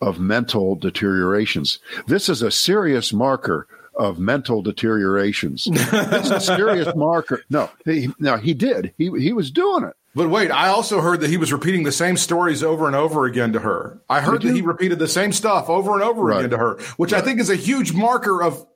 of 0.00 0.20
mental 0.20 0.74
deteriorations. 0.74 1.78
This 2.06 2.28
is 2.28 2.42
a 2.42 2.50
serious 2.50 3.12
marker 3.12 3.66
of 3.96 4.18
mental 4.18 4.62
deteriorations. 4.62 5.64
this 5.90 6.24
is 6.26 6.30
a 6.30 6.40
serious 6.40 6.94
marker. 6.96 7.42
No, 7.50 7.70
he, 7.84 8.10
no, 8.18 8.36
he 8.36 8.54
did. 8.54 8.92
He 8.98 9.10
he 9.18 9.32
was 9.32 9.50
doing 9.50 9.84
it. 9.84 9.94
But 10.14 10.30
wait, 10.30 10.50
I 10.50 10.68
also 10.68 11.00
heard 11.02 11.20
that 11.20 11.28
he 11.30 11.36
was 11.36 11.52
repeating 11.52 11.82
the 11.82 11.92
same 11.92 12.16
stories 12.16 12.62
over 12.62 12.86
and 12.86 12.96
over 12.96 13.26
again 13.26 13.52
to 13.52 13.58
her. 13.60 13.98
I 14.08 14.20
heard 14.20 14.40
that 14.42 14.54
he 14.54 14.62
repeated 14.62 14.98
the 14.98 15.08
same 15.08 15.30
stuff 15.32 15.68
over 15.68 15.92
and 15.92 16.02
over 16.02 16.22
Right. 16.22 16.38
again 16.38 16.50
to 16.50 16.56
her, 16.58 16.78
which 16.96 17.12
I 17.12 17.20
think 17.20 17.38
is 17.38 17.50
a 17.50 17.54
huge 17.56 17.92
marker 17.92 18.42
of 18.42 18.66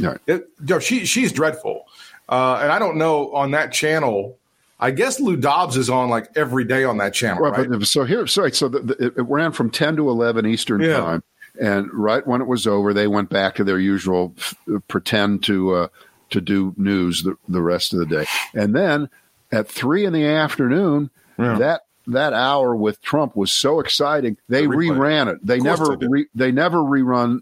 Right. 0.00 0.18
it, 0.26 0.48
no, 0.60 0.78
she 0.78 1.04
she's 1.04 1.30
dreadful. 1.32 1.84
Uh, 2.28 2.58
and 2.62 2.72
I 2.72 2.78
don't 2.78 2.96
know 2.96 3.32
on 3.34 3.50
that 3.52 3.72
channel. 3.72 4.36
I 4.82 4.90
guess 4.92 5.20
Lou 5.20 5.36
Dobbs 5.36 5.76
is 5.76 5.90
on 5.90 6.08
like 6.08 6.28
every 6.36 6.64
day 6.64 6.84
on 6.84 6.96
that 6.98 7.12
channel, 7.12 7.42
Right, 7.42 7.68
right? 7.68 7.68
but 7.70 7.86
so 7.86 8.04
here, 8.04 8.26
sorry, 8.26 8.50
so 8.52 8.66
the, 8.68 8.80
the, 8.80 9.06
it 9.18 9.22
ran 9.28 9.52
from 9.52 9.68
ten 9.70 9.94
to 9.96 10.08
eleven 10.08 10.46
Eastern 10.46 10.80
Yeah. 10.80 10.96
time, 11.00 11.22
and 11.60 11.88
right 11.92 12.26
when 12.26 12.40
it 12.40 12.46
was 12.46 12.66
over, 12.66 12.92
they 12.92 13.06
went 13.06 13.30
back 13.30 13.54
to 13.56 13.64
their 13.64 13.78
usual 13.78 14.34
f- 14.36 14.54
pretend 14.88 15.44
to 15.44 15.74
uh, 15.74 15.88
to 16.30 16.40
do 16.40 16.74
news 16.76 17.22
the, 17.22 17.36
the 17.48 17.62
rest 17.62 17.92
of 17.92 17.98
the 18.00 18.06
day, 18.06 18.26
and 18.54 18.74
then 18.74 19.08
at 19.52 19.68
three 19.68 20.04
in 20.04 20.12
the 20.12 20.26
afternoon, 20.26 21.10
Yeah. 21.38 21.58
that 21.58 21.80
that 22.06 22.32
hour 22.32 22.74
with 22.74 23.00
Trump 23.02 23.36
was 23.36 23.50
so 23.52 23.80
exciting. 23.80 24.36
They 24.48 24.66
replay. 24.66 24.96
reran 24.96 25.32
it. 25.34 25.46
They 25.46 25.58
never 25.60 25.96
they 25.96 26.06
re, 26.08 26.26
they 26.34 26.52
never 26.52 26.78
rerun 26.78 27.40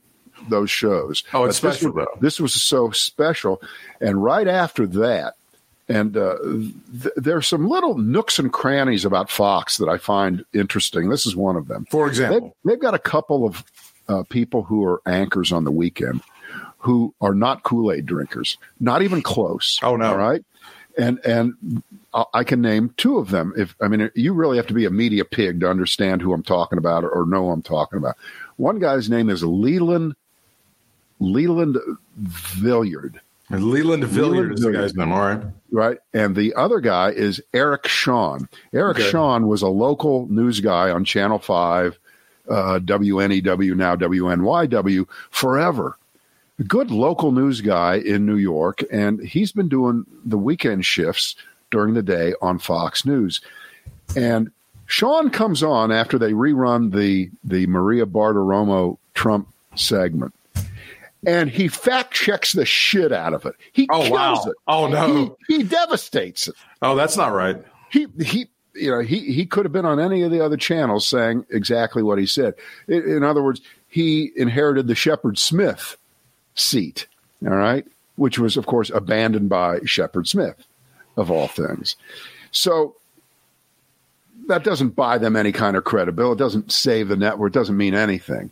those 0.48 0.70
shows. 0.70 1.24
Oh, 1.34 1.44
it's 1.44 1.60
But 1.60 1.68
this 1.70 1.78
special, 1.80 1.92
was- 1.92 2.06
though. 2.14 2.20
This 2.20 2.40
was 2.40 2.54
so 2.54 2.90
special, 2.90 3.60
and 4.00 4.22
right 4.22 4.46
after 4.48 4.86
that, 4.86 5.34
and 5.88 6.16
uh, 6.16 6.36
th- 7.02 7.14
there's 7.16 7.46
some 7.46 7.66
little 7.68 7.96
nooks 7.98 8.38
and 8.38 8.52
crannies 8.52 9.04
about 9.04 9.30
Fox 9.30 9.78
that 9.78 9.88
I 9.88 9.96
find 9.98 10.44
interesting. 10.52 11.08
This 11.08 11.24
is 11.26 11.34
one 11.34 11.56
of 11.56 11.66
them. 11.68 11.86
For 11.90 12.04
They've, 12.06 12.10
example, 12.10 12.56
they've 12.64 12.80
got 12.80 12.94
a 12.94 12.98
couple 12.98 13.46
of 13.46 13.64
uh, 14.08 14.22
people 14.24 14.62
who 14.62 14.84
are 14.84 15.00
anchors 15.06 15.52
on 15.52 15.64
the 15.64 15.70
weekend 15.70 16.22
who 16.78 17.12
are 17.20 17.34
not 17.34 17.64
Kool 17.64 17.90
Aid 17.92 18.06
drinkers, 18.06 18.56
not 18.80 19.02
even 19.02 19.20
close. 19.20 19.78
Oh, 19.82 19.96
no. 19.96 20.10
All 20.12 20.16
right, 20.16 20.44
and 20.96 21.18
and 21.24 21.82
I- 22.14 22.44
can 22.44 22.60
name 22.62 22.94
two 22.96 23.18
of 23.18 23.30
them. 23.30 23.52
If 23.56 23.74
I 23.80 23.88
mean, 23.88 24.10
you 24.14 24.32
really 24.32 24.56
have 24.56 24.66
to 24.68 24.74
be 24.74 24.84
a 24.84 24.90
media 24.90 25.24
pig 25.24 25.60
to 25.60 25.68
understand 25.70 26.22
who 26.22 26.32
I'm 26.32 26.42
talking 26.42 26.78
about 26.78 27.04
or, 27.04 27.10
or 27.10 27.26
know 27.26 27.44
who 27.46 27.50
I'm 27.50 27.62
talking 27.62 27.98
about. 27.98 28.16
One 28.56 28.78
guy's 28.78 29.10
name 29.10 29.28
is 29.28 29.42
Leland 29.44 30.14
Leland 31.20 31.76
Villiard. 32.20 33.18
Leland 33.50 34.04
Villiard 34.04 34.54
is 34.54 34.60
the 34.60 34.72
guy's 34.72 34.94
name. 34.94 35.10
All 35.12 35.20
right. 35.20 35.42
right? 35.70 35.98
And 36.12 36.36
the 36.36 36.54
other 36.54 36.80
guy 36.80 37.10
is 37.10 37.40
Eric 37.54 37.86
Shawn. 37.88 38.48
Eric 38.74 38.98
Okay. 38.98 39.10
Shawn 39.10 39.46
was 39.48 39.62
a 39.62 39.68
local 39.68 40.26
news 40.28 40.60
guy 40.60 40.90
on 40.90 41.04
Channel 41.04 41.38
5, 41.38 41.98
uh, 42.50 42.78
WNEW, 42.80 43.76
now 43.76 43.96
WNYW, 43.96 45.06
forever. 45.30 45.96
A 46.60 46.64
good 46.64 46.90
local 46.90 47.30
news 47.30 47.60
guy 47.60 47.96
in 47.96 48.26
New 48.26 48.36
York, 48.36 48.82
and 48.90 49.20
he's 49.20 49.52
been 49.52 49.68
doing 49.68 50.04
the 50.24 50.38
weekend 50.38 50.84
shifts 50.84 51.36
during 51.70 51.94
the 51.94 52.02
day 52.02 52.34
on 52.42 52.58
Fox 52.58 53.04
News. 53.04 53.40
And 54.16 54.50
Shawn 54.86 55.30
comes 55.30 55.62
on 55.62 55.92
after 55.92 56.18
they 56.18 56.32
rerun 56.32 56.92
the 56.92 57.30
the 57.44 57.66
Maria 57.68 58.06
Bartiromo 58.06 58.98
Trump 59.14 59.48
segment. 59.76 60.34
And 61.26 61.50
he 61.50 61.68
fact 61.68 62.14
checks 62.14 62.52
the 62.52 62.64
shit 62.64 63.12
out 63.12 63.34
of 63.34 63.44
it. 63.44 63.54
He 63.72 63.86
Oh, 63.90 64.02
kills 64.02 64.10
wow. 64.10 64.42
it 64.46 64.54
Oh, 64.68 64.86
no. 64.88 65.36
he, 65.48 65.58
he 65.58 65.62
devastates 65.64 66.46
it. 66.48 66.54
Oh, 66.80 66.94
that's 66.96 67.16
not 67.16 67.32
right. 67.32 67.56
He 67.90 68.06
he 68.20 68.48
you 68.78 68.90
know 68.90 69.00
he 69.00 69.32
he 69.32 69.46
could 69.46 69.64
have 69.64 69.72
been 69.72 69.84
on 69.84 70.00
any 70.00 70.22
of 70.22 70.30
the 70.30 70.44
other 70.44 70.56
channels 70.56 71.06
saying 71.06 71.44
exactly 71.50 72.02
what 72.02 72.18
he 72.18 72.26
said. 72.26 72.54
In, 72.86 73.22
other 73.22 73.42
words, 73.42 73.60
he 73.88 74.32
inherited 74.36 74.86
the 74.86 74.94
Shepard 74.94 75.38
Smith 75.38 75.96
seat. 76.54 77.06
All 77.46 77.54
right, 77.54 77.86
which 78.16 78.38
was 78.38 78.56
of 78.56 78.66
course 78.66 78.90
abandoned 78.90 79.48
by 79.48 79.80
Shepard 79.84 80.26
Smith, 80.28 80.66
of 81.16 81.30
all 81.30 81.48
things. 81.48 81.96
So 82.50 82.96
that 84.48 84.64
doesn't 84.64 84.96
buy 84.96 85.18
them 85.18 85.36
any 85.36 85.52
kind 85.52 85.76
of 85.76 85.84
credibility. 85.84 86.40
It 86.40 86.44
doesn't 86.44 86.72
save 86.72 87.08
the 87.08 87.16
network. 87.16 87.52
It 87.52 87.58
doesn't 87.58 87.76
mean 87.76 87.94
anything. 87.94 88.50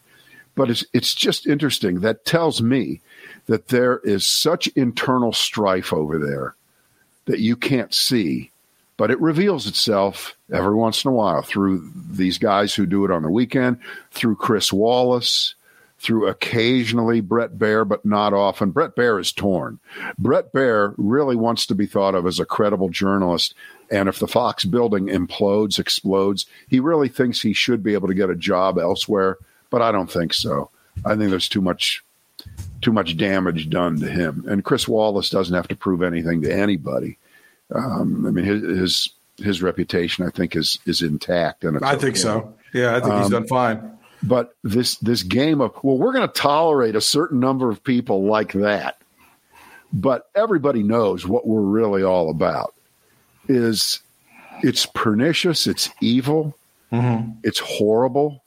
But 0.54 0.70
it's 0.70 0.84
it's 0.92 1.14
just 1.14 1.46
interesting. 1.46 2.00
That 2.00 2.24
tells 2.24 2.62
me 2.62 3.00
that 3.46 3.68
there 3.68 3.98
is 3.98 4.26
such 4.26 4.68
internal 4.68 5.32
strife 5.32 5.92
over 5.92 6.18
there 6.18 6.54
that 7.26 7.40
you 7.40 7.56
can't 7.56 7.92
see, 7.92 8.50
but 8.96 9.10
it 9.10 9.20
reveals 9.20 9.66
itself 9.66 10.36
every 10.52 10.74
once 10.74 11.04
in 11.04 11.10
a 11.10 11.14
while 11.14 11.42
through 11.42 11.90
these 12.10 12.38
guys 12.38 12.74
who 12.74 12.86
do 12.86 13.04
it 13.04 13.10
on 13.10 13.22
the 13.22 13.30
weekend, 13.30 13.78
through 14.10 14.36
Chris 14.36 14.72
Wallace, 14.72 15.54
through 15.98 16.28
occasionally 16.28 17.20
Bret 17.20 17.58
Baier, 17.58 17.86
but 17.86 18.04
not 18.04 18.32
often. 18.32 18.70
Bret 18.70 18.94
Baier 18.96 19.20
is 19.20 19.32
torn. 19.32 19.78
Bret 20.18 20.52
Baier 20.52 20.94
really 20.98 21.36
wants 21.36 21.66
to 21.66 21.74
be 21.74 21.86
thought 21.86 22.14
of 22.14 22.26
as 22.26 22.38
a 22.38 22.44
credible 22.44 22.88
journalist. 22.88 23.54
And 23.90 24.08
if 24.08 24.18
the 24.18 24.28
Fox 24.28 24.64
building 24.64 25.06
implodes, 25.06 25.78
explodes, 25.78 26.46
he 26.68 26.80
really 26.80 27.08
thinks 27.08 27.40
he 27.40 27.52
should 27.52 27.82
be 27.82 27.94
able 27.94 28.08
to 28.08 28.14
get 28.14 28.30
a 28.30 28.36
job 28.36 28.78
elsewhere. 28.78 29.38
But 29.70 29.82
I 29.82 29.92
don't 29.92 30.10
think 30.10 30.32
so. 30.32 30.70
I 31.04 31.16
think 31.16 31.30
there's 31.30 31.48
too 31.48 31.60
much 31.62 32.02
too 32.82 32.92
much 32.92 33.16
damage 33.16 33.70
done 33.70 33.98
to 33.98 34.08
him. 34.08 34.44
And 34.46 34.64
Chris 34.64 34.86
Wallace 34.86 35.30
doesn't 35.30 35.54
have 35.54 35.68
to 35.68 35.76
prove 35.76 36.02
anything 36.02 36.42
to 36.42 36.54
anybody. 36.54 37.18
Um, 37.74 38.26
I 38.26 38.30
mean, 38.30 38.44
his, 38.44 38.62
his 38.62 39.10
his 39.38 39.62
reputation, 39.62 40.26
I 40.26 40.30
think, 40.30 40.56
is 40.56 40.78
is 40.86 41.02
intact. 41.02 41.64
And 41.64 41.84
I 41.84 41.92
think 41.96 42.14
okay. 42.14 42.20
so. 42.20 42.54
Yeah, 42.72 42.96
I 42.96 43.00
think 43.00 43.14
he's 43.14 43.26
Um, 43.26 43.32
done 43.32 43.46
fine. 43.46 43.98
But 44.22 44.54
this 44.64 44.96
this 44.96 45.22
game 45.22 45.60
of 45.60 45.72
well, 45.82 45.98
we're 45.98 46.12
going 46.12 46.26
to 46.26 46.32
tolerate 46.32 46.96
a 46.96 47.00
certain 47.00 47.38
number 47.40 47.70
of 47.70 47.84
people 47.84 48.24
like 48.24 48.52
that, 48.54 48.98
but 49.92 50.28
everybody 50.34 50.82
knows 50.82 51.26
what 51.26 51.46
we're 51.46 51.60
really 51.60 52.02
all 52.02 52.30
about. 52.30 52.74
Is 53.48 54.00
it's 54.62 54.86
pernicious, 54.86 55.66
it's 55.66 55.90
evil, 56.00 56.56
it's 57.44 57.58
horrible, 57.60 58.42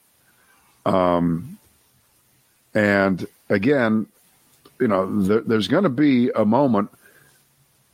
um, 0.85 1.57
and 2.73 3.27
again, 3.49 4.07
you 4.79 4.87
know, 4.87 5.21
there, 5.21 5.41
there's 5.41 5.67
going 5.67 5.83
to 5.83 5.89
be 5.89 6.29
a 6.31 6.45
moment 6.45 6.89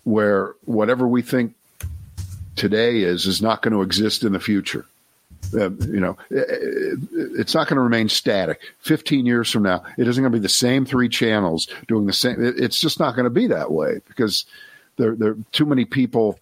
where 0.06 0.53
whatever 0.64 1.08
we 1.08 1.22
think 1.22 1.53
today 2.56 3.01
is 3.01 3.26
is 3.26 3.41
not 3.41 3.62
going 3.62 3.74
to 3.74 3.82
exist 3.82 4.24
in 4.24 4.32
the 4.32 4.39
future. 4.39 4.86
Uh, 5.53 5.70
you 5.72 5.99
know, 5.99 6.18
it- 6.32 6.49
it- 6.49 6.99
it's 7.39 7.53
not 7.53 7.68
going 7.68 7.76
to 7.76 7.82
remain 7.82 8.10
static. 8.10 8.62
15 8.80 9.26
years 9.26 9.51
from 9.51 9.64
now, 9.64 9.84
it 9.97 10.08
isn't 10.08 10.24
going 10.24 10.32
to 10.32 10.38
be 10.38 10.41
the 10.41 10.49
same 10.49 10.86
three 10.86 11.10
channels 11.10 11.68
doing 11.88 12.06
the 12.08 12.14
same. 12.14 12.43
it- 12.43 12.58
It's 12.58 12.80
just 12.80 12.99
not 12.99 13.16
going 13.16 13.26
to 13.26 13.30
be 13.30 13.47
that 13.47 13.72
way 13.72 13.99
because 14.08 14.45
there, 14.97 15.16
there 15.16 15.32
are 15.32 15.38
too 15.51 15.66
many 15.66 15.86
people 15.86 16.39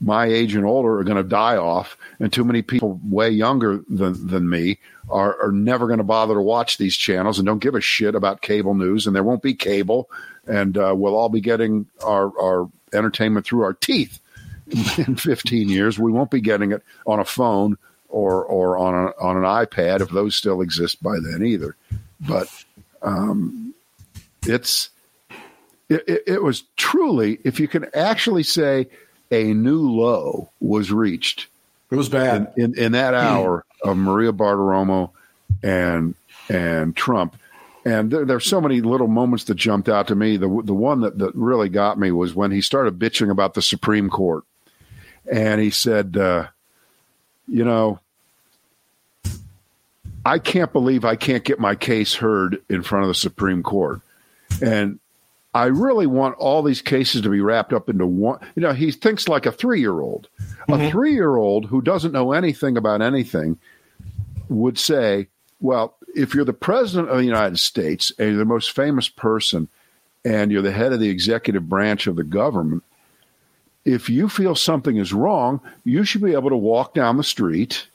my 0.00 0.26
age 0.26 0.54
and 0.54 0.66
older 0.66 0.98
are 0.98 1.04
going 1.04 1.16
to 1.16 1.22
die 1.22 1.56
off, 1.56 1.96
and 2.20 2.30
too 2.30 2.44
many 2.44 2.60
people 2.60 3.00
way 3.08 3.30
younger 3.30 3.80
than 3.88 4.26
than 4.26 4.46
me 4.48 4.76
are, 5.08 5.42
are 5.42 5.52
never 5.52 5.86
going 5.86 5.96
to 5.98 6.04
bother 6.04 6.34
to 6.34 6.42
watch 6.42 6.76
these 6.76 6.94
channels 6.94 7.38
and 7.38 7.46
don't 7.46 7.60
give 7.62 7.74
a 7.74 7.80
shit 7.80 8.14
about 8.14 8.42
cable 8.42 8.74
news, 8.74 9.06
and 9.06 9.16
there 9.16 9.22
won't 9.22 9.40
be 9.42 9.54
cable, 9.54 10.10
and 10.46 10.76
uh, 10.76 10.92
we'll 10.94 11.16
all 11.16 11.30
be 11.30 11.40
getting 11.40 11.86
our 12.04 12.26
our 12.38 12.68
entertainment 12.96 13.46
through 13.46 13.62
our 13.62 13.74
teeth 13.74 14.18
in 14.98 15.16
15 15.16 15.68
years. 15.68 15.98
We 15.98 16.12
won't 16.12 16.30
be 16.30 16.40
getting 16.40 16.72
it 16.72 16.82
on 17.06 17.20
a 17.20 17.24
phone 17.24 17.78
or 18.08 18.44
or 18.44 18.78
on 18.78 18.94
a, 18.94 19.22
on 19.22 19.36
an 19.36 19.42
iPad 19.42 20.00
if 20.00 20.10
those 20.10 20.36
still 20.36 20.60
exist 20.60 21.02
by 21.02 21.16
then 21.20 21.44
either. 21.44 21.76
But 22.20 22.48
um, 23.02 23.74
it's 24.42 24.90
it, 25.88 26.04
it, 26.08 26.22
it 26.26 26.42
was 26.42 26.64
truly, 26.76 27.38
if 27.44 27.60
you 27.60 27.68
can 27.68 27.86
actually 27.94 28.42
say 28.42 28.88
a 29.30 29.44
new 29.54 29.90
low 29.90 30.50
was 30.60 30.90
reached. 30.92 31.46
It 31.90 31.96
was 31.96 32.08
bad 32.08 32.52
in, 32.56 32.64
in, 32.74 32.78
in 32.78 32.92
that 32.92 33.14
hour 33.14 33.64
of 33.82 33.96
Maria 33.96 34.32
Bartiromo 34.32 35.10
and 35.62 36.14
and 36.48 36.96
Trump. 36.96 37.36
And 37.86 38.10
there, 38.10 38.24
there's 38.24 38.44
so 38.44 38.60
many 38.60 38.80
little 38.80 39.06
moments 39.06 39.44
that 39.44 39.54
jumped 39.54 39.88
out 39.88 40.08
to 40.08 40.16
me. 40.16 40.36
The 40.36 40.48
the 40.64 40.74
one 40.74 41.02
that, 41.02 41.18
that 41.20 41.36
really 41.36 41.68
got 41.68 42.00
me 42.00 42.10
was 42.10 42.34
when 42.34 42.50
he 42.50 42.60
started 42.60 42.98
bitching 42.98 43.30
about 43.30 43.54
the 43.54 43.62
Supreme 43.62 44.10
Court, 44.10 44.42
and 45.30 45.60
he 45.60 45.70
said, 45.70 46.16
uh, 46.16 46.48
"You 47.46 47.64
know, 47.64 48.00
I 50.24 50.40
can't 50.40 50.72
believe 50.72 51.04
I 51.04 51.14
can't 51.14 51.44
get 51.44 51.60
my 51.60 51.76
case 51.76 52.14
heard 52.14 52.60
in 52.68 52.82
front 52.82 53.04
of 53.04 53.08
the 53.08 53.14
Supreme 53.14 53.62
Court." 53.62 54.00
And 54.60 54.98
I 55.54 55.66
really 55.66 56.08
want 56.08 56.38
all 56.38 56.64
these 56.64 56.82
cases 56.82 57.22
to 57.22 57.28
be 57.28 57.40
wrapped 57.40 57.72
up 57.72 57.88
into 57.88 58.04
one. 58.04 58.40
You 58.56 58.62
know, 58.62 58.72
he 58.72 58.90
thinks 58.90 59.28
like 59.28 59.46
a 59.46 59.52
three 59.52 59.78
year 59.78 60.00
old. 60.00 60.28
Mm-hmm. 60.40 60.72
A 60.72 60.90
three 60.90 61.12
year 61.12 61.36
old 61.36 61.66
who 61.66 61.80
doesn't 61.80 62.10
know 62.10 62.32
anything 62.32 62.76
about 62.76 63.00
anything 63.00 63.60
would 64.48 64.76
say, 64.76 65.28
well, 65.60 65.95
if 66.16 66.34
you're 66.34 66.44
the 66.44 66.52
president 66.52 67.10
of 67.10 67.18
the 67.18 67.24
United 67.24 67.58
States 67.58 68.10
and 68.18 68.30
you're 68.30 68.38
the 68.38 68.44
most 68.44 68.72
famous 68.72 69.08
person 69.08 69.68
and 70.24 70.50
you're 70.50 70.62
the 70.62 70.72
head 70.72 70.92
of 70.92 70.98
the 70.98 71.10
executive 71.10 71.68
branch 71.68 72.06
of 72.06 72.16
the 72.16 72.24
government, 72.24 72.82
if 73.84 74.08
you 74.08 74.28
feel 74.28 74.54
something 74.54 74.96
is 74.96 75.12
wrong, 75.12 75.60
you 75.84 76.02
should 76.04 76.22
be 76.22 76.32
able 76.32 76.48
to 76.48 76.56
walk 76.56 76.94
down 76.94 77.18
the 77.18 77.22
street 77.22 77.86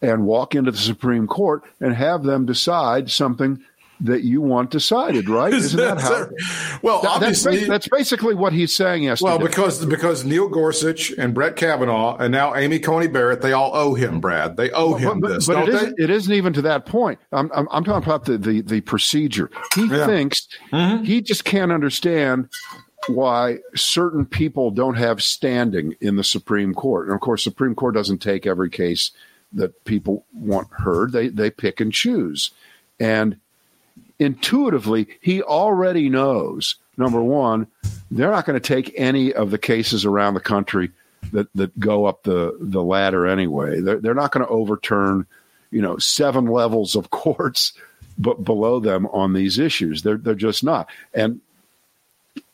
and 0.00 0.24
walk 0.24 0.54
into 0.54 0.70
the 0.70 0.78
Supreme 0.78 1.26
Court 1.26 1.62
and 1.80 1.94
have 1.94 2.22
them 2.22 2.46
decide 2.46 3.10
something 3.10 3.62
that 4.00 4.22
you 4.24 4.40
want 4.40 4.70
decided, 4.70 5.28
right? 5.28 5.52
Isn't 5.54 5.78
that, 5.78 6.00
how? 6.00 6.28
Well, 6.82 7.02
that, 7.02 7.10
obviously, 7.10 7.58
that's, 7.58 7.68
that's, 7.68 7.88
basically 7.88 8.34
what 8.34 8.52
he's 8.52 8.74
saying 8.74 9.04
yesterday. 9.04 9.30
Well, 9.30 9.38
because 9.38 9.84
because 9.84 10.24
Neil 10.24 10.48
Gorsuch 10.48 11.10
and 11.12 11.34
Brett 11.34 11.56
Kavanaugh 11.56 12.16
and 12.16 12.32
now 12.32 12.54
Amy 12.54 12.78
Coney 12.78 13.08
Barrett, 13.08 13.42
they 13.42 13.52
all 13.52 13.74
owe 13.74 13.94
him, 13.94 14.20
Brad. 14.20 14.56
They 14.56 14.70
owe 14.70 14.94
him 14.94 15.20
but, 15.20 15.28
this. 15.28 15.46
But, 15.46 15.68
it 15.68 15.74
isn't, 15.74 16.00
it 16.00 16.10
isn't, 16.10 16.32
even 16.32 16.52
to 16.54 16.62
that 16.62 16.86
point. 16.86 17.18
I'm, 17.32 17.50
I'm, 17.54 17.68
I'm 17.70 17.84
talking 17.84 18.04
about 18.04 18.24
the, 18.24 18.38
the, 18.38 18.60
the 18.62 18.80
procedure. 18.80 19.50
He 19.74 19.86
yeah. 19.86 20.06
thinks 20.06 20.48
mm-hmm. 20.72 21.04
he 21.04 21.20
just 21.20 21.44
can't 21.44 21.72
understand 21.72 22.48
why 23.08 23.58
certain 23.74 24.26
people 24.26 24.70
don't 24.70 24.96
have 24.96 25.22
standing 25.22 25.94
in 26.00 26.16
the 26.16 26.24
Supreme 26.24 26.74
Court. 26.74 27.06
And 27.06 27.14
of 27.14 27.20
course, 27.20 27.42
Supreme 27.42 27.74
Court 27.74 27.94
doesn't 27.94 28.18
take 28.18 28.46
every 28.46 28.70
case 28.70 29.10
that 29.52 29.84
people 29.84 30.26
want 30.32 30.68
heard. 30.70 31.12
They 31.12 31.28
they 31.28 31.50
pick 31.50 31.80
and 31.80 31.92
choose. 31.92 32.50
And 32.98 33.38
intuitively, 34.20 35.08
he 35.20 35.42
already 35.42 36.08
knows 36.08 36.76
number 37.00 37.22
one, 37.22 37.66
they're 38.10 38.30
not 38.30 38.44
going 38.44 38.60
to 38.60 38.66
take 38.66 38.94
any 38.96 39.32
of 39.32 39.50
the 39.50 39.58
cases 39.58 40.04
around 40.04 40.34
the 40.34 40.40
country 40.40 40.90
that, 41.32 41.48
that 41.54 41.78
go 41.80 42.04
up 42.04 42.22
the, 42.22 42.56
the 42.60 42.82
ladder 42.82 43.26
anyway. 43.26 43.80
They're, 43.80 43.98
they're 43.98 44.14
not 44.14 44.30
going 44.30 44.46
to 44.46 44.52
overturn, 44.52 45.26
you 45.70 45.82
know, 45.82 45.96
seven 45.96 46.46
levels 46.46 46.94
of 46.94 47.10
courts 47.10 47.72
but 48.18 48.44
below 48.44 48.80
them 48.80 49.06
on 49.06 49.32
these 49.32 49.58
issues. 49.58 50.02
They're, 50.02 50.18
they're 50.18 50.34
just 50.34 50.62
not. 50.62 50.90
And 51.14 51.40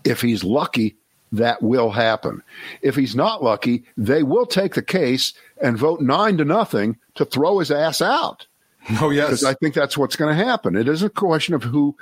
if 0.04 0.20
he's 0.20 0.44
lucky, 0.44 0.94
that 1.32 1.60
will 1.60 1.90
happen. 1.90 2.42
If 2.82 2.94
he's 2.94 3.16
not 3.16 3.42
lucky, 3.42 3.82
they 3.96 4.22
will 4.22 4.46
take 4.46 4.74
the 4.74 4.82
case 4.82 5.34
and 5.60 5.76
vote 5.76 6.00
nine 6.00 6.36
to 6.36 6.44
nothing 6.44 6.98
to 7.16 7.24
throw 7.24 7.58
his 7.58 7.72
ass 7.72 8.00
out. 8.00 8.46
Oh 9.00 9.10
yes, 9.10 9.26
because 9.26 9.44
I 9.44 9.54
think 9.54 9.74
that's 9.74 9.98
what's 9.98 10.16
going 10.16 10.36
to 10.36 10.44
happen. 10.44 10.76
It 10.76 10.88
isn't 10.88 11.06
a 11.06 11.10
question 11.10 11.54
of 11.54 11.64
who 11.64 11.96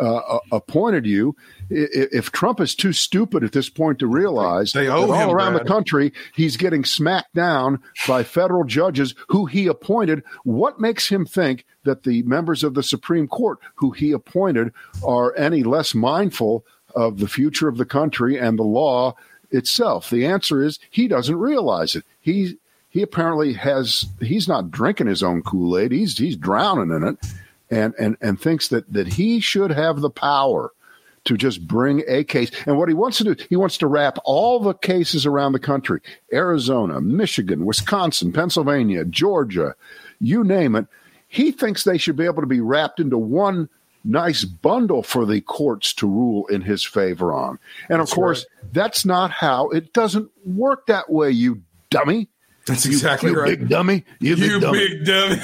uh, 0.00 0.38
appointed 0.52 1.06
you. 1.06 1.34
If 1.68 2.32
Trump 2.32 2.60
is 2.60 2.74
too 2.74 2.92
stupid 2.92 3.44
at 3.44 3.52
this 3.52 3.68
point 3.68 3.98
to 3.98 4.06
realize 4.06 4.72
they 4.72 4.88
owe 4.88 5.06
that 5.06 5.12
all 5.12 5.28
him, 5.28 5.36
around 5.36 5.52
Brad. 5.52 5.66
the 5.66 5.68
country 5.68 6.12
he's 6.34 6.56
getting 6.56 6.84
smacked 6.84 7.34
down 7.34 7.82
by 8.06 8.22
federal 8.22 8.64
judges 8.64 9.14
who 9.28 9.46
he 9.46 9.66
appointed, 9.66 10.22
what 10.44 10.80
makes 10.80 11.08
him 11.08 11.26
think 11.26 11.64
that 11.84 12.02
the 12.02 12.22
members 12.22 12.64
of 12.64 12.74
the 12.74 12.82
Supreme 12.82 13.28
Court 13.28 13.58
who 13.76 13.90
he 13.90 14.12
appointed 14.12 14.72
are 15.04 15.36
any 15.36 15.62
less 15.62 15.94
mindful 15.94 16.64
of 16.94 17.18
the 17.18 17.28
future 17.28 17.68
of 17.68 17.76
the 17.76 17.84
country 17.84 18.38
and 18.38 18.58
the 18.58 18.64
law 18.64 19.14
itself? 19.50 20.10
The 20.10 20.26
answer 20.26 20.62
is 20.62 20.78
he 20.90 21.08
doesn't 21.08 21.36
realize 21.36 21.94
it. 21.94 22.04
He 22.20 22.56
he 22.90 23.02
apparently 23.02 23.54
has 23.54 24.04
he's 24.20 24.46
not 24.46 24.70
drinking 24.70 25.06
his 25.06 25.22
own 25.22 25.42
Kool-Aid. 25.42 25.92
He's 25.92 26.18
he's 26.18 26.36
drowning 26.36 26.94
in 26.94 27.04
it 27.04 27.16
and 27.70 27.94
and 27.98 28.16
and 28.20 28.38
thinks 28.38 28.68
that 28.68 28.92
that 28.92 29.06
he 29.14 29.40
should 29.40 29.70
have 29.70 30.00
the 30.00 30.10
power 30.10 30.72
to 31.24 31.36
just 31.36 31.66
bring 31.66 32.02
a 32.08 32.24
case. 32.24 32.50
And 32.66 32.78
what 32.78 32.88
he 32.88 32.94
wants 32.94 33.18
to 33.18 33.24
do, 33.24 33.44
he 33.48 33.56
wants 33.56 33.78
to 33.78 33.86
wrap 33.86 34.18
all 34.24 34.58
the 34.58 34.74
cases 34.74 35.26
around 35.26 35.52
the 35.52 35.58
country, 35.58 36.00
Arizona, 36.32 37.00
Michigan, 37.00 37.66
Wisconsin, 37.66 38.32
Pennsylvania, 38.32 39.04
Georgia, 39.04 39.74
you 40.18 40.42
name 40.44 40.74
it. 40.76 40.86
He 41.28 41.52
thinks 41.52 41.84
they 41.84 41.98
should 41.98 42.16
be 42.16 42.24
able 42.24 42.42
to 42.42 42.48
be 42.48 42.60
wrapped 42.60 43.00
into 43.00 43.18
one 43.18 43.68
nice 44.02 44.44
bundle 44.44 45.02
for 45.02 45.26
the 45.26 45.42
courts 45.42 45.92
to 45.94 46.08
rule 46.08 46.46
in 46.46 46.62
his 46.62 46.82
favor 46.82 47.32
on. 47.32 47.58
And 47.88 48.00
of 48.00 48.10
course, 48.10 48.46
right. 48.62 48.72
that's 48.72 49.04
not 49.04 49.30
how 49.30 49.68
it 49.68 49.92
doesn't 49.92 50.30
work 50.44 50.86
that 50.86 51.10
way, 51.10 51.30
you 51.30 51.62
dummy. 51.90 52.28
That's 52.70 52.86
exactly 52.86 53.30
you 53.30 53.40
right. 53.40 53.58
Big 53.58 53.68
dummy. 53.68 54.04
You, 54.20 54.34
You 54.36 54.60
big 54.60 54.60
dummy. 54.62 54.78
big 54.88 55.04
dummy. 55.06 55.36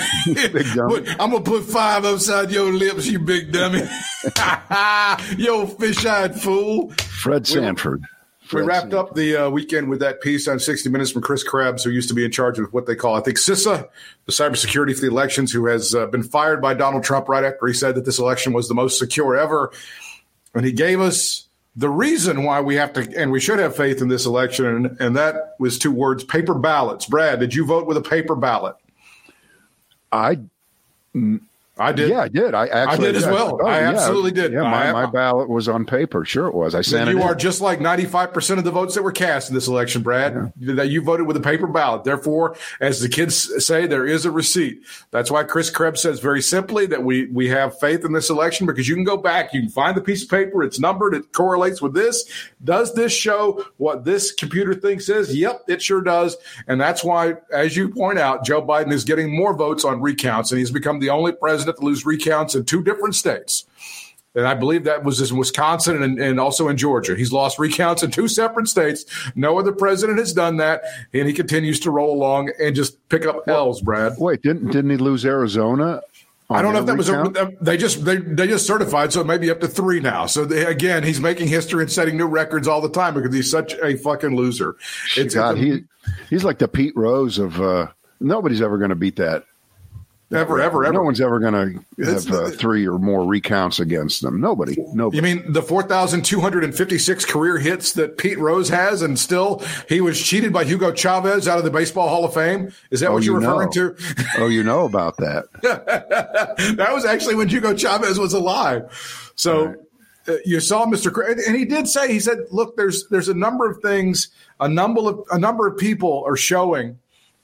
Big 0.53 0.75
dummy. 0.75 1.09
I'm 1.19 1.31
gonna 1.31 1.41
put 1.41 1.65
five 1.65 2.05
upside 2.05 2.51
your 2.51 2.73
lips, 2.73 3.07
you 3.07 3.19
big 3.19 3.53
dummy. 3.53 3.83
Yo, 5.39 5.67
fish-eyed 5.67 6.41
fool. 6.41 6.91
Fred 6.93 7.47
Sanford. 7.47 8.01
We 8.01 8.49
Fred 8.49 8.67
wrapped 8.67 8.93
Sanford. 8.93 8.99
up 8.99 9.15
the 9.17 9.37
uh, 9.37 9.51
weekend 9.51 9.89
with 9.89 9.99
that 10.01 10.21
piece 10.21 10.47
on 10.47 10.61
60 10.61 10.89
Minutes 10.89 11.11
from 11.11 11.23
Chris 11.23 11.43
Krebs, 11.43 11.83
who 11.83 11.91
used 11.91 12.09
to 12.11 12.15
be 12.15 12.25
in 12.25 12.31
charge 12.31 12.59
of 12.61 12.73
what 12.73 12.87
they 12.87 12.95
call, 12.95 13.17
I 13.17 13.21
think, 13.21 13.39
CISA, 13.39 13.89
the 14.27 14.33
cybersecurity 14.33 14.95
for 14.95 15.01
the 15.01 15.09
elections, 15.09 15.51
who 15.53 15.67
has 15.67 15.95
uh, 15.97 16.07
been 16.07 16.23
fired 16.23 16.63
by 16.63 16.75
Donald 16.75 17.03
Trump 17.03 17.29
right 17.29 17.43
after 17.45 17.67
he 17.67 17.73
said 17.75 17.97
that 17.97 18.05
this 18.05 18.19
election 18.21 18.53
was 18.53 18.69
the 18.69 18.75
most 18.75 18.99
secure 19.01 19.37
ever. 19.37 19.73
And 20.55 20.65
he 20.65 20.71
gave 20.73 21.01
us 21.01 21.46
the 21.77 21.91
reason 21.91 22.43
why 22.43 22.61
we 22.61 22.75
have 22.77 22.93
to, 22.95 23.07
and 23.17 23.31
we 23.31 23.39
should 23.39 23.59
have 23.59 23.77
faith 23.77 24.01
in 24.01 24.09
this 24.09 24.25
election, 24.25 24.67
and, 24.67 25.01
and 25.01 25.17
that 25.17 25.55
was 25.59 25.79
two 25.79 25.93
words 25.93 26.25
paper 26.25 26.55
ballots. 26.55 27.07
Brad, 27.07 27.39
did 27.39 27.55
you 27.55 27.67
vote 27.67 27.87
with 27.87 27.99
a 27.99 28.03
paper 28.03 28.35
ballot? 28.35 28.77
I 30.11 30.41
I 31.79 31.93
did. 31.93 32.09
yeah, 32.09 32.21
I 32.21 32.29
did. 32.29 32.55
I 32.55 32.69
actually 32.69 33.09
did 33.09 33.17
as 33.17 33.27
well. 33.27 33.65
I 33.67 33.81
yeah. 33.81 33.91
absolutely 33.91 34.31
did. 34.31 34.53
Yeah, 34.53 34.63
my, 34.63 34.89
I- 34.89 34.93
my 34.93 35.07
ballot 35.07 35.51
was 35.51 35.69
on 35.69 35.85
paper. 35.85 36.25
Sure, 36.25 36.47
it 36.47 36.55
was. 36.55 36.75
I 36.75 36.81
sent 36.81 37.11
you 37.11 37.19
in. 37.19 37.23
are 37.23 37.35
just 37.35 37.61
like 37.61 37.81
95% 37.81 38.57
of 38.57 38.65
the 38.65 38.71
votes 38.71 38.95
that 38.95 39.03
were 39.03 39.13
cast 39.13 39.51
in 39.51 39.55
this 39.55 39.69
election, 39.69 40.03
Brad, 40.03 40.55
that 40.57 40.89
you 40.89 41.03
voted 41.03 41.27
with 41.27 41.37
a 41.37 41.41
paper 41.41 41.67
ballot. 41.67 42.05
Therefore, 42.05 42.57
as 42.81 43.01
the 43.01 43.11
kids 43.11 43.65
say, 43.65 43.87
there 43.87 44.07
is 44.07 44.25
a 44.25 44.31
receipt. 44.31 44.83
That's 45.11 45.31
why 45.31 45.45
Chris 45.45 45.69
Krebs 45.69 46.01
says 46.01 46.19
very 46.19 46.41
simply 46.41 46.87
that 46.87 47.03
we, 47.03 47.27
we 47.27 47.49
have 47.49 47.79
faith 47.79 48.07
in 48.07 48.13
this 48.13 48.31
election 48.31 48.67
because 48.67 48.89
you 48.89 48.95
can 48.95 49.05
go 49.05 49.19
back, 49.19 49.53
you 49.53 49.61
can 49.61 49.71
find 49.71 49.97
the 49.97 50.01
piece 50.01 50.23
of 50.23 50.31
paper, 50.31 50.63
it's 50.63 50.81
numbered, 50.81 51.13
it 51.13 51.33
correlates 51.33 51.83
with 51.83 51.93
this. 51.93 52.25
Does 52.65 52.95
this 52.95 53.13
show 53.13 53.67
what 53.77 54.05
this 54.05 54.33
computer 54.33 54.75
thing 54.75 54.99
says? 55.01 55.37
Yep, 55.37 55.65
it 55.69 55.83
sure 55.83 56.01
does. 56.01 56.39
And 56.69 56.81
that's 56.81 57.05
why, 57.05 57.35
as 57.53 57.77
you 57.77 57.91
point 57.91 58.19
out, 58.19 58.47
Joe 58.47 58.63
Biden 58.63 58.93
is 58.93 59.05
getting 59.05 59.37
more 59.37 59.55
votes 59.55 59.85
on 59.85 60.01
recounts, 60.01 60.53
and 60.53 60.59
he's 60.59 60.71
become 60.71 61.01
the 61.01 61.11
only 61.11 61.33
president 61.33 61.66
to 61.67 61.85
lose 61.85 62.07
recounts 62.07 62.55
in 62.55 62.65
two 62.65 62.83
different 62.83 63.15
states. 63.15 63.65
And 64.35 64.47
I 64.47 64.53
believe 64.53 64.85
that 64.85 65.03
was 65.03 65.31
in 65.31 65.37
Wisconsin 65.39 66.03
and, 66.03 66.19
and 66.21 66.39
also 66.39 66.69
in 66.69 66.77
Georgia. 66.77 67.17
He's 67.17 67.33
lost 67.33 67.59
recounts 67.59 68.03
in 68.03 68.11
two 68.11 68.29
separate 68.29 68.69
states. 68.69 69.07
No 69.35 69.59
other 69.59 69.73
president 69.73 70.19
has 70.19 70.35
done 70.35 70.59
that, 70.59 70.83
and 71.15 71.27
he 71.27 71.33
continues 71.33 71.81
to 71.81 71.91
roll 71.91 72.15
along 72.15 72.51
and 72.61 72.77
just 72.77 73.09
pick 73.09 73.25
up 73.25 73.49
L's, 73.49 73.81
Brad. 73.81 74.13
Wait, 74.19 74.43
didn't 74.43 74.67
didn't 74.73 74.91
he 74.91 74.99
lose 74.99 75.25
Arizona? 75.25 76.03
I 76.49 76.63
don't 76.63 76.75
know 76.75 76.81
if 76.81 76.87
that 76.87 76.97
was 76.97 77.09
a, 77.09 77.53
they 77.61 77.77
just 77.77 78.05
they, 78.05 78.19
they 78.19 78.47
just 78.47 78.67
certified, 78.67 79.13
so 79.13 79.21
it 79.23 79.27
may 79.27 79.39
be 79.39 79.51
up 79.51 79.61
to 79.63 79.69
three 79.69 79.99
now. 80.01 80.27
So 80.27 80.45
they, 80.45 80.65
again, 80.67 81.03
he's 81.03 81.19
making 81.19 81.49
history 81.49 81.83
and 81.83 81.91
setting 81.91 82.17
new 82.19 82.27
records 82.27 82.69
all 82.69 82.81
the 82.81 82.91
time 82.91 83.15
because 83.15 83.35
he's 83.35 83.51
such 83.51 83.73
a 83.83 83.97
fucking 83.97 84.37
loser. 84.37 84.77
It's, 85.17 85.35
God, 85.35 85.57
it's 85.59 85.61
a- 85.63 85.65
he 85.65 85.85
he's 86.31 86.45
like 86.45 86.59
the 86.59 86.69
Pete 86.69 86.95
Rose 86.95 87.39
of 87.39 87.61
uh, 87.61 87.89
nobody's 88.21 88.61
ever 88.61 88.77
going 88.79 88.91
to 88.91 88.97
beat 88.97 89.17
that. 89.17 89.45
Ever, 90.33 90.61
ever, 90.61 90.85
ever. 90.85 90.93
No 90.93 91.03
one's 91.05 91.21
ever 91.21 91.39
going 91.39 91.53
to 91.99 92.05
have 92.05 92.29
uh, 92.33 92.51
three 92.51 92.85
or 92.89 92.99
more 92.99 93.25
recounts 93.25 93.79
against 93.79 94.23
them. 94.23 94.41
Nobody. 94.41 94.75
Nobody. 94.93 95.17
You 95.19 95.23
mean 95.23 95.53
the 95.53 95.63
4,256 95.63 97.25
career 97.27 97.59
hits 97.59 97.93
that 97.93 98.19
Pete 98.19 98.39
Rose 98.39 98.69
has, 98.69 99.03
and 99.03 99.17
still 99.17 99.63
he 99.89 100.01
was 100.01 100.21
cheated 100.21 100.53
by 100.53 100.65
Hugo 100.65 100.93
Chavez 100.93 101.47
out 101.47 101.59
of 101.59 101.65
the 101.65 101.71
Baseball 101.71 102.09
Hall 102.09 102.25
of 102.25 102.35
Fame? 102.35 102.73
Is 102.91 103.01
that 103.01 103.11
Oh, 103.11 103.15
what 103.15 103.23
you're 103.23 103.41
you 103.41 103.47
referring 103.49 103.71
know. 103.77 103.93
to? 103.95 103.97
oh, 104.39 104.49
you 104.49 104.65
know 104.65 104.85
about 104.85 105.17
that. 105.19 105.45
that 105.63 106.93
was 106.93 107.05
actually 107.05 107.37
when 107.37 107.49
Hugo 107.49 107.75
Chavez 107.75 108.19
was 108.19 108.33
alive. 108.33 109.33
So 109.37 109.77
uh, 110.27 110.35
you 110.45 110.59
saw 110.59 110.87
Mr. 110.87 111.47
And 111.47 111.57
he 111.57 111.65
did 111.65 111.87
say 111.87 112.13
he 112.13 112.19
said, 112.19 112.39
"Look, 112.51 112.77
there's 112.77 113.07
there's 113.11 113.29
a 113.29 113.35
number 113.35 113.71
of 113.71 113.79
things, 113.81 114.29
a 114.59 114.69
number 114.69 115.03
of 115.03 115.21
a 115.31 115.39
number 115.39 115.69
of 115.69 115.79
people 115.79 116.25
are 116.27 116.37
showing 116.37 116.99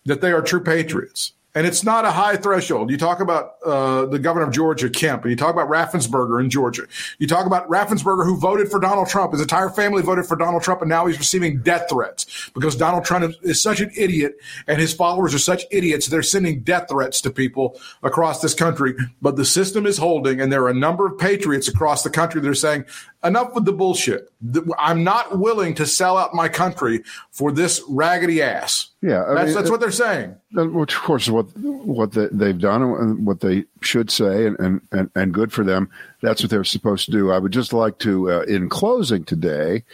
that 0.07 0.21
they 0.21 0.33
are 0.33 0.43
true 0.43 0.65
patriots." 0.65 1.33
And 1.55 1.67
it's 1.67 1.85
not 1.85 2.07
a 2.07 2.11
high 2.11 2.37
threshold. 2.37 2.91
You 2.91 2.97
talk 2.97 3.21
about 3.21 3.57
uh, 3.65 4.07
the 4.07 4.19
governor 4.19 4.47
of 4.47 4.53
Georgia, 4.55 4.89
Kemp, 4.89 5.23
and 5.23 5.31
you 5.31 5.37
talk 5.37 5.53
about 5.53 5.69
Raffensperger 5.69 6.41
in 6.41 6.49
Georgia. 6.49 6.85
You 7.19 7.27
talk 7.27 7.45
about 7.45 7.69
Raffensperger, 7.69 8.25
who 8.25 8.39
voted 8.39 8.71
for 8.71 8.81
Donald 8.81 9.09
Trump. 9.09 9.33
His 9.33 9.43
entire 9.43 9.69
family 9.69 10.01
voted 10.03 10.25
for 10.25 10.35
Donald 10.37 10.63
Trump, 10.63 10.81
and 10.81 10.89
now 10.89 11.05
he's 11.05 11.19
receiving 11.19 11.61
death 11.61 11.91
threats 11.91 12.51
because 12.55 12.75
Donald 12.75 13.05
Trump 13.05 13.35
is, 13.43 13.61
such 13.61 13.81
an 13.83 13.91
idiot, 13.95 14.37
and 14.67 14.81
his 14.81 14.95
followers 14.95 15.35
are 15.35 15.39
such 15.39 15.65
idiots. 15.71 16.07
They're 16.07 16.23
sending 16.23 16.61
death 16.61 16.87
threats 16.89 17.21
to 17.21 17.31
people 17.31 17.79
across 18.03 18.41
this 18.41 18.55
country. 18.55 18.95
But 19.21 19.37
the 19.37 19.45
system 19.45 19.85
is 19.85 19.99
holding, 19.99 20.41
and 20.41 20.51
there 20.51 20.63
are 20.63 20.71
a 20.71 20.75
number 20.75 21.05
of 21.07 21.19
patriots 21.19 21.69
across 21.69 22.03
the 22.03 22.11
country 22.11 22.41
that 22.41 22.49
are 22.49 22.55
saying, 22.55 22.87
enough 23.23 23.55
with 23.55 23.67
the 23.67 23.73
bullshit. 23.73 24.33
I'm 24.79 25.05
not 25.05 25.39
willing 25.39 25.75
to 25.75 25.87
sell 25.87 26.17
out 26.17 26.35
my 26.35 26.49
country 26.49 27.03
for 27.31 27.53
this 27.53 27.81
raggedy 27.89 28.43
ass. 28.43 28.89
Yeah, 29.01 29.25
I 29.25 29.35
that's, 29.35 29.47
mean, 29.47 29.55
that's 29.55 29.69
it- 29.69 29.71
what 29.71 29.81
they're 29.81 29.91
saying. 29.91 30.37
Which, 30.55 30.95
of 30.95 31.01
course, 31.03 31.25
is 31.25 31.31
what 31.31 31.42
what 31.55 32.13
they, 32.13 32.29
they've 32.31 32.59
done 32.59 32.83
and 32.83 33.27
what 33.27 33.41
they 33.41 33.65
should 33.81 34.11
say, 34.11 34.47
and, 34.47 34.59
and, 34.59 34.81
and, 34.93 35.11
and 35.15 35.35
good 35.35 35.53
for 35.53 35.65
them. 35.65 35.91
That's 36.21 36.43
what 36.43 36.51
they're 36.51 36.65
supposed 36.65 37.07
to 37.07 37.13
do. 37.13 37.31
I 37.33 37.39
would 37.39 37.53
just 37.53 37.73
like 37.73 37.99
to, 38.01 38.31
uh, 38.31 38.41
in 38.43 38.69
closing 38.69 39.25
today, 39.25 39.85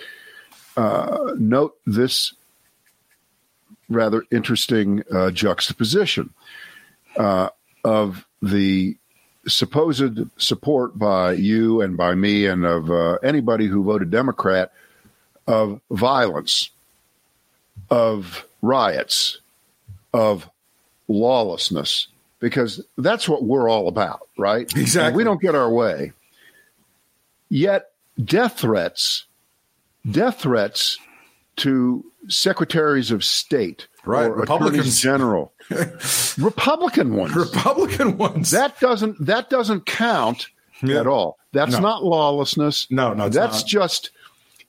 uh, 0.77 1.35
note 1.37 1.77
this 1.87 2.35
rather 3.89 4.23
interesting 4.31 5.03
uh, 5.13 5.31
juxtaposition 5.31 6.31
uh, 7.17 7.49
of 7.85 8.27
the 8.43 8.97
supposed 9.47 10.19
support 10.37 10.99
by 10.99 11.33
you 11.33 11.81
and 11.81 11.97
by 11.97 12.15
me 12.15 12.47
and 12.47 12.65
of 12.67 12.91
uh, 12.91 13.15
anybody 13.23 13.67
who 13.67 13.83
voted 13.83 14.11
Democrat 14.11 14.73
of 15.47 15.81
violence, 15.91 16.71
of 17.91 18.47
riots, 18.61 19.41
of 20.13 20.49
lawlessness 21.09 22.09
because 22.41 22.85
that's 22.97 23.29
what 23.29 23.43
we're 23.45 23.69
all 23.69 23.89
about, 23.89 24.29
right? 24.39 24.71
Exactly. 24.77 25.09
And 25.09 25.17
we 25.17 25.25
don't 25.25 25.41
get 25.41 25.55
our 25.55 25.71
way. 25.71 26.13
Yet 27.49 27.91
death 28.23 28.61
threats, 28.61 29.25
death 30.11 30.41
threats 30.41 30.99
to 31.57 32.05
secretaries 32.29 33.11
of 33.11 33.25
state 33.25 33.87
Right, 34.05 34.31
Republicans. 34.31 34.75
attorneys 34.79 35.01
general, 35.01 35.53
Republican 36.39 37.15
ones. 37.15 37.35
Republican 37.35 38.17
ones. 38.17 38.51
that 38.53 38.79
doesn't 38.81 39.25
that 39.27 39.51
doesn't 39.51 39.85
count 39.87 40.49
Yeah. 40.83 41.01
at 41.01 41.07
all. 41.07 41.39
That's 41.53 41.73
No. 41.73 41.81
not 41.81 42.05
lawlessness. 42.05 42.87
No, 42.91 43.13
no, 43.15 43.29
that's 43.29 43.61
not. 43.61 43.67
just 43.67 44.11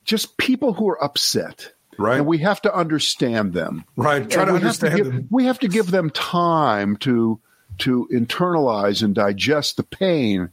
just 0.06 0.38
people 0.38 0.74
who 0.74 0.90
are 0.90 1.02
upset. 1.04 1.74
Right. 2.00 2.18
And 2.18 2.26
we 2.26 2.38
have 2.40 2.62
to 2.62 2.74
understand 2.74 3.54
them. 3.54 3.84
Right, 3.98 4.28
try 4.30 4.44
And 4.44 4.50
to 4.50 4.54
we 4.54 4.60
have 4.60 4.66
understand 4.66 4.96
give- 4.96 5.06
them. 5.06 5.28
We 5.30 5.46
have 5.46 5.60
to 5.60 5.68
give 5.68 5.92
them 5.92 6.10
time 6.12 6.96
to 6.98 7.40
to 7.80 8.08
internalize 8.12 9.04
and 9.04 9.16
digest 9.16 9.78
the 9.78 9.84
pain 9.84 10.50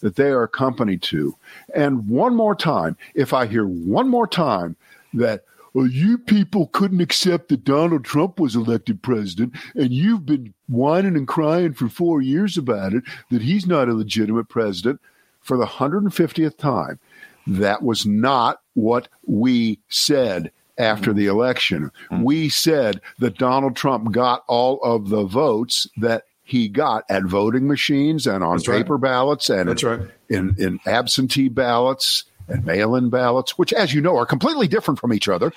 that 0.00 0.16
they 0.16 0.28
are 0.30 0.42
accompanied 0.42 1.02
to. 1.02 1.36
And 1.74 2.08
one 2.08 2.34
more 2.34 2.54
time, 2.54 2.96
if 3.14 3.34
I 3.34 3.46
hear 3.46 3.66
one 3.66 4.08
more 4.08 4.26
time 4.26 4.76
that 5.14 5.44
well, 5.72 5.86
you 5.86 6.18
people 6.18 6.66
couldn't 6.68 7.00
accept 7.00 7.48
that 7.48 7.64
Donald 7.64 8.04
Trump 8.04 8.40
was 8.40 8.56
elected 8.56 9.02
president, 9.02 9.54
and 9.74 9.92
you've 9.92 10.26
been 10.26 10.52
whining 10.68 11.16
and 11.16 11.28
crying 11.28 11.74
for 11.74 11.88
four 11.88 12.20
years 12.20 12.58
about 12.58 12.92
it, 12.92 13.04
that 13.30 13.42
he's 13.42 13.66
not 13.66 13.88
a 13.88 13.94
legitimate 13.94 14.48
president 14.48 15.00
for 15.40 15.56
the 15.56 15.66
150th 15.66 16.56
time. 16.56 16.98
That 17.46 17.82
was 17.82 18.04
not 18.04 18.60
what 18.74 19.08
we 19.26 19.78
said 19.88 20.50
after 20.80 21.12
the 21.12 21.26
election. 21.26 21.90
We 22.10 22.48
said 22.48 23.00
that 23.18 23.38
Donald 23.38 23.76
Trump 23.76 24.10
got 24.12 24.44
all 24.48 24.80
of 24.82 25.08
the 25.08 25.24
votes 25.24 25.86
that 25.98 26.24
he 26.42 26.68
got 26.68 27.04
at 27.08 27.22
voting 27.24 27.68
machines 27.68 28.26
and 28.26 28.42
on 28.42 28.56
That's 28.56 28.66
right. 28.66 28.78
paper 28.78 28.98
ballots 28.98 29.48
and 29.50 29.68
That's 29.68 29.84
in, 29.84 29.88
right. 29.88 30.00
in, 30.28 30.56
in 30.58 30.80
absentee 30.84 31.48
ballots 31.48 32.24
and 32.48 32.64
mail 32.64 32.96
in 32.96 33.08
ballots, 33.10 33.56
which, 33.56 33.72
as 33.72 33.94
you 33.94 34.00
know, 34.00 34.16
are 34.16 34.26
completely 34.26 34.66
different 34.66 34.98
from 34.98 35.12
each 35.12 35.28
other. 35.28 35.52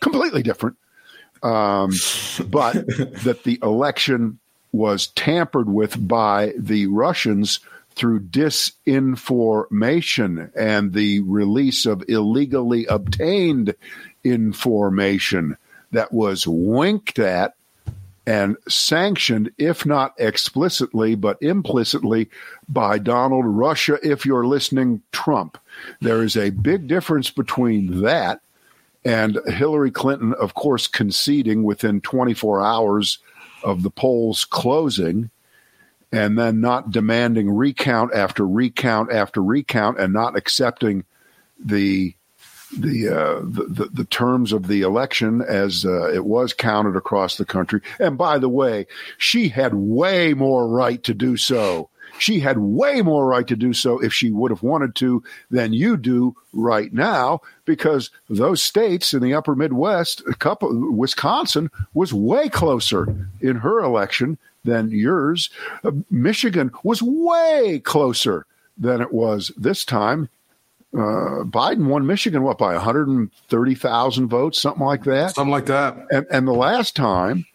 Completely 0.00 0.44
different. 0.44 0.76
Um, 1.42 1.90
but 2.46 2.74
that 3.24 3.42
the 3.44 3.58
election 3.62 4.38
was 4.70 5.08
tampered 5.08 5.68
with 5.68 6.06
by 6.06 6.52
the 6.56 6.86
Russians 6.86 7.58
through 7.94 8.20
disinformation 8.20 10.50
and 10.56 10.92
the 10.92 11.20
release 11.20 11.84
of 11.84 12.02
illegally 12.08 12.86
obtained 12.86 13.74
information 14.24 15.56
that 15.92 16.12
was 16.12 16.46
winked 16.46 17.18
at 17.18 17.54
and 18.26 18.56
sanctioned, 18.68 19.50
if 19.58 19.84
not 19.84 20.14
explicitly, 20.18 21.14
but 21.14 21.42
implicitly 21.42 22.30
by 22.68 22.98
Donald 22.98 23.44
Russia, 23.46 23.98
if 24.02 24.24
you're 24.24 24.46
listening, 24.46 25.02
Trump. 25.10 25.58
There 26.00 26.22
is 26.22 26.36
a 26.36 26.50
big 26.50 26.86
difference 26.86 27.30
between 27.30 28.02
that 28.02 28.40
and 29.04 29.40
Hillary 29.46 29.90
Clinton, 29.90 30.34
of 30.34 30.54
course, 30.54 30.86
conceding 30.86 31.64
within 31.64 32.00
24 32.00 32.62
hours 32.62 33.18
of 33.64 33.82
the 33.82 33.90
polls 33.90 34.44
closing 34.44 35.30
and 36.12 36.38
then 36.38 36.60
not 36.60 36.90
demanding 36.90 37.50
recount 37.50 38.14
after 38.14 38.46
recount 38.46 39.10
after 39.10 39.42
recount 39.42 39.98
and 39.98 40.12
not 40.12 40.36
accepting 40.36 41.04
the 41.58 42.14
the, 42.78 43.08
uh, 43.08 43.40
the, 43.42 43.88
the 43.92 44.04
terms 44.04 44.52
of 44.52 44.68
the 44.68 44.82
election 44.82 45.42
as 45.42 45.84
uh, 45.84 46.12
it 46.12 46.24
was 46.24 46.52
counted 46.52 46.96
across 46.96 47.36
the 47.36 47.44
country. 47.44 47.80
And 47.98 48.16
by 48.16 48.38
the 48.38 48.48
way, 48.48 48.86
she 49.18 49.48
had 49.48 49.74
way 49.74 50.34
more 50.34 50.68
right 50.68 51.02
to 51.04 51.14
do 51.14 51.36
so. 51.36 51.88
She 52.18 52.40
had 52.40 52.58
way 52.58 53.00
more 53.00 53.26
right 53.26 53.46
to 53.46 53.56
do 53.56 53.72
so 53.72 53.98
if 53.98 54.12
she 54.12 54.30
would 54.30 54.50
have 54.50 54.62
wanted 54.62 54.94
to 54.96 55.24
than 55.50 55.72
you 55.72 55.96
do 55.96 56.36
right 56.52 56.92
now, 56.92 57.40
because 57.64 58.10
those 58.28 58.62
states 58.62 59.14
in 59.14 59.22
the 59.22 59.34
upper 59.34 59.54
Midwest, 59.54 60.22
a 60.28 60.34
couple, 60.34 60.92
Wisconsin 60.92 61.70
was 61.94 62.12
way 62.12 62.48
closer 62.48 63.28
in 63.40 63.56
her 63.56 63.80
election 63.80 64.38
than 64.64 64.90
yours. 64.90 65.50
Uh, 65.82 65.92
Michigan 66.10 66.70
was 66.84 67.02
way 67.02 67.80
closer 67.82 68.46
than 68.76 69.00
it 69.00 69.12
was 69.12 69.50
this 69.56 69.84
time. 69.84 70.28
Uh, 70.94 71.44
Biden 71.44 71.86
won 71.86 72.06
Michigan 72.06 72.42
what 72.42 72.58
by 72.58 72.74
130,000 72.74 74.28
votes, 74.28 74.60
something 74.60 74.84
like 74.84 75.04
that. 75.04 75.34
Something 75.34 75.50
like 75.50 75.66
that. 75.66 75.96
And, 76.10 76.26
and 76.30 76.46
the 76.46 76.52
last 76.52 76.94
time, 76.94 77.46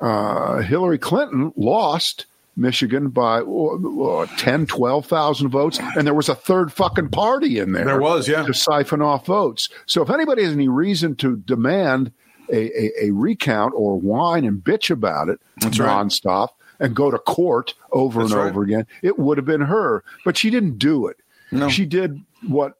uh, 0.00 0.58
Hillary 0.62 0.98
Clinton 0.98 1.52
lost 1.54 2.26
Michigan 2.56 3.08
by 3.08 3.40
uh, 3.40 4.26
10, 4.38 4.66
12,000 4.66 5.48
votes, 5.48 5.78
and 5.96 6.06
there 6.06 6.14
was 6.14 6.28
a 6.28 6.34
third 6.34 6.72
fucking 6.72 7.08
party 7.10 7.58
in 7.58 7.72
there. 7.72 7.84
There 7.84 8.00
was, 8.00 8.26
yeah. 8.26 8.42
To 8.42 8.54
siphon 8.54 9.02
off 9.02 9.26
votes. 9.26 9.68
So 9.86 10.02
if 10.02 10.10
anybody 10.10 10.42
has 10.42 10.52
any 10.52 10.68
reason 10.68 11.14
to 11.16 11.36
demand 11.36 12.12
a, 12.50 12.56
a, 12.56 13.06
a 13.06 13.10
recount 13.12 13.74
or 13.76 13.98
whine 13.98 14.44
and 14.44 14.62
bitch 14.62 14.90
about 14.90 15.28
it 15.28 15.40
That's 15.58 15.78
right. 15.78 15.88
nonstop 15.88 16.48
and 16.80 16.96
go 16.96 17.10
to 17.10 17.18
court 17.18 17.74
over 17.92 18.20
That's 18.20 18.32
and 18.32 18.40
right. 18.40 18.50
over 18.50 18.62
again, 18.62 18.86
it 19.02 19.18
would 19.18 19.38
have 19.38 19.46
been 19.46 19.60
her. 19.62 20.04
But 20.24 20.36
she 20.36 20.50
didn't 20.50 20.78
do 20.78 21.06
it. 21.06 21.18
No. 21.52 21.68
She 21.68 21.84
did 21.86 22.20
what 22.46 22.74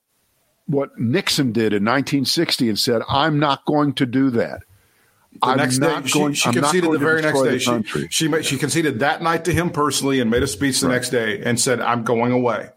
what 0.67 0.99
Nixon 0.99 1.53
did 1.53 1.73
in 1.73 1.85
1960 1.85 2.69
and 2.69 2.79
said, 2.79 3.03
"I'm 3.09 3.39
not 3.39 3.65
going 3.65 3.95
to 3.95 4.07
do 4.07 4.31
that." 4.31 4.63
The 5.33 5.47
I'm 5.49 5.57
next 5.57 5.79
not 5.79 6.03
day, 6.03 6.09
she, 6.09 6.19
going. 6.19 6.35
she 6.35 6.49
not 6.51 6.55
conceded 6.55 6.91
the 6.91 6.99
to 6.99 7.05
very 7.05 7.23
next 7.23 7.43
day. 7.43 7.59
She, 7.59 8.09
she 8.11 8.43
she 8.43 8.59
conceded 8.59 9.01
that 9.01 9.23
night 9.23 9.45
to 9.47 9.53
him 9.53 9.71
personally 9.71 10.21
and 10.21 10.31
made 10.31 10.43
a 10.43 10.47
speech 10.47 10.81
the 10.81 10.89
next 10.89 11.11
day 11.11 11.43
and 11.43 11.59
said, 11.59 11.81
"I'm 11.81 12.05
going 12.05 12.33
away." 12.33 12.71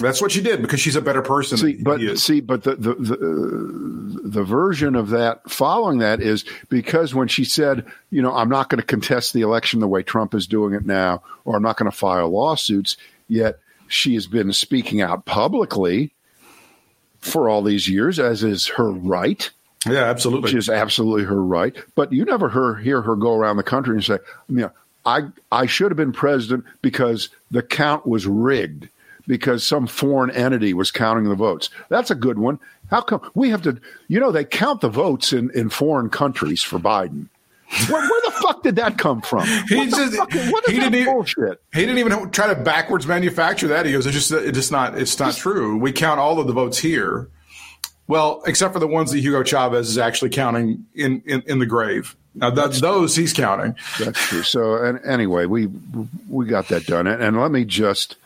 That's 0.00 0.22
what 0.22 0.32
she 0.32 0.40
did 0.40 0.62
because 0.62 0.80
she's 0.80 0.96
a 0.96 1.02
better 1.02 1.20
person. 1.20 1.58
see, 1.58 1.74
than 1.74 1.84
but 1.84 2.18
see, 2.18 2.40
but 2.40 2.62
the 2.62 2.76
the 2.76 2.94
the, 2.94 4.20
the 4.24 4.42
version 4.42 4.94
of 4.94 5.10
that 5.10 5.48
following 5.50 5.98
that 5.98 6.20
is 6.20 6.44
because 6.68 7.14
when 7.14 7.28
she 7.28 7.44
said, 7.44 7.84
you 8.10 8.22
know, 8.22 8.34
I'm 8.34 8.48
not 8.48 8.70
going 8.70 8.80
to 8.80 8.86
contest 8.86 9.34
the 9.34 9.42
election 9.42 9.80
the 9.80 9.88
way 9.88 10.02
Trump 10.02 10.34
is 10.34 10.46
doing 10.46 10.74
it 10.74 10.86
now, 10.86 11.22
or 11.44 11.56
I'm 11.56 11.62
not 11.62 11.76
going 11.76 11.90
to 11.90 11.96
file 11.96 12.30
lawsuits. 12.30 12.96
Yet 13.28 13.58
she 13.90 14.14
has 14.14 14.26
been 14.26 14.52
speaking 14.52 15.02
out 15.02 15.24
publicly 15.24 16.12
for 17.18 17.48
all 17.48 17.62
these 17.62 17.88
years, 17.88 18.18
as 18.18 18.42
is 18.42 18.66
her 18.68 18.90
right. 18.90 19.50
yeah, 19.86 20.04
absolutely. 20.04 20.42
which 20.42 20.54
is 20.54 20.68
absolutely 20.68 21.24
her 21.24 21.42
right. 21.42 21.76
But 21.94 22.12
you 22.12 22.24
never 22.24 22.48
hear, 22.48 22.76
hear 22.76 23.02
her 23.02 23.16
go 23.16 23.34
around 23.34 23.56
the 23.56 23.62
country 23.62 23.94
and 23.94 24.04
say, 24.04 24.18
you 24.48 24.56
know, 24.56 24.70
I 25.04 25.22
I 25.50 25.66
should 25.66 25.90
have 25.90 25.96
been 25.96 26.12
president 26.12 26.64
because 26.82 27.30
the 27.50 27.62
count 27.62 28.06
was 28.06 28.26
rigged 28.26 28.88
because 29.26 29.64
some 29.64 29.86
foreign 29.86 30.30
entity 30.30 30.74
was 30.74 30.90
counting 30.90 31.24
the 31.24 31.34
votes. 31.34 31.70
That's 31.88 32.10
a 32.10 32.14
good 32.14 32.38
one. 32.38 32.58
How 32.90 33.00
come 33.00 33.20
we 33.34 33.50
have 33.50 33.62
to? 33.62 33.80
You 34.08 34.20
know, 34.20 34.30
they 34.30 34.44
count 34.44 34.82
the 34.82 34.88
votes 34.88 35.32
in 35.32 35.50
in 35.52 35.70
foreign 35.70 36.10
countries 36.10 36.62
for 36.62 36.78
Biden. 36.78 37.28
Where, 37.88 38.00
where 38.00 38.20
the 38.24 38.32
fuck 38.42 38.62
did 38.62 38.76
that 38.76 38.98
come 38.98 39.20
from? 39.22 39.46
He 39.68 39.76
what 39.76 39.90
just 39.90 40.16
fuck, 40.16 40.32
what 40.32 40.64
is 40.68 40.74
he 40.74 40.80
that 40.80 40.90
didn't 40.90 40.94
even, 40.94 41.14
bullshit? 41.14 41.62
He 41.72 41.80
didn't 41.80 41.98
even 41.98 42.30
try 42.30 42.52
to 42.52 42.60
backwards 42.60 43.06
manufacture 43.06 43.68
that. 43.68 43.86
He 43.86 43.92
goes, 43.92 44.06
it's 44.06 44.14
just 44.14 44.32
it's 44.32 44.56
just 44.56 44.72
not 44.72 44.98
it's 44.98 45.18
not 45.18 45.36
true. 45.36 45.76
We 45.76 45.92
count 45.92 46.18
all 46.18 46.40
of 46.40 46.46
the 46.46 46.52
votes 46.52 46.78
here. 46.78 47.28
Well, 48.08 48.42
except 48.44 48.74
for 48.74 48.80
the 48.80 48.88
ones 48.88 49.12
that 49.12 49.20
Hugo 49.20 49.44
Chavez 49.44 49.88
is 49.88 49.98
actually 49.98 50.30
counting 50.30 50.84
in 50.94 51.22
in, 51.26 51.42
in 51.42 51.58
the 51.60 51.66
grave. 51.66 52.16
Now 52.34 52.50
that's 52.50 52.80
those 52.80 53.14
he's 53.14 53.32
counting. 53.32 53.76
That's 53.98 54.18
true. 54.28 54.42
So, 54.42 54.82
and 54.82 54.98
anyway, 55.04 55.46
we 55.46 55.66
we 56.28 56.46
got 56.46 56.68
that 56.68 56.86
done. 56.86 57.06
And, 57.06 57.22
and 57.22 57.40
let 57.40 57.52
me 57.52 57.64
just 57.64 58.16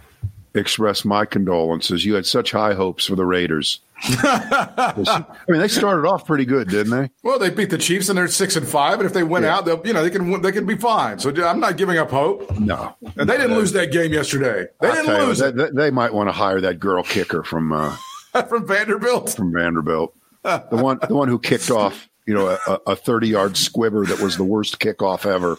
express 0.55 1.05
my 1.05 1.25
condolences. 1.27 2.05
You 2.05 2.15
had 2.15 2.27
such 2.27 2.53
high 2.53 2.75
hopes 2.75 3.07
for 3.07 3.17
the 3.17 3.27
Raiders. 3.27 3.81
I 4.07 5.33
mean, 5.49 5.61
they 5.61 5.69
started 5.69 6.07
off 6.07 6.27
pretty 6.27 6.45
good, 6.45 6.69
didn't 6.69 6.91
they? 6.93 7.11
Well, 7.23 7.39
they 7.39 7.51
beat 7.51 7.71
the 7.71 7.79
Chiefs 7.79 8.09
and 8.09 8.19
they're 8.19 8.29
six 8.29 8.57
and 8.57 8.67
five, 8.69 8.99
and 9.01 9.07
if 9.07 9.13
they 9.13 9.23
win 9.23 9.43
Yeah. 9.45 9.57
out, 9.57 9.65
they'll 9.65 9.81
you 9.87 9.93
know 9.93 10.03
they 10.03 10.11
can 10.11 10.41
they 10.43 10.53
can 10.53 10.67
be 10.67 10.77
fine. 10.77 11.19
So 11.19 11.31
I'm 11.45 11.61
not 11.61 11.77
giving 11.77 11.97
up 11.99 12.11
hope. 12.11 12.51
No, 12.59 12.95
And 13.17 13.29
they 13.29 13.37
didn't 13.37 13.55
lose 13.57 13.73
that 13.73 13.93
game 13.93 14.13
yesterday. 14.13 14.67
They 14.81 14.89
I'll 14.89 14.95
didn't 14.95 15.07
tell 15.07 15.21
you, 15.23 15.27
lose 15.29 15.39
they, 15.39 15.49
it 15.49 15.75
they- 15.75 15.91
might 15.91 16.13
want 16.13 16.29
to 16.29 16.33
hire 16.33 16.61
that 16.61 16.79
girl 16.81 17.03
kicker 17.03 17.43
from 17.43 17.73
uh, 17.73 17.97
from 18.49 18.67
Vanderbilt. 18.67 19.35
from 19.35 19.53
Vanderbilt, 19.53 20.15
the 20.43 20.67
one 20.73 20.99
the 21.09 21.15
one 21.15 21.29
who 21.29 21.39
kicked 21.39 21.71
off, 21.71 22.09
you 22.27 22.35
know, 22.35 22.59
a, 22.67 22.81
a 22.89 22.97
thirty 22.97 23.29
yard 23.29 23.57
squibber 23.57 24.05
that 24.07 24.21
was 24.21 24.37
the 24.37 24.45
worst 24.45 24.79
kickoff 24.81 25.25
ever. 25.27 25.57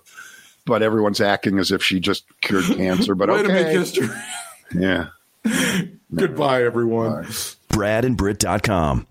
But 0.68 0.82
everyone's 0.82 1.22
acting 1.22 1.60
as 1.60 1.72
if 1.72 1.84
she 1.84 2.00
just 2.00 2.26
cured 2.42 2.66
cancer. 2.66 3.14
But 3.14 3.30
Way 3.30 3.44
to 3.44 3.48
make 3.50 3.68
okay, 3.68 3.74
history. 3.78 4.08
yeah. 4.74 5.10
Goodbye, 6.16 6.64
everyone. 6.64 7.28
BradandBrit.com. 7.76 9.06